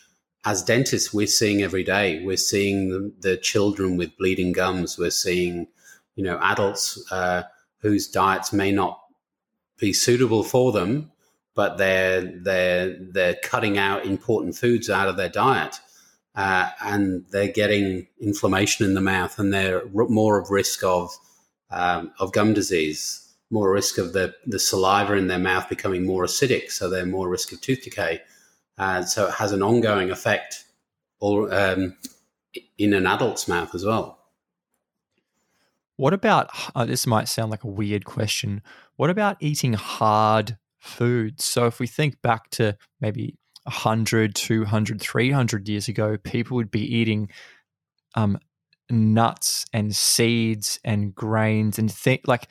as 0.46 0.64
dentists, 0.64 1.14
we're 1.14 1.26
seeing 1.28 1.64
every 1.64 1.84
day. 1.84 2.24
We're 2.24 2.38
seeing 2.38 2.90
the, 2.90 3.12
the 3.20 3.38
children 3.38 3.98
with 3.98 4.16
bleeding 4.18 4.52
gums. 4.52 4.98
We're 4.98 5.10
seeing, 5.10 5.68
you 6.16 6.24
know, 6.24 6.38
adults 6.42 7.04
uh, 7.12 7.44
whose 7.80 8.08
diets 8.08 8.54
may 8.54 8.72
not 8.72 9.00
be 9.80 9.92
suitable 9.92 10.44
for 10.44 10.72
them 10.72 11.12
but 11.56 11.78
they're 11.78 12.22
they're 12.22 12.96
they're 13.00 13.38
cutting 13.42 13.78
out 13.78 14.06
important 14.06 14.56
foods 14.56 14.90
out 14.90 15.08
of 15.08 15.18
their 15.18 15.30
diet, 15.30 15.80
uh, 16.36 16.70
and 16.82 17.26
they're 17.32 17.52
getting 17.52 18.08
inflammation 18.20 18.86
in 18.86 18.94
the 18.94 19.02
mouth, 19.02 19.40
and 19.40 19.54
they're 19.54 19.84
more 19.94 20.40
of 20.40 20.52
risk 20.52 20.84
of 20.84 21.12
um, 21.72 22.12
of 22.20 22.34
gum 22.34 22.54
disease, 22.54 23.34
more 23.50 23.72
risk 23.72 23.98
of 23.98 24.14
the 24.14 24.36
the 24.46 24.60
saliva 24.60 25.14
in 25.14 25.28
their 25.28 25.40
mouth 25.40 25.68
becoming 25.70 26.06
more 26.06 26.26
acidic, 26.26 26.72
so 26.72 26.90
they're 26.90 27.06
more 27.06 27.30
risk 27.30 27.54
of 27.54 27.62
tooth 27.62 27.84
decay. 27.84 28.22
Uh, 28.78 29.04
so 29.04 29.28
it 29.28 29.36
has 29.36 29.54
an 29.54 29.64
ongoing 29.64 30.12
effect, 30.12 30.66
all 31.20 31.52
um, 31.54 31.96
in 32.78 32.94
an 32.94 33.08
adult's 33.08 33.48
mouth 33.48 33.74
as 33.74 33.86
well. 33.86 34.20
What 35.96 36.14
about 36.14 36.50
uh, 36.76 36.84
this? 36.84 37.08
Might 37.08 37.30
sound 37.30 37.52
like 37.52 37.64
a 37.64 37.70
weird 37.70 38.04
question. 38.04 38.62
What 38.98 39.10
about 39.10 39.38
eating 39.40 39.74
hard 39.74 40.58
foods. 40.86 41.44
So 41.44 41.66
if 41.66 41.80
we 41.80 41.88
think 41.88 42.22
back 42.22 42.50
to 42.52 42.78
maybe 43.02 43.36
100, 43.64 44.36
200, 44.36 45.02
300 45.02 45.70
years 45.70 45.88
ago, 45.88 46.18
people 46.18 46.56
would 46.56 46.72
be 46.72 46.82
eating 46.82 47.30
um, 48.16 48.38
nuts 48.90 49.66
and 49.74 49.96
seeds 49.96 50.80
and 50.84 51.14
grains 51.16 51.80
and 51.80 51.90
th- 51.90 52.22
like 52.28 52.48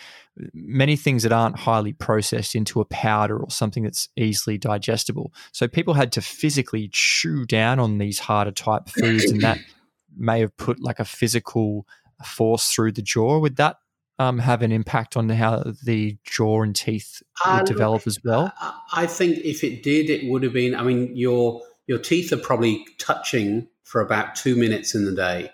many 0.53 0.97
things 0.97 1.23
that 1.23 1.33
aren't 1.33 1.59
highly 1.59 1.93
processed 1.93 2.55
into 2.55 2.81
a 2.81 2.85
powder 2.85 3.39
or 3.39 3.51
something 3.51 3.85
that's 3.85 4.09
easily 4.17 4.59
digestible. 4.59 5.33
So 5.53 5.69
people 5.69 5.95
had 5.95 6.11
to 6.13 6.21
physically 6.21 6.89
chew 6.93 7.47
down 7.47 7.79
on 7.79 7.99
these 7.99 8.19
harder 8.19 8.51
type 8.51 8.89
foods, 8.89 9.31
and 9.31 9.41
that 9.43 9.59
may 10.17 10.41
have 10.41 10.57
put 10.57 10.81
like 10.81 10.99
a 10.99 11.05
physical 11.05 11.87
force 12.25 12.69
through 12.69 12.93
the 12.93 13.03
jaw. 13.03 13.39
Would 13.39 13.57
that 13.57 13.77
um, 14.19 14.39
have 14.39 14.63
an 14.63 14.73
impact 14.73 15.17
on 15.17 15.29
how 15.29 15.65
the 15.85 16.17
jaw 16.25 16.63
and 16.63 16.75
teeth 16.75 17.23
uh, 17.45 17.63
develop 17.63 18.07
as 18.07 18.19
well? 18.25 18.53
I 18.93 19.07
think 19.07 19.39
if 19.39 19.65
it 19.65 19.83
did, 19.83 20.11
it 20.11 20.31
would 20.31 20.43
have 20.43 20.53
been. 20.53 20.75
I 20.75 20.83
mean, 20.83 21.17
your 21.17 21.63
your 21.87 21.99
teeth 21.99 22.33
are 22.33 22.39
probably 22.39 22.87
touching 22.99 23.69
for 23.83 24.01
about 24.01 24.35
two 24.35 24.57
minutes 24.57 24.95
in 24.95 25.05
the 25.05 25.15
day, 25.15 25.51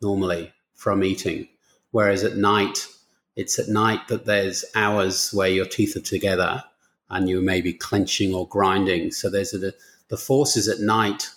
normally 0.00 0.52
from 0.74 1.04
eating, 1.04 1.48
whereas 1.90 2.24
at 2.24 2.36
night, 2.36 2.86
it's 3.36 3.58
at 3.58 3.68
night 3.68 4.08
that 4.08 4.24
there's 4.24 4.64
hours 4.74 5.30
where 5.32 5.48
your 5.48 5.66
teeth 5.66 5.96
are 5.96 6.00
together 6.00 6.64
and 7.10 7.28
you 7.28 7.40
may 7.42 7.60
be 7.60 7.72
clenching 7.72 8.34
or 8.34 8.48
grinding. 8.48 9.10
So 9.12 9.28
there's 9.28 9.52
a, 9.52 9.72
the 10.08 10.16
forces 10.16 10.66
at 10.66 10.80
night, 10.80 11.28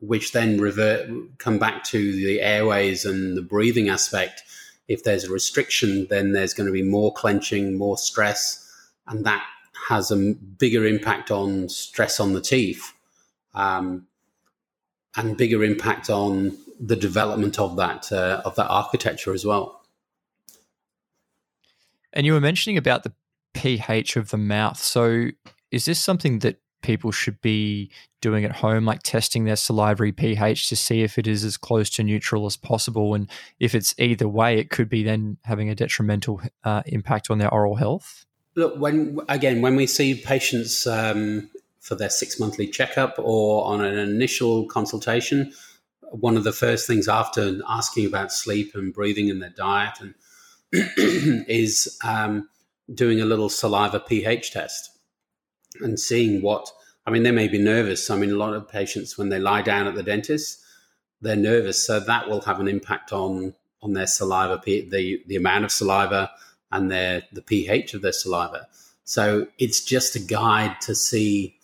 which 0.00 0.32
then 0.32 0.60
revert 0.60 1.08
come 1.38 1.58
back 1.58 1.84
to 1.84 2.12
the 2.12 2.40
airways 2.40 3.04
and 3.04 3.36
the 3.36 3.42
breathing 3.42 3.88
aspect 3.88 4.42
if 4.90 5.04
there's 5.04 5.22
a 5.22 5.32
restriction, 5.32 6.08
then 6.10 6.32
there's 6.32 6.52
going 6.52 6.66
to 6.66 6.72
be 6.72 6.82
more 6.82 7.12
clenching, 7.14 7.78
more 7.78 7.96
stress, 7.96 8.68
and 9.06 9.24
that 9.24 9.46
has 9.88 10.10
a 10.10 10.16
bigger 10.16 10.84
impact 10.84 11.30
on 11.30 11.68
stress 11.68 12.18
on 12.18 12.32
the 12.32 12.40
teeth, 12.40 12.92
um, 13.54 14.08
and 15.16 15.36
bigger 15.36 15.62
impact 15.62 16.10
on 16.10 16.58
the 16.80 16.96
development 16.96 17.56
of 17.60 17.76
that 17.76 18.10
uh, 18.10 18.42
of 18.44 18.56
that 18.56 18.66
architecture 18.66 19.32
as 19.32 19.46
well. 19.46 19.80
And 22.12 22.26
you 22.26 22.32
were 22.32 22.40
mentioning 22.40 22.76
about 22.76 23.04
the 23.04 23.12
pH 23.54 24.16
of 24.16 24.30
the 24.30 24.38
mouth. 24.38 24.78
So, 24.78 25.28
is 25.70 25.84
this 25.84 26.00
something 26.00 26.40
that 26.40 26.60
people 26.82 27.10
should 27.10 27.40
be 27.40 27.90
doing 28.20 28.44
at 28.44 28.52
home, 28.52 28.84
like 28.84 29.02
testing 29.02 29.44
their 29.44 29.56
salivary 29.56 30.12
pH 30.12 30.68
to 30.68 30.76
see 30.76 31.02
if 31.02 31.18
it 31.18 31.26
is 31.26 31.44
as 31.44 31.56
close 31.56 31.90
to 31.90 32.02
neutral 32.02 32.46
as 32.46 32.56
possible. 32.56 33.14
And 33.14 33.28
if 33.58 33.74
it's 33.74 33.94
either 33.98 34.28
way, 34.28 34.58
it 34.58 34.70
could 34.70 34.88
be 34.88 35.02
then 35.02 35.38
having 35.44 35.68
a 35.70 35.74
detrimental 35.74 36.40
uh, 36.64 36.82
impact 36.86 37.30
on 37.30 37.38
their 37.38 37.52
oral 37.52 37.76
health. 37.76 38.26
Look, 38.54 38.78
when 38.78 39.18
again, 39.28 39.62
when 39.62 39.76
we 39.76 39.86
see 39.86 40.14
patients 40.14 40.86
um, 40.86 41.50
for 41.80 41.94
their 41.94 42.10
six 42.10 42.38
monthly 42.38 42.66
checkup 42.66 43.14
or 43.18 43.64
on 43.64 43.82
an 43.84 43.96
initial 43.96 44.66
consultation, 44.66 45.52
one 46.10 46.36
of 46.36 46.44
the 46.44 46.52
first 46.52 46.86
things 46.86 47.08
after 47.08 47.60
asking 47.68 48.06
about 48.06 48.32
sleep 48.32 48.74
and 48.74 48.92
breathing 48.92 49.30
and 49.30 49.40
their 49.40 49.54
diet 49.56 50.00
and 50.00 50.14
is 51.48 51.98
um, 52.04 52.48
doing 52.92 53.20
a 53.20 53.24
little 53.24 53.48
saliva 53.48 54.00
pH 54.00 54.52
test 54.52 54.90
and 55.80 55.98
seeing 55.98 56.42
what 56.42 56.70
I 57.06 57.10
mean, 57.10 57.22
they 57.22 57.30
may 57.30 57.48
be 57.48 57.58
nervous. 57.58 58.10
I 58.10 58.16
mean, 58.16 58.30
a 58.30 58.36
lot 58.36 58.54
of 58.54 58.68
patients 58.68 59.16
when 59.16 59.30
they 59.30 59.38
lie 59.38 59.62
down 59.62 59.86
at 59.86 59.94
the 59.94 60.02
dentist, 60.02 60.60
they're 61.20 61.36
nervous, 61.36 61.84
so 61.84 62.00
that 62.00 62.28
will 62.28 62.42
have 62.42 62.60
an 62.60 62.68
impact 62.68 63.12
on 63.12 63.54
on 63.82 63.94
their 63.94 64.06
saliva, 64.06 64.60
the 64.64 65.22
the 65.26 65.36
amount 65.36 65.64
of 65.64 65.72
saliva 65.72 66.30
and 66.72 66.90
their 66.90 67.22
the 67.32 67.42
pH 67.42 67.94
of 67.94 68.02
their 68.02 68.12
saliva. 68.12 68.66
So 69.04 69.48
it's 69.58 69.84
just 69.84 70.14
a 70.14 70.20
guide 70.20 70.80
to 70.82 70.94
see 70.94 71.56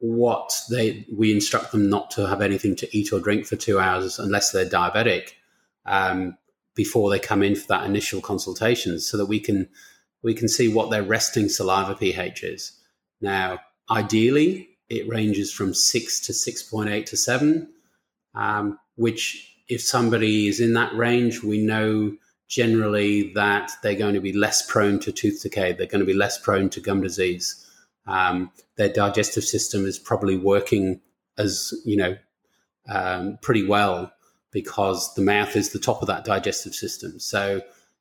what 0.00 0.60
they 0.70 1.06
we 1.12 1.32
instruct 1.32 1.72
them 1.72 1.88
not 1.88 2.10
to 2.12 2.26
have 2.28 2.40
anything 2.40 2.76
to 2.76 2.96
eat 2.96 3.12
or 3.12 3.20
drink 3.20 3.46
for 3.46 3.56
two 3.56 3.80
hours 3.80 4.18
unless 4.18 4.52
they're 4.52 4.66
diabetic 4.66 5.30
um, 5.86 6.36
before 6.74 7.10
they 7.10 7.18
come 7.18 7.42
in 7.42 7.56
for 7.56 7.66
that 7.68 7.84
initial 7.84 8.20
consultation, 8.20 9.00
so 9.00 9.16
that 9.16 9.26
we 9.26 9.40
can 9.40 9.68
we 10.22 10.34
can 10.34 10.48
see 10.48 10.68
what 10.68 10.90
their 10.90 11.02
resting 11.02 11.48
saliva 11.48 11.94
pH 11.94 12.44
is. 12.44 12.77
Now, 13.20 13.60
ideally, 13.90 14.68
it 14.88 15.08
ranges 15.08 15.52
from 15.52 15.74
six 15.74 16.20
to 16.20 16.32
6.8 16.32 17.06
to 17.06 17.16
seven, 17.16 17.68
um, 18.34 18.78
which, 18.96 19.54
if 19.68 19.82
somebody 19.82 20.48
is 20.48 20.60
in 20.60 20.74
that 20.74 20.94
range, 20.94 21.42
we 21.42 21.58
know 21.58 22.16
generally 22.48 23.32
that 23.34 23.70
they're 23.82 23.94
going 23.94 24.14
to 24.14 24.20
be 24.20 24.32
less 24.32 24.66
prone 24.70 24.98
to 25.00 25.12
tooth 25.12 25.42
decay, 25.42 25.72
they're 25.72 25.86
going 25.86 26.00
to 26.00 26.06
be 26.06 26.14
less 26.14 26.38
prone 26.38 26.70
to 26.70 26.80
gum 26.80 27.02
disease. 27.02 27.64
um, 28.08 28.50
their 28.76 28.88
digestive 28.88 29.44
system 29.44 29.84
is 29.84 29.98
probably 29.98 30.36
working 30.36 31.00
as 31.36 31.72
you 31.84 31.96
know 31.96 32.16
um, 32.88 33.38
pretty 33.42 33.66
well 33.66 34.10
because 34.50 35.14
the 35.14 35.22
mouth 35.22 35.54
is 35.54 35.70
the 35.70 35.78
top 35.78 36.00
of 36.00 36.08
that 36.08 36.24
digestive 36.24 36.74
system. 36.74 37.20
So, 37.20 37.60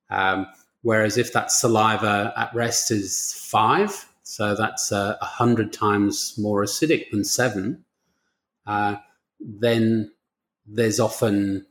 um, 0.10 0.48
whereas 0.82 1.18
if 1.18 1.34
that 1.34 1.52
saliva 1.52 2.34
at 2.38 2.56
rest 2.56 2.90
is 2.90 3.34
five, 3.34 4.07
so 4.30 4.56
that's 4.56 4.92
uh, 4.92 5.16
a 5.22 5.24
uh, 5.24 5.26
hundred 5.26 5.72
times 5.72 6.36
more 6.38 6.62
acidic 6.62 7.12
than 7.12 7.24
seven, 7.24 7.86
uh, 8.66 8.98
then 9.40 10.12
there's 10.66 11.00
often 11.00 11.66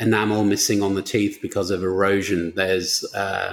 enamel 0.00 0.42
missing 0.44 0.82
on 0.82 0.94
the 0.94 1.02
teeth 1.02 1.38
because 1.42 1.70
of 1.70 1.82
erosion. 1.82 2.54
There's 2.56 3.04
uh, 3.12 3.52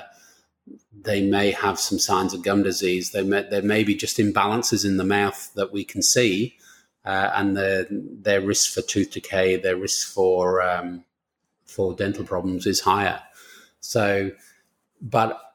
they 1.02 1.22
may 1.22 1.52
have 1.52 1.82
some 1.82 2.00
signs 2.00 2.34
of 2.34 2.44
gum 2.44 2.64
disease. 2.64 3.12
They 3.12 3.24
may, 3.24 3.42
there 3.42 3.62
may 3.62 3.84
be 3.84 3.94
just 3.94 4.20
imbalances 4.20 4.86
in 4.86 4.96
the 4.96 5.04
mouth 5.04 5.52
that 5.56 5.74
we 5.74 5.84
can 5.84 6.02
see, 6.02 6.56
uh, 7.04 7.32
and 7.36 7.58
their 7.58 7.88
their 7.92 8.40
risk 8.40 8.74
for 8.74 8.82
tooth 8.84 9.12
decay, 9.12 9.58
their 9.58 9.76
risk 9.76 10.14
for 10.14 10.62
um, 10.62 11.04
for 11.66 11.94
dental 11.94 12.24
problems 12.24 12.66
is 12.68 12.80
higher. 12.80 13.22
So, 13.82 14.32
but 15.02 15.47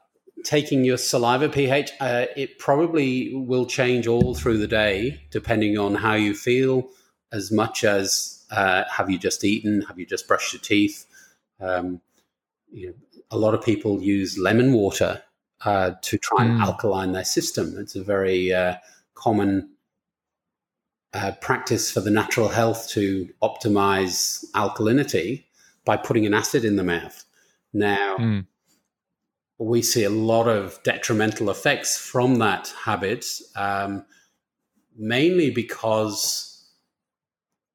taking 0.43 0.83
your 0.83 0.97
saliva 0.97 1.49
pH, 1.49 1.91
uh, 1.99 2.25
it 2.35 2.59
probably 2.59 3.33
will 3.33 3.65
change 3.65 4.07
all 4.07 4.35
through 4.35 4.57
the 4.57 4.67
day 4.67 5.21
depending 5.31 5.77
on 5.77 5.95
how 5.95 6.13
you 6.13 6.35
feel, 6.35 6.89
as 7.31 7.51
much 7.51 7.83
as 7.83 8.45
uh, 8.51 8.83
have 8.91 9.09
you 9.09 9.17
just 9.17 9.43
eaten, 9.43 9.81
have 9.81 9.97
you 9.97 10.05
just 10.05 10.27
brushed 10.27 10.53
your 10.53 10.61
teeth. 10.61 11.05
Um, 11.59 12.01
you 12.71 12.87
know, 12.87 12.93
a 13.31 13.37
lot 13.37 13.53
of 13.53 13.63
people 13.63 14.01
use 14.01 14.37
lemon 14.37 14.73
water 14.73 15.21
uh, 15.65 15.91
to 16.01 16.17
try 16.17 16.43
and 16.43 16.59
mm. 16.59 16.63
alkaline 16.63 17.13
their 17.13 17.23
system. 17.23 17.75
It's 17.77 17.95
a 17.95 18.03
very 18.03 18.53
uh, 18.53 18.75
common 19.15 19.69
uh, 21.13 21.31
practice 21.41 21.91
for 21.91 22.01
the 22.01 22.11
natural 22.11 22.49
health 22.49 22.89
to 22.89 23.29
optimize 23.41 24.45
alkalinity 24.51 25.45
by 25.85 25.97
putting 25.97 26.25
an 26.25 26.33
acid 26.33 26.65
in 26.65 26.75
the 26.75 26.83
mouth. 26.83 27.23
Now, 27.73 28.17
mm. 28.17 28.45
We 29.63 29.81
see 29.81 30.03
a 30.03 30.09
lot 30.09 30.47
of 30.47 30.81
detrimental 30.83 31.49
effects 31.49 31.97
from 31.97 32.39
that 32.39 32.73
habit, 32.85 33.25
um, 33.55 34.05
mainly 34.97 35.51
because 35.51 36.65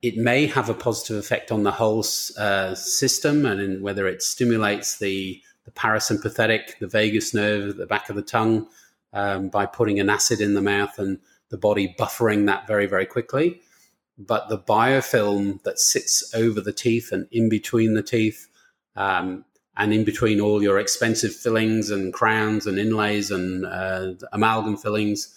it 0.03 0.17
may 0.17 0.47
have 0.47 0.69
a 0.69 0.75
positive 0.75 1.17
effect 1.17 1.51
on 1.51 1.65
the 1.65 1.73
whole 1.73 2.05
uh, 2.39 2.75
system 2.75 3.45
and 3.45 3.61
in 3.61 3.83
whether 3.83 4.07
it 4.07 4.23
stimulates 4.23 4.99
the 4.99 5.43
the 5.65 5.73
parasympathetic, 5.73 6.79
the 6.79 6.87
vagus 6.87 7.35
nerve 7.35 7.69
at 7.69 7.77
the 7.77 7.85
back 7.85 8.09
of 8.09 8.17
the 8.17 8.23
tongue 8.23 8.67
um, 9.13 9.51
by 9.51 9.67
putting 9.67 10.01
an 10.01 10.09
acid 10.09 10.41
in 10.41 10.55
the 10.55 10.63
mouth 10.63 10.99
and 10.99 11.19
the 11.51 11.59
body 11.59 11.95
buffering 11.99 12.47
that 12.47 12.67
very, 12.67 12.87
very 12.87 13.05
quickly. 13.05 13.61
But 14.17 14.49
the 14.49 14.59
biofilm 14.59 15.63
that 15.65 15.79
sits 15.79 16.35
over 16.35 16.63
the 16.63 16.73
teeth 16.73 17.13
and 17.13 17.29
in 17.31 17.51
between 17.51 17.93
the 17.93 18.03
teeth 18.03 18.49
um, 18.97 19.45
and 19.79 19.95
in 19.95 20.05
between 20.05 20.41
all 20.41 20.61
your 20.61 20.81
expensive 20.81 21.33
fillings 21.33 21.91
and 21.91 22.13
crowns 22.13 22.67
and 22.67 22.79
inlays 22.79 23.31
and 23.31 23.65
uh, 23.65 24.13
amalgam 24.33 24.77
fillings, 24.77 25.33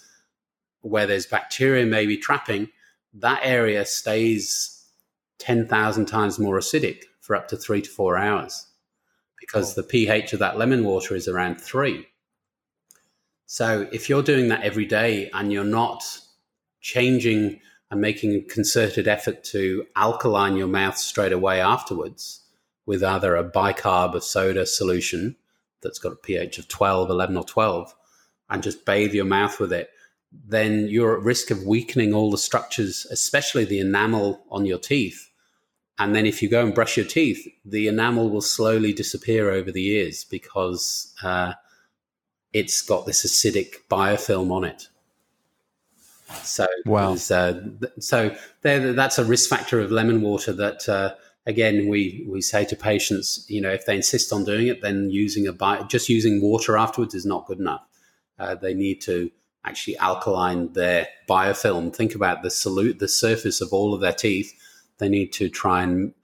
where 0.80 1.06
there's 1.06 1.26
bacteria 1.26 1.86
maybe 1.86 2.16
trapping, 2.16 2.68
that 3.14 3.40
area 3.44 3.86
stays 3.86 4.84
10,000 5.38 6.06
times 6.06 6.40
more 6.40 6.58
acidic 6.58 7.04
for 7.20 7.36
up 7.36 7.46
to 7.48 7.56
three 7.56 7.80
to 7.80 7.88
four 7.88 8.18
hours 8.18 8.66
because 9.40 9.74
the 9.74 9.82
pH 9.82 10.32
of 10.32 10.40
that 10.40 10.58
lemon 10.58 10.84
water 10.84 11.14
is 11.14 11.28
around 11.28 11.60
three. 11.60 12.06
So 13.46 13.88
if 13.92 14.08
you're 14.08 14.22
doing 14.22 14.48
that 14.48 14.62
every 14.62 14.86
day 14.86 15.30
and 15.34 15.52
you're 15.52 15.62
not 15.62 16.02
changing 16.80 17.60
and 17.92 18.00
making 18.00 18.34
a 18.34 18.40
concerted 18.40 19.06
effort 19.06 19.44
to 19.44 19.86
alkaline 19.94 20.56
your 20.56 20.68
mouth 20.68 20.96
straight 20.96 21.32
away 21.32 21.60
afterwards 21.60 22.41
with 22.86 23.02
either 23.02 23.36
a 23.36 23.48
bicarb 23.48 24.14
of 24.14 24.24
soda 24.24 24.66
solution 24.66 25.36
that's 25.82 25.98
got 25.98 26.12
a 26.12 26.16
pH 26.16 26.58
of 26.58 26.68
12, 26.68 27.10
11, 27.10 27.36
or 27.36 27.44
12, 27.44 27.94
and 28.50 28.62
just 28.62 28.84
bathe 28.84 29.14
your 29.14 29.24
mouth 29.24 29.58
with 29.58 29.72
it, 29.72 29.90
then 30.32 30.86
you're 30.88 31.16
at 31.16 31.24
risk 31.24 31.50
of 31.50 31.64
weakening 31.64 32.14
all 32.14 32.30
the 32.30 32.38
structures, 32.38 33.06
especially 33.10 33.64
the 33.64 33.80
enamel 33.80 34.44
on 34.50 34.64
your 34.64 34.78
teeth, 34.78 35.30
and 35.98 36.14
then 36.14 36.26
if 36.26 36.42
you 36.42 36.48
go 36.48 36.64
and 36.64 36.74
brush 36.74 36.96
your 36.96 37.06
teeth, 37.06 37.46
the 37.64 37.86
enamel 37.86 38.30
will 38.30 38.40
slowly 38.40 38.92
disappear 38.92 39.50
over 39.50 39.70
the 39.70 39.82
years 39.82 40.24
because 40.24 41.14
uh, 41.22 41.52
it's 42.52 42.82
got 42.82 43.06
this 43.06 43.24
acidic 43.24 43.74
biofilm 43.90 44.50
on 44.50 44.64
it. 44.64 44.88
So, 46.42 46.66
wow. 46.86 47.12
Uh, 47.12 47.54
so 48.00 48.34
there, 48.62 48.92
that's 48.94 49.18
a 49.18 49.24
risk 49.24 49.50
factor 49.50 49.80
of 49.80 49.92
lemon 49.92 50.22
water 50.22 50.52
that, 50.54 50.88
uh, 50.88 51.14
again, 51.46 51.88
we, 51.88 52.26
we 52.28 52.40
say 52.40 52.64
to 52.64 52.76
patients, 52.76 53.44
you 53.48 53.60
know, 53.60 53.70
if 53.70 53.86
they 53.86 53.96
insist 53.96 54.32
on 54.32 54.44
doing 54.44 54.68
it, 54.68 54.82
then 54.82 55.10
using 55.10 55.46
a 55.46 55.52
bi- 55.52 55.82
just 55.84 56.08
using 56.08 56.40
water 56.40 56.76
afterwards 56.76 57.14
is 57.14 57.26
not 57.26 57.46
good 57.46 57.58
enough. 57.58 57.82
Uh, 58.38 58.54
they 58.54 58.74
need 58.74 59.00
to 59.02 59.30
actually 59.64 59.96
alkaline 59.98 60.72
their 60.72 61.06
biofilm. 61.28 61.94
Think 61.94 62.14
about 62.14 62.42
the 62.42 62.48
solute, 62.48 62.98
the 62.98 63.08
surface 63.08 63.60
of 63.60 63.72
all 63.72 63.94
of 63.94 64.00
their 64.00 64.12
teeth 64.12 64.52
they 65.02 65.08
need 65.08 65.32
to 65.32 65.48
try 65.48 65.82
and 65.82 66.14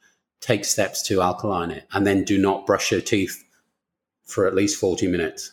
take 0.41 0.65
steps 0.65 1.03
to 1.03 1.21
alkaline 1.21 1.73
it 1.73 1.85
and 1.93 2.07
then 2.07 2.23
do 2.23 2.39
not 2.39 2.65
brush 2.65 2.93
your 2.93 3.01
teeth 3.01 3.45
for 4.25 4.47
at 4.47 4.55
least 4.55 4.79
40 4.79 5.09
minutes. 5.09 5.53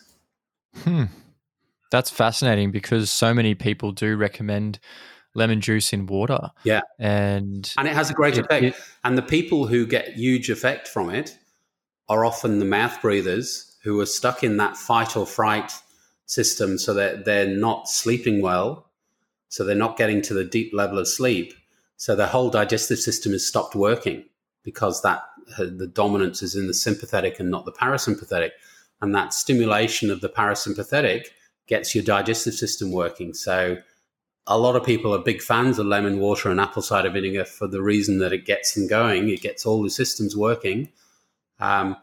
Hmm. 0.76 1.04
That's 1.90 2.10
fascinating 2.10 2.70
because 2.70 3.10
so 3.10 3.34
many 3.34 3.54
people 3.54 3.90
do 3.90 4.16
recommend 4.16 4.78
lemon 5.36 5.60
juice 5.60 5.92
in 5.92 6.06
water. 6.06 6.50
Yeah. 6.64 6.80
And 6.98 7.72
and 7.76 7.86
it 7.86 7.94
has 7.94 8.10
a 8.10 8.14
great 8.14 8.36
it, 8.36 8.44
effect. 8.44 8.64
It, 8.64 8.74
and 9.04 9.16
the 9.16 9.22
people 9.22 9.66
who 9.66 9.86
get 9.86 10.14
huge 10.14 10.50
effect 10.50 10.88
from 10.88 11.10
it 11.10 11.38
are 12.08 12.24
often 12.24 12.58
the 12.58 12.64
mouth 12.64 13.00
breathers 13.02 13.76
who 13.82 14.00
are 14.00 14.06
stuck 14.06 14.42
in 14.42 14.56
that 14.56 14.76
fight 14.76 15.16
or 15.16 15.26
fright 15.26 15.72
system 16.26 16.78
so 16.78 16.92
that 16.94 17.24
they're 17.24 17.46
not 17.46 17.88
sleeping 17.88 18.42
well. 18.42 18.90
So 19.48 19.64
they're 19.64 19.76
not 19.76 19.96
getting 19.96 20.22
to 20.22 20.34
the 20.34 20.44
deep 20.44 20.72
level 20.74 20.98
of 20.98 21.06
sleep. 21.06 21.54
So 21.96 22.16
the 22.16 22.26
whole 22.26 22.50
digestive 22.50 22.98
system 22.98 23.32
has 23.32 23.46
stopped 23.46 23.74
working 23.74 24.24
because 24.64 25.02
that 25.02 25.22
uh, 25.58 25.64
the 25.64 25.86
dominance 25.86 26.42
is 26.42 26.56
in 26.56 26.66
the 26.66 26.74
sympathetic 26.74 27.38
and 27.38 27.50
not 27.50 27.64
the 27.64 27.72
parasympathetic, 27.72 28.50
and 29.00 29.14
that 29.14 29.32
stimulation 29.32 30.10
of 30.10 30.20
the 30.20 30.28
parasympathetic 30.28 31.26
gets 31.68 31.94
your 31.94 32.04
digestive 32.04 32.54
system 32.54 32.90
working. 32.90 33.32
So 33.32 33.78
a 34.46 34.58
lot 34.58 34.76
of 34.76 34.84
people 34.84 35.14
are 35.14 35.18
big 35.18 35.42
fans 35.42 35.78
of 35.78 35.86
lemon 35.86 36.18
water 36.18 36.50
and 36.50 36.60
apple 36.60 36.82
cider 36.82 37.10
vinegar 37.10 37.44
for 37.44 37.66
the 37.66 37.82
reason 37.82 38.18
that 38.18 38.32
it 38.32 38.44
gets 38.44 38.74
them 38.74 38.86
going. 38.86 39.28
It 39.28 39.42
gets 39.42 39.66
all 39.66 39.82
the 39.82 39.90
systems 39.90 40.36
working. 40.36 40.90
Um, 41.58 41.96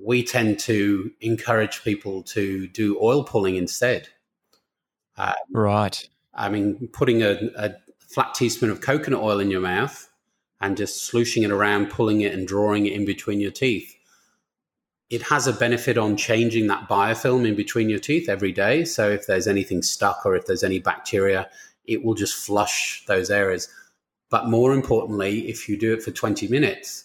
we 0.00 0.22
tend 0.22 0.58
to 0.60 1.10
encourage 1.20 1.82
people 1.82 2.22
to 2.22 2.68
do 2.68 2.98
oil 3.00 3.24
pulling 3.24 3.56
instead. 3.56 4.08
Uh, 5.16 5.34
right. 5.52 6.08
I 6.34 6.48
mean, 6.48 6.88
putting 6.92 7.22
a, 7.22 7.38
a, 7.56 7.74
flat 7.98 8.32
teaspoon 8.32 8.70
of 8.70 8.80
coconut 8.80 9.20
oil 9.20 9.38
in 9.38 9.50
your 9.50 9.60
mouth 9.60 10.08
and 10.62 10.78
just 10.78 11.04
slushing 11.04 11.42
it 11.42 11.50
around, 11.50 11.90
pulling 11.90 12.22
it 12.22 12.32
and 12.32 12.48
drawing 12.48 12.86
it 12.86 12.94
in 12.94 13.04
between 13.04 13.38
your 13.38 13.50
teeth. 13.50 13.94
It 15.10 15.20
has 15.22 15.46
a 15.46 15.52
benefit 15.52 15.98
on 15.98 16.16
changing 16.16 16.68
that 16.68 16.88
biofilm 16.88 17.46
in 17.46 17.54
between 17.54 17.90
your 17.90 17.98
teeth 17.98 18.30
every 18.30 18.52
day. 18.52 18.86
So 18.86 19.10
if 19.10 19.26
there's 19.26 19.46
anything 19.46 19.82
stuck 19.82 20.24
or 20.24 20.34
if 20.36 20.46
there's 20.46 20.64
any 20.64 20.78
bacteria, 20.78 21.50
it 21.88 22.04
will 22.04 22.14
just 22.14 22.34
flush 22.34 23.04
those 23.06 23.30
areas. 23.30 23.68
But 24.30 24.48
more 24.48 24.74
importantly, 24.74 25.48
if 25.48 25.68
you 25.68 25.78
do 25.78 25.94
it 25.94 26.02
for 26.02 26.10
20 26.10 26.46
minutes, 26.48 27.04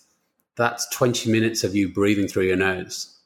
that's 0.55 0.87
20 0.89 1.31
minutes 1.31 1.63
of 1.63 1.75
you 1.75 1.89
breathing 1.89 2.27
through 2.27 2.43
your 2.43 2.57
nose, 2.57 3.17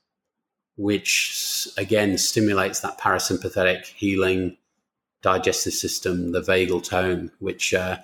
which 0.75 1.67
again 1.77 2.17
stimulates 2.17 2.79
that 2.81 2.99
parasympathetic 2.99 3.85
healing 3.85 4.57
digestive 5.21 5.73
system, 5.73 6.31
the 6.31 6.41
vagal 6.41 6.83
tone, 6.83 7.31
which 7.39 7.73
uh, 7.73 7.97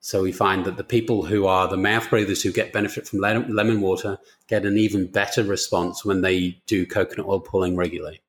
so 0.00 0.20
we 0.20 0.32
find 0.32 0.64
that 0.64 0.76
the 0.76 0.84
people 0.84 1.24
who 1.24 1.46
are 1.46 1.68
the 1.68 1.76
mouth 1.76 2.10
breathers 2.10 2.42
who 2.42 2.52
get 2.52 2.72
benefit 2.72 3.06
from 3.06 3.20
lemon 3.20 3.80
water 3.80 4.18
get 4.48 4.66
an 4.66 4.76
even 4.76 5.06
better 5.06 5.44
response 5.44 6.04
when 6.04 6.22
they 6.22 6.60
do 6.66 6.84
coconut 6.84 7.28
oil 7.28 7.38
pulling 7.38 7.76
regularly. 7.76 8.20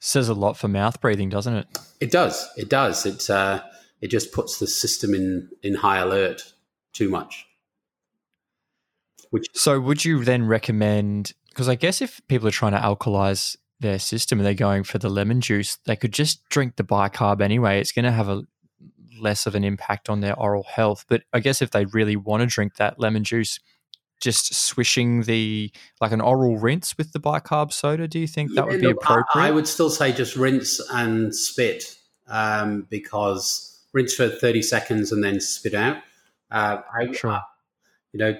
Says 0.00 0.28
a 0.28 0.34
lot 0.34 0.56
for 0.56 0.66
mouth 0.66 1.00
breathing, 1.00 1.28
doesn't 1.28 1.54
it? 1.54 1.66
It 2.00 2.10
does. 2.10 2.48
It 2.56 2.68
does. 2.68 3.04
It 3.04 3.28
uh, 3.28 3.62
it 4.00 4.08
just 4.08 4.32
puts 4.32 4.58
the 4.58 4.66
system 4.66 5.14
in 5.14 5.50
in 5.62 5.74
high 5.74 5.98
alert 5.98 6.52
too 6.92 7.08
much. 7.08 7.46
Which 9.30 9.46
so 9.54 9.78
would 9.78 10.04
you 10.04 10.24
then 10.24 10.46
recommend? 10.46 11.32
Because 11.50 11.68
I 11.68 11.74
guess 11.74 12.00
if 12.00 12.20
people 12.28 12.48
are 12.48 12.52
trying 12.52 12.72
to 12.72 12.78
alkalize 12.78 13.56
their 13.78 13.98
system 13.98 14.38
and 14.38 14.46
they're 14.46 14.54
going 14.54 14.84
for 14.84 14.98
the 14.98 15.08
lemon 15.08 15.40
juice, 15.40 15.78
they 15.84 15.96
could 15.96 16.12
just 16.12 16.48
drink 16.48 16.76
the 16.76 16.84
bicarb 16.84 17.40
anyway. 17.40 17.80
It's 17.80 17.92
going 17.92 18.04
to 18.04 18.10
have 18.10 18.28
a 18.28 18.42
less 19.20 19.46
of 19.46 19.54
an 19.54 19.64
impact 19.64 20.08
on 20.08 20.20
their 20.20 20.38
oral 20.38 20.64
health. 20.64 21.04
But 21.08 21.22
I 21.32 21.40
guess 21.40 21.62
if 21.62 21.70
they 21.70 21.84
really 21.86 22.16
want 22.16 22.40
to 22.40 22.46
drink 22.46 22.76
that 22.76 22.98
lemon 22.98 23.24
juice, 23.24 23.58
just 24.20 24.54
swishing 24.54 25.22
the 25.22 25.70
like 26.00 26.12
an 26.12 26.20
oral 26.20 26.56
rinse 26.56 26.96
with 26.96 27.12
the 27.12 27.20
bicarb 27.20 27.72
soda, 27.72 28.06
do 28.06 28.18
you 28.18 28.26
think 28.26 28.50
that 28.54 28.66
yeah, 28.66 28.72
would 28.72 28.80
be 28.80 28.86
look, 28.88 29.02
appropriate? 29.02 29.44
I, 29.44 29.48
I, 29.48 29.50
would 29.50 29.66
still 29.66 29.90
say 29.90 30.12
just 30.12 30.36
rinse 30.36 30.80
and 30.92 31.34
spit 31.34 31.96
um, 32.28 32.86
because 32.90 33.82
rinse 33.92 34.14
for 34.14 34.28
30 34.28 34.62
seconds 34.62 35.10
and 35.10 35.24
then 35.24 35.40
spit 35.40 35.74
out. 35.74 35.96
Uh, 36.50 36.82
I, 36.94 37.12
Sure. 37.12 37.32
I- 37.32 37.42
you 38.12 38.18
know, 38.18 38.36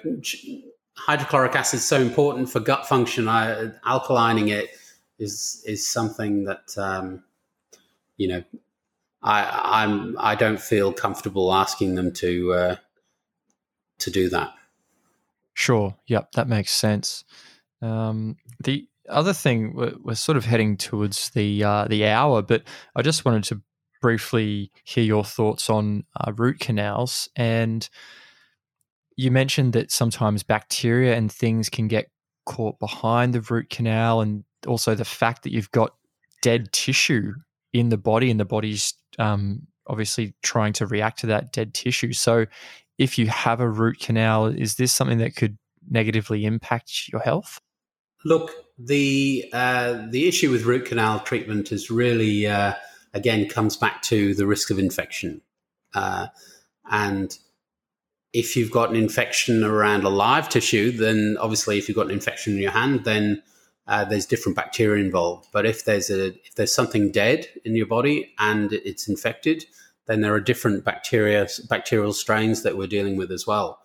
hydrochloric 0.96 1.54
acid 1.54 1.78
is 1.78 1.84
so 1.84 2.00
important 2.00 2.50
for 2.50 2.60
gut 2.60 2.86
function. 2.86 3.28
I, 3.28 3.70
alkalining 3.86 4.50
it 4.50 4.70
is 5.18 5.62
is 5.66 5.86
something 5.86 6.44
that 6.44 6.76
um, 6.76 7.22
you 8.16 8.28
know 8.28 8.42
I 9.22 9.82
I'm 9.84 10.16
I 10.18 10.34
don't 10.34 10.60
feel 10.60 10.92
comfortable 10.92 11.52
asking 11.52 11.94
them 11.94 12.12
to 12.14 12.52
uh, 12.52 12.76
to 13.98 14.10
do 14.10 14.28
that. 14.30 14.54
Sure. 15.55 15.94
Yep, 16.07 16.32
that 16.32 16.48
makes 16.48 16.70
sense. 16.70 17.24
Um, 17.82 18.36
the 18.62 18.86
other 19.09 19.32
thing 19.32 19.74
we're, 19.74 19.94
we're 20.03 20.14
sort 20.14 20.36
of 20.36 20.44
heading 20.44 20.76
towards 20.76 21.30
the 21.30 21.64
uh, 21.64 21.86
the 21.88 22.07
hour, 22.07 22.42
but 22.42 22.62
I 22.94 23.03
just 23.03 23.24
wanted 23.24 23.44
to 23.44 23.62
briefly 24.01 24.70
hear 24.84 25.05
your 25.05 25.24
thoughts 25.24 25.68
on 25.68 26.05
uh, 26.18 26.32
root 26.32 26.59
canals. 26.61 27.28
And 27.36 27.88
you 29.16 29.30
mentioned 29.30 29.74
that 29.74 29.90
sometimes 29.90 30.42
bacteria 30.42 31.14
and 31.14 31.30
things 31.30 31.68
can 31.68 31.88
get 31.88 32.11
caught 32.46 32.78
behind 32.78 33.34
the 33.34 33.42
root 33.42 33.70
canal, 33.70 34.20
and 34.20 34.44
also 34.66 34.94
the 34.94 35.05
fact 35.05 35.42
that 35.42 35.53
you've 35.53 35.70
got 35.72 35.94
dead 36.42 36.72
tissue 36.72 37.32
in 37.72 37.90
the 37.90 37.98
body, 37.98 38.30
and 38.30 38.40
the 38.40 38.44
body's 38.44 38.94
um, 39.18 39.66
obviously 39.86 40.34
trying 40.42 40.72
to 40.74 40.86
react 40.86 41.20
to 41.20 41.26
that 41.26 41.53
dead 41.53 41.74
tissue. 41.74 42.12
So, 42.12 42.46
if 43.01 43.16
you 43.16 43.28
have 43.28 43.61
a 43.61 43.68
root 43.68 43.98
canal, 43.98 44.46
is 44.46 44.74
this 44.74 44.92
something 44.92 45.18
that 45.18 45.34
could 45.34 45.57
negatively 45.88 46.44
impact 46.44 47.09
your 47.09 47.22
health? 47.22 47.59
Look, 48.26 48.51
the 48.78 49.48
uh, 49.55 50.07
the 50.11 50.28
issue 50.28 50.51
with 50.51 50.64
root 50.64 50.84
canal 50.84 51.20
treatment 51.20 51.72
is 51.72 51.90
really 51.90 52.46
uh, 52.46 52.74
again 53.14 53.48
comes 53.48 53.78
back 53.78 54.03
to 54.03 54.34
the 54.34 54.46
risk 54.46 54.70
of 54.70 54.78
infection, 54.78 55.40
uh, 55.94 56.26
and 56.90 57.36
if 58.34 58.55
you've 58.55 58.70
got 58.70 58.90
an 58.90 58.96
infection 58.96 59.64
around 59.64 60.05
a 60.05 60.11
live 60.11 60.51
tissue, 60.51 60.92
then 60.92 61.38
obviously 61.40 61.78
if 61.78 61.88
you've 61.88 61.96
got 61.96 62.07
an 62.07 62.12
infection 62.12 62.53
in 62.53 62.61
your 62.61 62.70
hand, 62.70 63.05
then 63.05 63.42
uh, 63.86 64.05
there's 64.05 64.26
different 64.26 64.57
bacteria 64.57 65.03
involved. 65.03 65.48
But 65.53 65.64
if 65.64 65.86
there's 65.86 66.11
a 66.11 66.26
if 66.26 66.55
there's 66.55 66.74
something 66.74 67.11
dead 67.11 67.48
in 67.64 67.74
your 67.76 67.86
body 67.86 68.34
and 68.38 68.74
it's 68.74 69.09
infected, 69.09 69.64
then 70.07 70.20
there 70.20 70.34
are 70.34 70.40
different 70.40 70.84
bacteria 70.84 71.46
bacterial 71.68 72.12
strains 72.12 72.62
that 72.62 72.76
we're 72.76 72.86
dealing 72.86 73.16
with 73.16 73.30
as 73.30 73.46
well. 73.46 73.80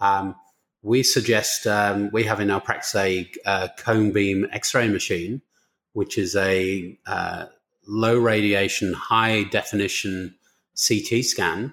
Um, 0.00 0.36
we 0.82 1.02
suggest 1.02 1.66
um, 1.66 2.10
we 2.12 2.24
have 2.24 2.40
in 2.40 2.50
our 2.50 2.60
practice 2.60 2.94
a, 2.94 3.30
uh 3.44 3.68
cone 3.78 4.12
beam 4.12 4.46
X-ray 4.52 4.88
machine, 4.88 5.42
which 5.92 6.18
is 6.18 6.36
a 6.36 6.98
uh, 7.06 7.46
low 7.86 8.18
radiation, 8.18 8.92
high 8.92 9.44
definition 9.44 10.34
CT 10.76 11.24
scan 11.24 11.72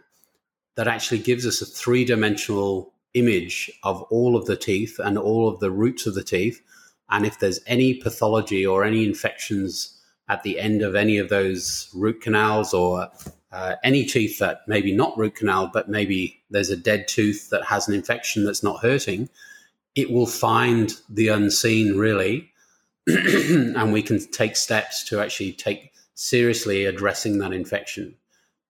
that 0.76 0.88
actually 0.88 1.20
gives 1.20 1.46
us 1.46 1.62
a 1.62 1.66
three 1.66 2.06
dimensional 2.06 2.94
image 3.14 3.70
of 3.84 4.02
all 4.04 4.36
of 4.36 4.46
the 4.46 4.56
teeth 4.56 5.00
and 5.00 5.18
all 5.18 5.48
of 5.48 5.60
the 5.60 5.72
roots 5.72 6.06
of 6.06 6.16
the 6.16 6.24
teeth. 6.24 6.62
And 7.10 7.26
if 7.26 7.40
there's 7.40 7.60
any 7.68 7.96
pathology 7.96 8.66
or 8.66 8.84
any 8.84 9.06
infections 9.06 10.00
at 10.30 10.44
the 10.44 10.60
end 10.60 10.82
of 10.82 10.96
any 10.96 11.18
of 11.18 11.30
those 11.30 11.90
root 11.94 12.22
canals 12.22 12.74
or 12.74 13.10
uh, 13.54 13.76
any 13.84 14.04
teeth 14.04 14.40
that 14.40 14.62
maybe 14.68 14.92
not 14.92 15.16
root 15.16 15.36
canal, 15.36 15.70
but 15.72 15.88
maybe 15.88 16.42
there's 16.50 16.72
a 16.72 16.76
dead 16.76 17.08
tooth 17.08 17.52
that 17.52 17.64
has 17.64 17.88
an 17.88 17.94
infection 17.94 18.44
that's 18.44 18.64
not 18.64 18.82
hurting, 18.82 19.30
it 19.96 20.10
will 20.12 20.26
find 20.26 20.94
the 21.08 21.28
unseen 21.28 21.96
really. 21.96 22.50
and 23.08 23.94
we 23.94 24.02
can 24.02 24.20
take 24.32 24.56
steps 24.56 25.04
to 25.04 25.20
actually 25.20 25.52
take 25.52 25.92
seriously 26.16 26.86
addressing 26.86 27.38
that 27.38 27.54
infection. 27.54 28.16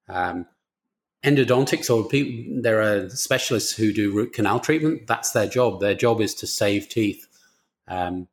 Um, 0.09 0.47
endodontics 1.23 1.89
or 1.89 2.07
people, 2.09 2.61
there 2.61 2.81
are 2.81 3.09
specialists 3.09 3.71
who 3.71 3.93
do 3.93 4.11
root 4.11 4.33
canal 4.33 4.59
treatment. 4.59 5.07
That's 5.07 5.31
their 5.31 5.47
job. 5.47 5.79
Their 5.79 5.95
job 5.95 6.19
is 6.19 6.33
to 6.35 6.47
save 6.47 6.89
teeth. 6.89 7.25
Um, 7.87 8.27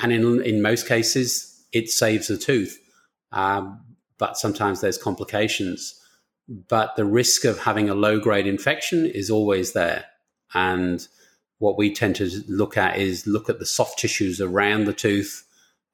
and 0.00 0.12
in, 0.12 0.42
in 0.42 0.62
most 0.62 0.88
cases, 0.88 1.62
it 1.72 1.88
saves 1.88 2.30
a 2.30 2.38
tooth. 2.38 2.80
Um, 3.30 3.80
but 4.18 4.36
sometimes 4.36 4.80
there's 4.80 4.98
complications. 4.98 6.00
But 6.48 6.96
the 6.96 7.04
risk 7.04 7.44
of 7.44 7.58
having 7.58 7.88
a 7.88 7.94
low 7.94 8.18
grade 8.18 8.46
infection 8.46 9.06
is 9.06 9.30
always 9.30 9.72
there. 9.72 10.04
And 10.54 11.06
what 11.58 11.76
we 11.76 11.92
tend 11.92 12.16
to 12.16 12.30
look 12.48 12.76
at 12.76 12.98
is 12.98 13.26
look 13.26 13.48
at 13.48 13.58
the 13.58 13.66
soft 13.66 13.98
tissues 13.98 14.40
around 14.40 14.84
the 14.84 14.92
tooth. 14.92 15.44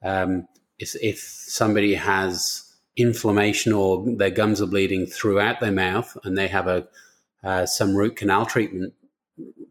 Um, 0.02 0.46
if, 0.78 0.94
if 1.02 1.18
somebody 1.18 1.94
has 1.94 2.62
inflammation 2.96 3.72
or 3.72 4.04
their 4.16 4.30
gums 4.30 4.62
are 4.62 4.66
bleeding 4.66 5.06
throughout 5.06 5.60
their 5.60 5.72
mouth 5.72 6.16
and 6.24 6.38
they 6.38 6.48
have 6.48 6.68
a 6.68 6.86
uh, 7.42 7.66
some 7.66 7.94
root 7.94 8.16
canal 8.16 8.46
treatment 8.46 8.94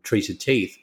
treated 0.03 0.39
teeth, 0.39 0.77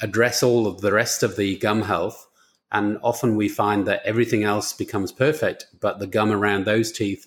address 0.00 0.42
all 0.42 0.66
of 0.66 0.80
the 0.80 0.92
rest 0.92 1.22
of 1.22 1.36
the 1.36 1.56
gum 1.58 1.82
health. 1.82 2.26
And 2.72 2.98
often 3.02 3.36
we 3.36 3.48
find 3.48 3.86
that 3.86 4.02
everything 4.04 4.44
else 4.44 4.72
becomes 4.72 5.12
perfect, 5.12 5.66
but 5.80 5.98
the 5.98 6.06
gum 6.06 6.32
around 6.32 6.64
those 6.64 6.90
teeth 6.90 7.26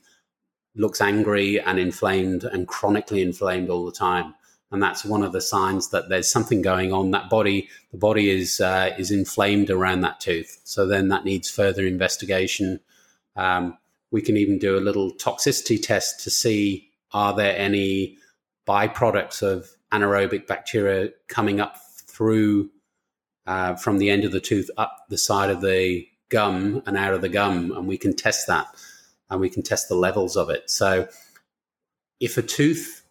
looks 0.76 1.00
angry 1.00 1.62
and 1.62 1.80
inflamed 1.80 2.44
and 2.44 2.68
chronically 2.68 3.22
inflamed 3.22 3.70
all 3.70 3.86
the 3.86 3.92
time. 3.92 4.34
And 4.72 4.82
that's 4.82 5.06
one 5.06 5.24
of 5.24 5.32
the 5.32 5.42
signs 5.42 5.92
that 5.92 6.10
there's 6.10 6.30
something 6.30 6.64
going 6.64 6.92
on. 6.92 7.12
That 7.12 7.30
body, 7.30 7.70
the 7.92 7.98
body 8.00 8.32
is 8.32 8.60
uh, 8.60 8.94
is 8.98 9.12
inflamed 9.12 9.70
around 9.70 10.02
that 10.02 10.20
tooth. 10.20 10.60
So 10.64 10.88
then 10.88 11.10
that 11.10 11.24
needs 11.24 11.50
further 11.50 11.86
investigation. 11.86 12.80
Um, 13.36 13.78
we 14.10 14.22
can 14.22 14.38
even 14.38 14.58
do 14.58 14.78
a 14.78 14.82
little 14.82 15.12
toxicity 15.14 15.82
test 15.82 16.24
to 16.24 16.32
see 16.32 16.90
are 17.14 17.34
there 17.34 17.56
any 17.56 18.18
byproducts 18.68 19.44
of 19.44 19.70
anaerobic 19.94 20.48
bacteria 20.48 21.12
coming 21.28 21.62
up 21.62 21.78
through 22.08 22.70
uh, 23.48 23.76
from 23.76 23.98
the 23.98 24.10
end 24.10 24.26
of 24.26 24.32
the 24.32 24.40
tooth 24.40 24.70
up 24.78 25.06
the 25.10 25.18
side 25.18 25.50
of 25.50 25.62
the 25.62 26.08
gum 26.30 26.82
and 26.86 26.98
out 26.98 27.14
of 27.14 27.22
the 27.22 27.30
gum, 27.30 27.72
and 27.72 27.88
we 27.88 27.98
can 27.98 28.16
test 28.16 28.48
that 28.48 28.68
and 29.30 29.42
we 29.42 29.50
can 29.50 29.64
test 29.64 29.90
the 29.90 29.96
levels 29.96 30.36
of 30.36 30.50
it. 30.50 30.70
So 30.70 31.08
if 32.20 32.38
a 32.38 32.42
tooth, 32.42 33.04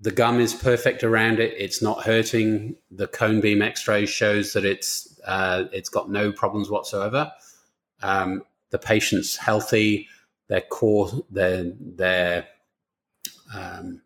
the 0.00 0.10
gum 0.10 0.40
is 0.40 0.54
perfect 0.54 1.02
around 1.02 1.40
it, 1.40 1.54
it's 1.56 1.82
not 1.82 2.04
hurting. 2.04 2.76
The 2.90 3.08
cone 3.08 3.40
beam 3.40 3.62
X-ray 3.62 4.06
shows 4.06 4.52
that 4.52 4.64
it's 4.64 5.18
uh, 5.26 5.64
it's 5.72 5.88
got 5.88 6.10
no 6.10 6.32
problems 6.32 6.70
whatsoever. 6.70 7.32
Um, 8.02 8.42
the 8.70 8.78
patient's 8.78 9.36
healthy, 9.36 10.08
they're 10.48 10.60
core, 10.60 11.10
they're 11.30 11.72
they're 11.80 12.46
um, 13.52 14.02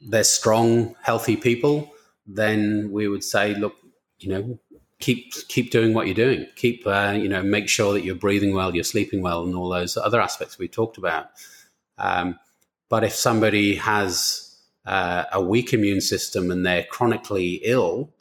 they're 0.00 0.24
strong, 0.24 0.96
healthy 1.02 1.36
people. 1.36 1.92
Then 2.26 2.90
we 2.92 3.08
would 3.08 3.24
say, 3.24 3.54
look, 3.54 3.74
you 4.22 4.30
know, 4.30 4.58
keep 5.00 5.32
keep 5.48 5.70
doing 5.70 5.94
what 5.94 6.06
you're 6.06 6.14
doing. 6.14 6.46
Keep 6.56 6.86
uh, 6.86 7.14
you 7.16 7.28
know, 7.28 7.42
make 7.42 7.68
sure 7.68 7.92
that 7.92 8.04
you're 8.04 8.14
breathing 8.14 8.54
well, 8.54 8.74
you're 8.74 8.84
sleeping 8.84 9.22
well, 9.22 9.44
and 9.44 9.54
all 9.54 9.68
those 9.68 9.96
other 9.96 10.20
aspects 10.20 10.58
we 10.58 10.68
talked 10.68 10.98
about. 10.98 11.30
Um, 11.98 12.38
but 12.88 13.04
if 13.04 13.14
somebody 13.14 13.76
has 13.76 14.56
uh, 14.84 15.24
a 15.32 15.42
weak 15.42 15.72
immune 15.72 16.00
system 16.00 16.50
and 16.50 16.64
they're 16.64 16.84
chronically 16.84 17.60
ill, 17.64 18.12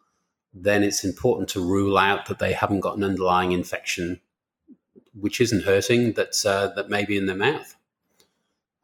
then 0.54 0.84
it's 0.84 1.04
important 1.04 1.50
to 1.50 1.60
rule 1.60 1.98
out 1.98 2.28
that 2.28 2.40
they 2.40 2.54
haven't 2.54 2.82
got 2.82 2.98
an 2.98 3.04
underlying 3.04 3.52
infection 3.52 4.20
which 5.14 5.42
isn't 5.42 5.64
hurting 5.64 6.14
that's 6.14 6.46
uh, 6.46 6.68
that 6.76 6.90
may 6.90 7.06
be 7.06 7.18
in 7.18 7.26
their 7.26 7.36
mouth. 7.36 7.76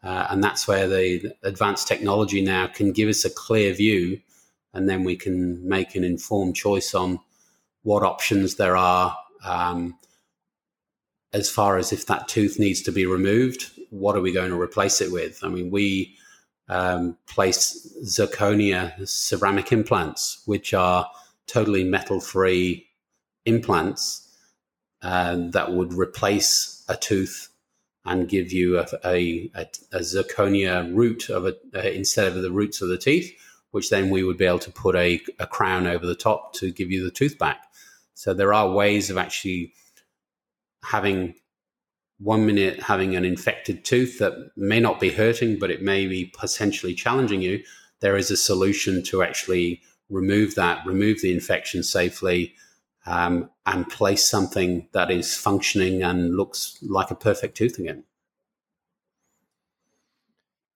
Uh, 0.04 0.28
and 0.30 0.44
that's 0.44 0.68
where 0.68 0.88
the 0.88 1.34
advanced 1.44 1.88
technology 1.88 2.42
now 2.42 2.68
can 2.68 2.92
give 2.92 3.10
us 3.10 3.26
a 3.26 3.30
clear 3.30 3.74
view, 3.74 4.20
and 4.78 4.88
then 4.88 5.04
we 5.04 5.16
can 5.16 5.68
make 5.68 5.96
an 5.96 6.04
informed 6.04 6.56
choice 6.56 6.94
on 6.94 7.20
what 7.82 8.04
options 8.04 8.56
there 8.56 8.78
are 8.78 9.18
um, 9.44 9.98
as 11.34 11.50
far 11.50 11.78
as 11.78 11.92
if 11.92 12.06
that 12.06 12.28
tooth 12.28 12.60
needs 12.60 12.84
to 12.84 12.92
be 12.92 13.06
removed. 13.06 13.72
What 13.90 14.16
are 14.16 14.22
we 14.22 14.32
going 14.32 14.52
to 14.52 14.62
replace 14.62 15.02
it 15.02 15.12
with? 15.12 15.44
I 15.44 15.50
mean, 15.50 15.72
we 15.72 16.16
um, 16.70 17.18
place 17.26 17.92
zirconia 18.04 19.08
ceramic 19.08 19.72
implants, 19.72 20.44
which 20.46 20.76
are 20.76 21.10
totally 21.48 21.84
metal 21.84 22.20
free 22.20 22.88
implants 23.46 24.30
uh, 25.02 25.38
that 25.54 25.74
would 25.74 25.94
replace 25.94 26.86
a 26.88 26.96
tooth 26.96 27.50
and 28.06 28.30
give 28.30 28.54
you 28.54 28.78
a, 28.78 28.88
a, 29.04 29.52
a, 29.56 29.68
a 29.92 30.00
zirconia 30.00 30.96
root 30.96 31.30
of 31.30 31.46
a, 31.48 31.56
uh, 31.74 31.82
instead 31.82 32.28
of 32.28 32.44
the 32.44 32.52
roots 32.52 32.82
of 32.82 32.90
the 32.90 32.98
teeth, 32.98 33.34
which 33.78 33.92
then 33.92 34.10
we 34.10 34.24
would 34.24 34.38
be 34.38 34.46
able 34.46 34.58
to 34.58 34.72
put 34.72 34.96
a, 34.96 35.22
a 35.38 35.46
crown 35.46 35.86
over 35.86 36.04
the 36.08 36.16
top 36.16 36.52
to 36.52 36.72
give 36.72 36.90
you 36.90 37.04
the 37.04 37.12
tooth 37.12 37.38
back. 37.38 37.64
So 38.16 38.34
there 38.34 38.52
are 38.52 38.72
ways 38.72 39.12
of 39.12 39.20
actually 39.20 39.72
having 40.84 41.36
one 42.18 42.48
minute 42.48 42.82
having 42.82 43.16
an 43.16 43.24
infected 43.24 43.86
tooth 43.86 44.18
that 44.18 44.34
may 44.56 44.80
not 44.80 45.00
be 45.00 45.12
hurting, 45.12 45.60
but 45.60 45.70
it 45.70 45.84
may 45.84 46.08
be 46.08 46.26
potentially 46.26 46.96
challenging 46.96 47.44
you. 47.44 47.62
There 48.00 48.18
is 48.18 48.32
a 48.32 48.36
solution 48.38 49.04
to 49.04 49.22
actually 49.22 49.84
remove 50.10 50.56
that, 50.56 50.84
remove 50.84 51.22
the 51.22 51.32
infection 51.32 51.84
safely, 51.84 52.56
um, 53.06 53.52
and 53.68 53.88
place 53.88 54.28
something 54.28 54.88
that 54.94 55.12
is 55.12 55.38
functioning 55.38 56.02
and 56.02 56.36
looks 56.36 56.80
like 56.82 57.12
a 57.12 57.16
perfect 57.16 57.56
tooth 57.56 57.78
again. 57.78 58.06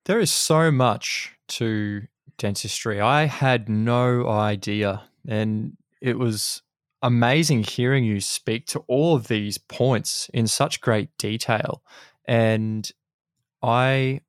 There 0.06 0.20
is 0.20 0.30
so 0.30 0.70
much 0.70 1.36
to 1.48 2.06
dentistry. 2.42 3.00
I 3.00 3.26
had 3.26 3.70
no 3.70 4.28
idea. 4.28 5.04
And 5.28 5.78
it 6.02 6.18
was 6.18 6.64
amazing 7.04 7.64
hearing 7.64 8.04
you 8.04 8.20
speak 8.20 8.66
to 8.68 8.80
all 8.88 9.16
of 9.16 9.28
these 9.28 9.60
points 9.60 10.30
in 10.34 10.48
such 10.48 10.82
great 10.82 11.16
detail. 11.20 11.84
And 12.26 12.92
I 13.62 14.22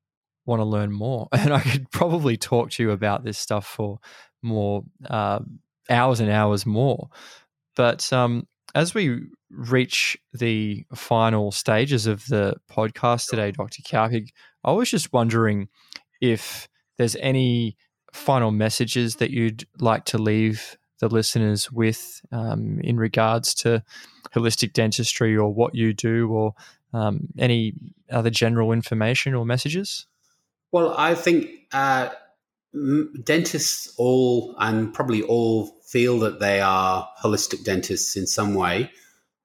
want 0.45 0.61
to 0.61 0.65
learn 0.65 0.93
more. 0.93 1.29
And 1.33 1.55
I 1.55 1.61
could 1.61 1.91
probably 1.91 2.37
talk 2.37 2.71
to 2.73 2.83
you 2.83 2.91
about 2.91 3.25
this 3.25 3.39
stuff 3.39 3.67
for 3.67 3.99
more 4.43 4.85
uh, 5.09 5.41
hours 5.89 6.21
and 6.21 6.31
hours 6.31 6.67
more. 6.67 7.09
But 7.77 8.13
um, 8.13 8.47
as 8.75 8.93
we 8.93 9.23
reach 9.51 10.19
the 10.35 10.85
final 10.95 11.51
stages 11.51 12.07
of 12.07 12.27
the 12.27 12.57
podcast 12.71 13.31
today, 13.31 13.53
Dr. 13.53 13.83
Cowhig, 13.83 14.29
I 14.65 14.73
was 14.73 14.91
just 14.91 15.15
wondering 15.15 15.69
if 16.21 16.69
there's 16.99 17.17
any 17.17 17.79
final 18.13 18.51
messages 18.51 19.17
that 19.17 19.31
you'd 19.31 19.67
like 19.79 20.05
to 20.07 20.19
leave 20.19 20.77
the 21.01 21.09
listeners 21.09 21.71
with 21.73 22.21
um, 22.31 22.81
in 22.85 22.97
regards 22.97 23.55
to 23.55 23.83
holistic 24.35 24.73
dentistry 24.73 25.37
or 25.37 25.53
what 25.53 25.75
you 25.75 25.93
do 25.93 26.29
or 26.31 26.55
um, 26.93 27.29
any 27.39 27.75
other 28.11 28.31
general 28.31 28.73
information 28.73 29.35
or 29.35 29.45
messages? 29.45 30.07
Well, 30.71 30.95
I 30.97 31.15
think 31.15 31.51
uh, 31.73 32.11
dentists 33.25 33.93
all 33.99 34.55
and 34.59 34.93
probably 34.95 35.23
all 35.23 35.67
feel 35.85 36.19
that 36.21 36.41
they 36.41 36.61
are 36.61 37.09
holistic 37.23 37.65
dentists 37.65 38.17
in 38.17 38.27
some 38.27 38.55
way. 38.55 38.91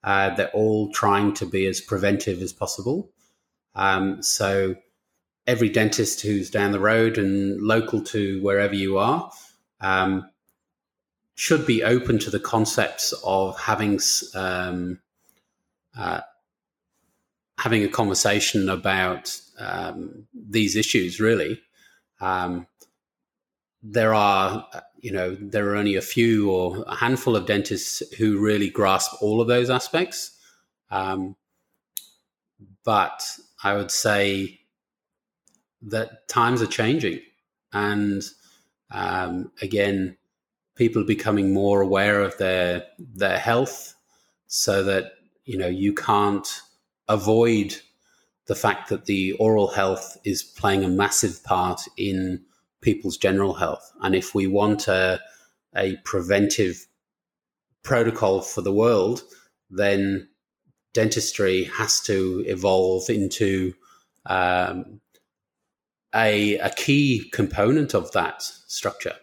Uh, 0.04 0.36
they're 0.36 0.52
all 0.52 0.92
trying 0.92 1.34
to 1.34 1.46
be 1.46 1.66
as 1.66 1.82
preventive 1.82 2.42
as 2.42 2.54
possible. 2.54 3.10
Um, 3.76 4.22
so 4.22 4.76
every 5.48 5.70
dentist 5.70 6.22
who's 6.22 6.50
down 6.50 6.72
the 6.72 6.80
road 6.80 7.18
and 7.18 7.62
local 7.62 8.02
to 8.02 8.42
wherever 8.42 8.76
you 8.76 8.98
are 8.98 9.32
um, 9.82 10.30
should 11.36 11.66
be 11.66 11.84
open 11.84 12.20
to 12.20 12.30
the 12.30 12.40
concepts 12.40 13.14
of 13.24 13.58
having 13.60 14.00
um, 14.36 15.00
uh, 15.98 16.22
having 17.58 17.84
a 17.84 17.88
conversation 17.88 18.70
about 18.70 19.40
um, 19.58 20.28
these 20.34 20.76
issues. 20.76 21.20
Really, 21.20 21.62
um, 22.20 22.68
there 23.82 24.14
are 24.14 24.68
you 25.00 25.12
know 25.12 25.38
there 25.40 25.70
are 25.70 25.76
only 25.76 25.96
a 25.96 26.02
few 26.02 26.52
or 26.52 26.84
a 26.88 26.96
handful 26.96 27.36
of 27.36 27.46
dentists 27.46 28.04
who 28.16 28.40
really 28.40 28.70
grasp 28.70 29.14
all 29.22 29.40
of 29.40 29.48
those 29.48 29.70
aspects. 29.70 30.32
Um, 30.90 31.36
but 32.84 33.24
I 33.64 33.76
would 33.76 33.92
say 33.92 34.57
that 35.82 36.28
times 36.28 36.62
are 36.62 36.68
changing, 36.68 37.22
and 37.74 38.24
um, 38.92 39.52
again, 39.62 40.18
people 40.76 41.02
are 41.02 41.06
becoming 41.06 41.54
more 41.54 41.82
aware 41.82 42.22
of 42.22 42.38
their 42.38 42.84
their 42.98 43.40
health, 43.40 43.96
so 44.48 44.84
that 44.84 45.14
you 45.46 45.58
know 45.58 45.68
you 45.68 45.94
can't 45.94 46.62
avoid 47.08 47.76
the 48.48 48.56
fact 48.56 48.90
that 48.90 49.06
the 49.06 49.34
oral 49.34 49.68
health 49.68 50.18
is 50.24 50.42
playing 50.42 50.84
a 50.84 50.90
massive 50.90 51.44
part 51.44 51.82
in 51.98 52.42
people's 52.82 53.18
general 53.18 53.54
health. 53.54 53.92
And 54.02 54.16
if 54.16 54.34
we 54.34 54.48
want 54.48 54.88
a, 54.88 55.20
a 55.76 55.98
preventive 56.06 56.88
protocol 57.84 58.42
for 58.42 58.62
the 58.62 58.72
world, 58.72 59.24
then 59.70 60.30
dentistry 60.94 61.66
has 61.66 62.00
to 62.02 62.44
evolve 62.48 63.10
into 63.10 63.74
um, 64.26 65.02
a, 66.16 66.58
a 66.60 66.70
key 66.70 67.30
component 67.34 67.94
of 67.94 68.12
that 68.14 68.42
structure. 68.42 69.16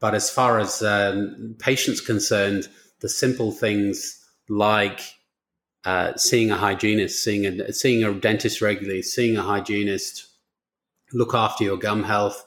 But 0.00 0.14
as 0.14 0.30
far 0.30 0.58
as 0.58 0.82
um, 0.82 1.56
patients 1.58 2.00
concerned, 2.00 2.68
the 3.00 3.08
simple 3.08 3.52
things 3.52 4.18
like 4.48 5.00
uh, 5.84 6.16
seeing 6.16 6.50
a 6.50 6.56
hygienist, 6.56 7.22
seeing 7.22 7.46
a 7.46 7.72
seeing 7.72 8.04
a 8.04 8.12
dentist 8.12 8.60
regularly, 8.60 9.02
seeing 9.02 9.36
a 9.36 9.42
hygienist, 9.42 10.26
look 11.12 11.34
after 11.34 11.64
your 11.64 11.76
gum 11.76 12.02
health, 12.02 12.44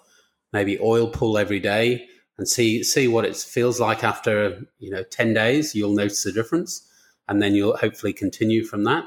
maybe 0.52 0.80
oil 0.80 1.08
pull 1.08 1.38
every 1.38 1.60
day, 1.60 2.08
and 2.38 2.48
see 2.48 2.84
see 2.84 3.08
what 3.08 3.26
it 3.26 3.36
feels 3.36 3.80
like 3.80 4.04
after 4.04 4.68
you 4.80 4.90
know 4.90 5.04
ten 5.04 5.34
days. 5.34 5.76
You'll 5.76 5.96
notice 5.96 6.24
the 6.24 6.32
difference, 6.32 6.88
and 7.28 7.42
then 7.42 7.56
you'll 7.56 7.78
hopefully 7.78 8.14
continue 8.14 8.64
from 8.64 8.84
that. 8.84 9.06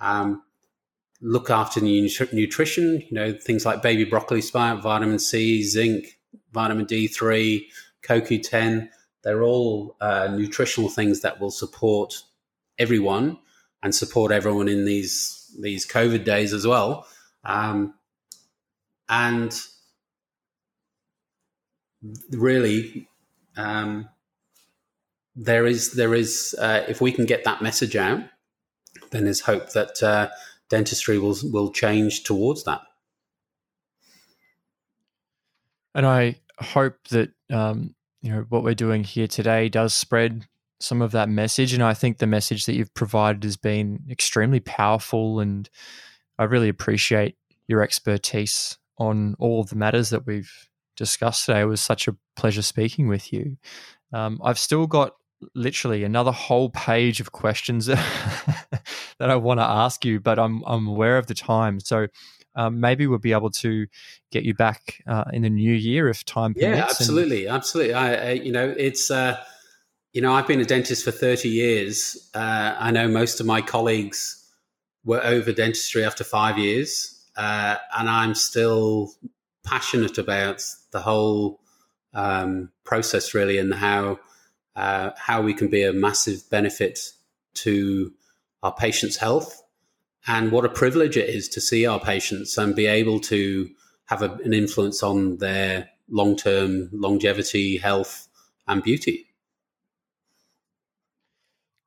Um, 0.00 0.42
look 1.22 1.50
after 1.50 1.80
the 1.80 2.10
nutrition, 2.32 3.00
you 3.08 3.12
know, 3.12 3.32
things 3.32 3.64
like 3.64 3.80
baby 3.80 4.04
broccoli 4.04 4.42
sprout, 4.42 4.82
vitamin 4.82 5.18
C, 5.18 5.62
zinc, 5.62 6.18
vitamin 6.52 6.84
D3, 6.84 7.64
CoQ10. 8.02 8.88
They're 9.22 9.42
all 9.42 9.96
uh, 10.00 10.28
nutritional 10.32 10.90
things 10.90 11.20
that 11.20 11.40
will 11.40 11.52
support 11.52 12.14
everyone 12.78 13.38
and 13.82 13.94
support 13.94 14.32
everyone 14.32 14.68
in 14.68 14.84
these 14.84 15.38
these 15.60 15.86
COVID 15.86 16.24
days 16.24 16.52
as 16.52 16.66
well. 16.66 17.06
Um, 17.44 17.94
and 19.08 19.54
really, 22.30 23.06
um, 23.56 24.08
there 25.36 25.66
is 25.66 25.92
there 25.92 26.14
is 26.14 26.54
uh, 26.58 26.84
if 26.88 27.00
we 27.00 27.12
can 27.12 27.26
get 27.26 27.44
that 27.44 27.62
message 27.62 27.94
out, 27.94 28.20
then 29.10 29.24
there's 29.24 29.40
hope 29.40 29.70
that 29.72 30.02
uh, 30.02 30.28
dentistry 30.72 31.18
will 31.18 31.36
will 31.44 31.70
change 31.70 32.24
towards 32.24 32.64
that. 32.64 32.80
And 35.94 36.06
I 36.06 36.36
hope 36.58 36.96
that 37.10 37.30
um, 37.50 37.94
you 38.22 38.32
know 38.32 38.46
what 38.48 38.64
we're 38.64 38.74
doing 38.74 39.04
here 39.04 39.26
today 39.26 39.68
does 39.68 39.92
spread 39.92 40.46
some 40.80 41.02
of 41.02 41.12
that 41.12 41.28
message. 41.28 41.74
And 41.74 41.82
I 41.82 41.92
think 41.92 42.16
the 42.16 42.26
message 42.26 42.64
that 42.64 42.74
you've 42.74 42.94
provided 42.94 43.44
has 43.44 43.58
been 43.58 44.00
extremely 44.10 44.60
powerful. 44.60 45.40
And 45.40 45.68
I 46.38 46.44
really 46.44 46.70
appreciate 46.70 47.36
your 47.68 47.82
expertise 47.82 48.78
on 48.96 49.36
all 49.38 49.60
of 49.60 49.68
the 49.68 49.76
matters 49.76 50.08
that 50.08 50.26
we've 50.26 50.70
discussed 50.96 51.44
today. 51.44 51.60
It 51.60 51.66
was 51.66 51.82
such 51.82 52.08
a 52.08 52.16
pleasure 52.34 52.62
speaking 52.62 53.08
with 53.08 53.30
you. 53.30 53.58
Um, 54.12 54.40
I've 54.42 54.58
still 54.58 54.86
got 54.86 55.16
literally 55.54 56.02
another 56.02 56.32
whole 56.32 56.70
page 56.70 57.20
of 57.20 57.32
questions 57.32 57.88
I 59.30 59.36
want 59.36 59.60
to 59.60 59.64
ask 59.64 60.04
you, 60.04 60.20
but 60.20 60.38
I'm 60.38 60.62
I'm 60.66 60.86
aware 60.86 61.18
of 61.18 61.26
the 61.26 61.34
time, 61.34 61.80
so 61.80 62.06
um, 62.54 62.80
maybe 62.80 63.06
we'll 63.06 63.18
be 63.18 63.32
able 63.32 63.50
to 63.50 63.86
get 64.30 64.44
you 64.44 64.54
back 64.54 65.02
uh, 65.06 65.24
in 65.32 65.42
the 65.42 65.50
new 65.50 65.72
year 65.72 66.08
if 66.08 66.24
time 66.24 66.54
permits. 66.54 66.76
Yeah, 66.76 66.84
absolutely, 66.84 67.46
and- 67.46 67.56
absolutely. 67.56 67.94
I, 67.94 68.14
I, 68.14 68.30
you 68.32 68.52
know, 68.52 68.74
it's 68.76 69.10
uh, 69.10 69.42
you 70.12 70.20
know, 70.20 70.32
I've 70.32 70.46
been 70.46 70.60
a 70.60 70.64
dentist 70.64 71.04
for 71.04 71.10
30 71.10 71.48
years. 71.48 72.30
Uh, 72.34 72.74
I 72.78 72.90
know 72.90 73.08
most 73.08 73.40
of 73.40 73.46
my 73.46 73.62
colleagues 73.62 74.38
were 75.04 75.24
over 75.24 75.52
dentistry 75.52 76.04
after 76.04 76.24
five 76.24 76.58
years, 76.58 77.26
uh, 77.36 77.76
and 77.96 78.08
I'm 78.08 78.34
still 78.34 79.12
passionate 79.64 80.18
about 80.18 80.64
the 80.90 81.00
whole 81.00 81.60
um, 82.14 82.70
process, 82.84 83.32
really, 83.32 83.58
and 83.58 83.72
how 83.72 84.20
uh, 84.76 85.10
how 85.16 85.42
we 85.42 85.54
can 85.54 85.68
be 85.68 85.82
a 85.82 85.92
massive 85.92 86.48
benefit 86.50 86.98
to 87.54 88.12
our 88.62 88.74
patients' 88.74 89.16
health, 89.16 89.62
and 90.26 90.52
what 90.52 90.64
a 90.64 90.68
privilege 90.68 91.16
it 91.16 91.28
is 91.28 91.48
to 91.50 91.60
see 91.60 91.86
our 91.86 92.00
patients 92.00 92.56
and 92.56 92.76
be 92.76 92.86
able 92.86 93.18
to 93.20 93.68
have 94.06 94.22
a, 94.22 94.32
an 94.44 94.52
influence 94.52 95.02
on 95.02 95.38
their 95.38 95.88
long 96.08 96.36
term 96.36 96.88
longevity, 96.92 97.78
health, 97.78 98.28
and 98.68 98.82
beauty. 98.82 99.28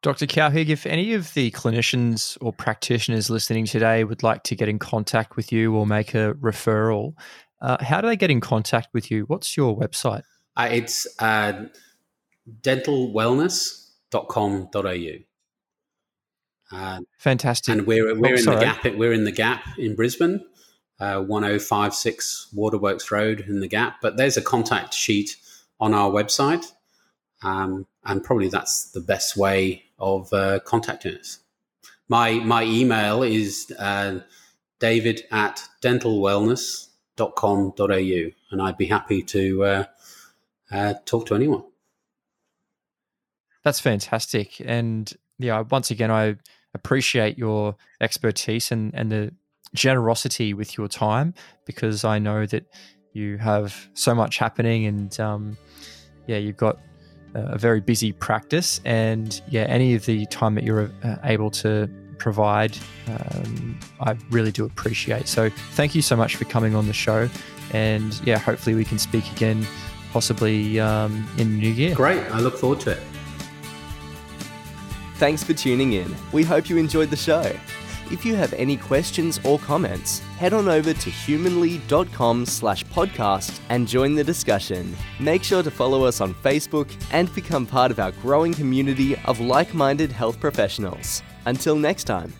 Dr. 0.01 0.25
Cowhig, 0.27 0.69
if 0.69 0.85
any 0.85 1.13
of 1.13 1.33
the 1.33 1.51
clinicians 1.51 2.37
or 2.39 2.53
practitioners 2.53 3.29
listening 3.31 3.65
today 3.65 4.03
would 4.03 4.21
like 4.21 4.43
to 4.43 4.55
get 4.55 4.69
in 4.69 4.77
contact 4.77 5.35
with 5.35 5.51
you 5.51 5.75
or 5.75 5.87
make 5.87 6.13
a 6.13 6.35
referral, 6.35 7.15
uh, 7.59 7.83
how 7.83 8.01
do 8.01 8.07
they 8.07 8.15
get 8.15 8.29
in 8.29 8.39
contact 8.39 8.89
with 8.93 9.09
you? 9.09 9.23
What's 9.23 9.57
your 9.57 9.75
website? 9.75 10.21
Uh, 10.55 10.69
it's 10.71 11.07
uh, 11.19 11.65
dentalwellness.com.au. 12.61 15.34
Uh, 16.71 17.01
Fantastic. 17.19 17.71
And 17.71 17.87
we're 17.87 18.19
we're 18.19 18.33
oh, 18.33 18.37
in 18.37 18.43
sorry. 18.43 18.57
the 18.57 18.65
gap. 18.65 18.85
We're 18.95 19.13
in 19.13 19.23
the 19.23 19.31
gap 19.31 19.63
in 19.77 19.95
Brisbane, 19.95 20.43
uh, 20.99 21.21
one 21.21 21.43
zero 21.43 21.55
oh 21.55 21.59
five 21.59 21.93
six 21.93 22.47
Waterworks 22.53 23.11
Road 23.11 23.41
in 23.41 23.59
the 23.59 23.67
gap. 23.67 23.97
But 24.01 24.17
there's 24.17 24.37
a 24.37 24.41
contact 24.41 24.93
sheet 24.93 25.37
on 25.79 25.93
our 25.93 26.09
website, 26.09 26.71
um, 27.43 27.85
and 28.03 28.23
probably 28.23 28.49
that's 28.49 28.91
the 28.91 29.01
best 29.01 29.37
way 29.37 29.83
of 29.99 30.33
uh, 30.33 30.59
contacting 30.65 31.17
us. 31.17 31.39
My 32.07 32.33
my 32.33 32.63
email 32.63 33.23
is 33.23 33.71
uh, 33.77 34.19
david 34.79 35.23
at 35.31 35.63
dentalwellness.com.au, 35.81 38.31
and 38.51 38.61
I'd 38.61 38.77
be 38.77 38.87
happy 38.87 39.23
to 39.23 39.63
uh, 39.63 39.85
uh, 40.71 40.93
talk 41.05 41.27
to 41.27 41.35
anyone. 41.35 41.63
That's 43.63 43.79
fantastic. 43.79 44.61
And 44.63 45.11
yeah, 45.39 45.63
once 45.69 45.91
again, 45.91 46.11
I 46.11 46.35
appreciate 46.73 47.37
your 47.37 47.75
expertise 48.01 48.71
and, 48.71 48.93
and 48.93 49.11
the 49.11 49.31
generosity 49.73 50.53
with 50.53 50.77
your 50.77 50.87
time 50.87 51.33
because 51.65 52.03
I 52.03 52.19
know 52.19 52.45
that 52.45 52.65
you 53.13 53.37
have 53.37 53.89
so 53.93 54.13
much 54.13 54.37
happening 54.37 54.85
and 54.85 55.19
um, 55.19 55.57
yeah, 56.27 56.37
you've 56.37 56.57
got 56.57 56.79
a 57.33 57.57
very 57.57 57.81
busy 57.81 58.11
practice. 58.11 58.81
And 58.85 59.41
yeah, 59.49 59.63
any 59.63 59.93
of 59.95 60.05
the 60.05 60.25
time 60.27 60.55
that 60.55 60.63
you're 60.63 60.89
uh, 61.03 61.17
able 61.23 61.51
to 61.51 61.89
provide, 62.17 62.77
um, 63.07 63.79
I 63.99 64.17
really 64.29 64.51
do 64.51 64.65
appreciate. 64.65 65.27
So 65.27 65.49
thank 65.73 65.95
you 65.95 66.01
so 66.01 66.15
much 66.15 66.35
for 66.35 66.45
coming 66.45 66.75
on 66.75 66.87
the 66.87 66.93
show. 66.93 67.29
And 67.73 68.19
yeah, 68.25 68.37
hopefully 68.37 68.75
we 68.75 68.85
can 68.85 68.99
speak 68.99 69.29
again, 69.31 69.65
possibly 70.11 70.79
um, 70.79 71.27
in 71.37 71.51
the 71.51 71.57
new 71.57 71.71
year. 71.71 71.95
Great. 71.95 72.23
I 72.31 72.39
look 72.39 72.57
forward 72.57 72.79
to 72.81 72.91
it. 72.91 72.99
Thanks 75.17 75.43
for 75.43 75.53
tuning 75.53 75.93
in. 75.93 76.13
We 76.33 76.43
hope 76.43 76.69
you 76.69 76.77
enjoyed 76.77 77.09
the 77.09 77.15
show. 77.15 77.51
If 78.11 78.23
you 78.23 78.35
have 78.35 78.53
any 78.53 78.77
questions 78.77 79.39
or 79.43 79.57
comments, 79.57 80.19
head 80.37 80.53
on 80.53 80.67
over 80.67 80.93
to 80.93 81.09
humanley.com 81.09 82.45
slash 82.45 82.83
podcast 82.85 83.59
and 83.69 83.87
join 83.87 84.13
the 84.13 84.23
discussion. 84.23 84.95
Make 85.19 85.43
sure 85.43 85.63
to 85.63 85.71
follow 85.71 86.03
us 86.03 86.21
on 86.21 86.35
Facebook 86.35 86.91
and 87.11 87.33
become 87.33 87.65
part 87.65 87.91
of 87.91 87.99
our 87.99 88.11
growing 88.11 88.53
community 88.53 89.15
of 89.25 89.39
like-minded 89.39 90.11
health 90.11 90.39
professionals. 90.39 91.23
Until 91.45 91.75
next 91.75 92.03
time. 92.03 92.33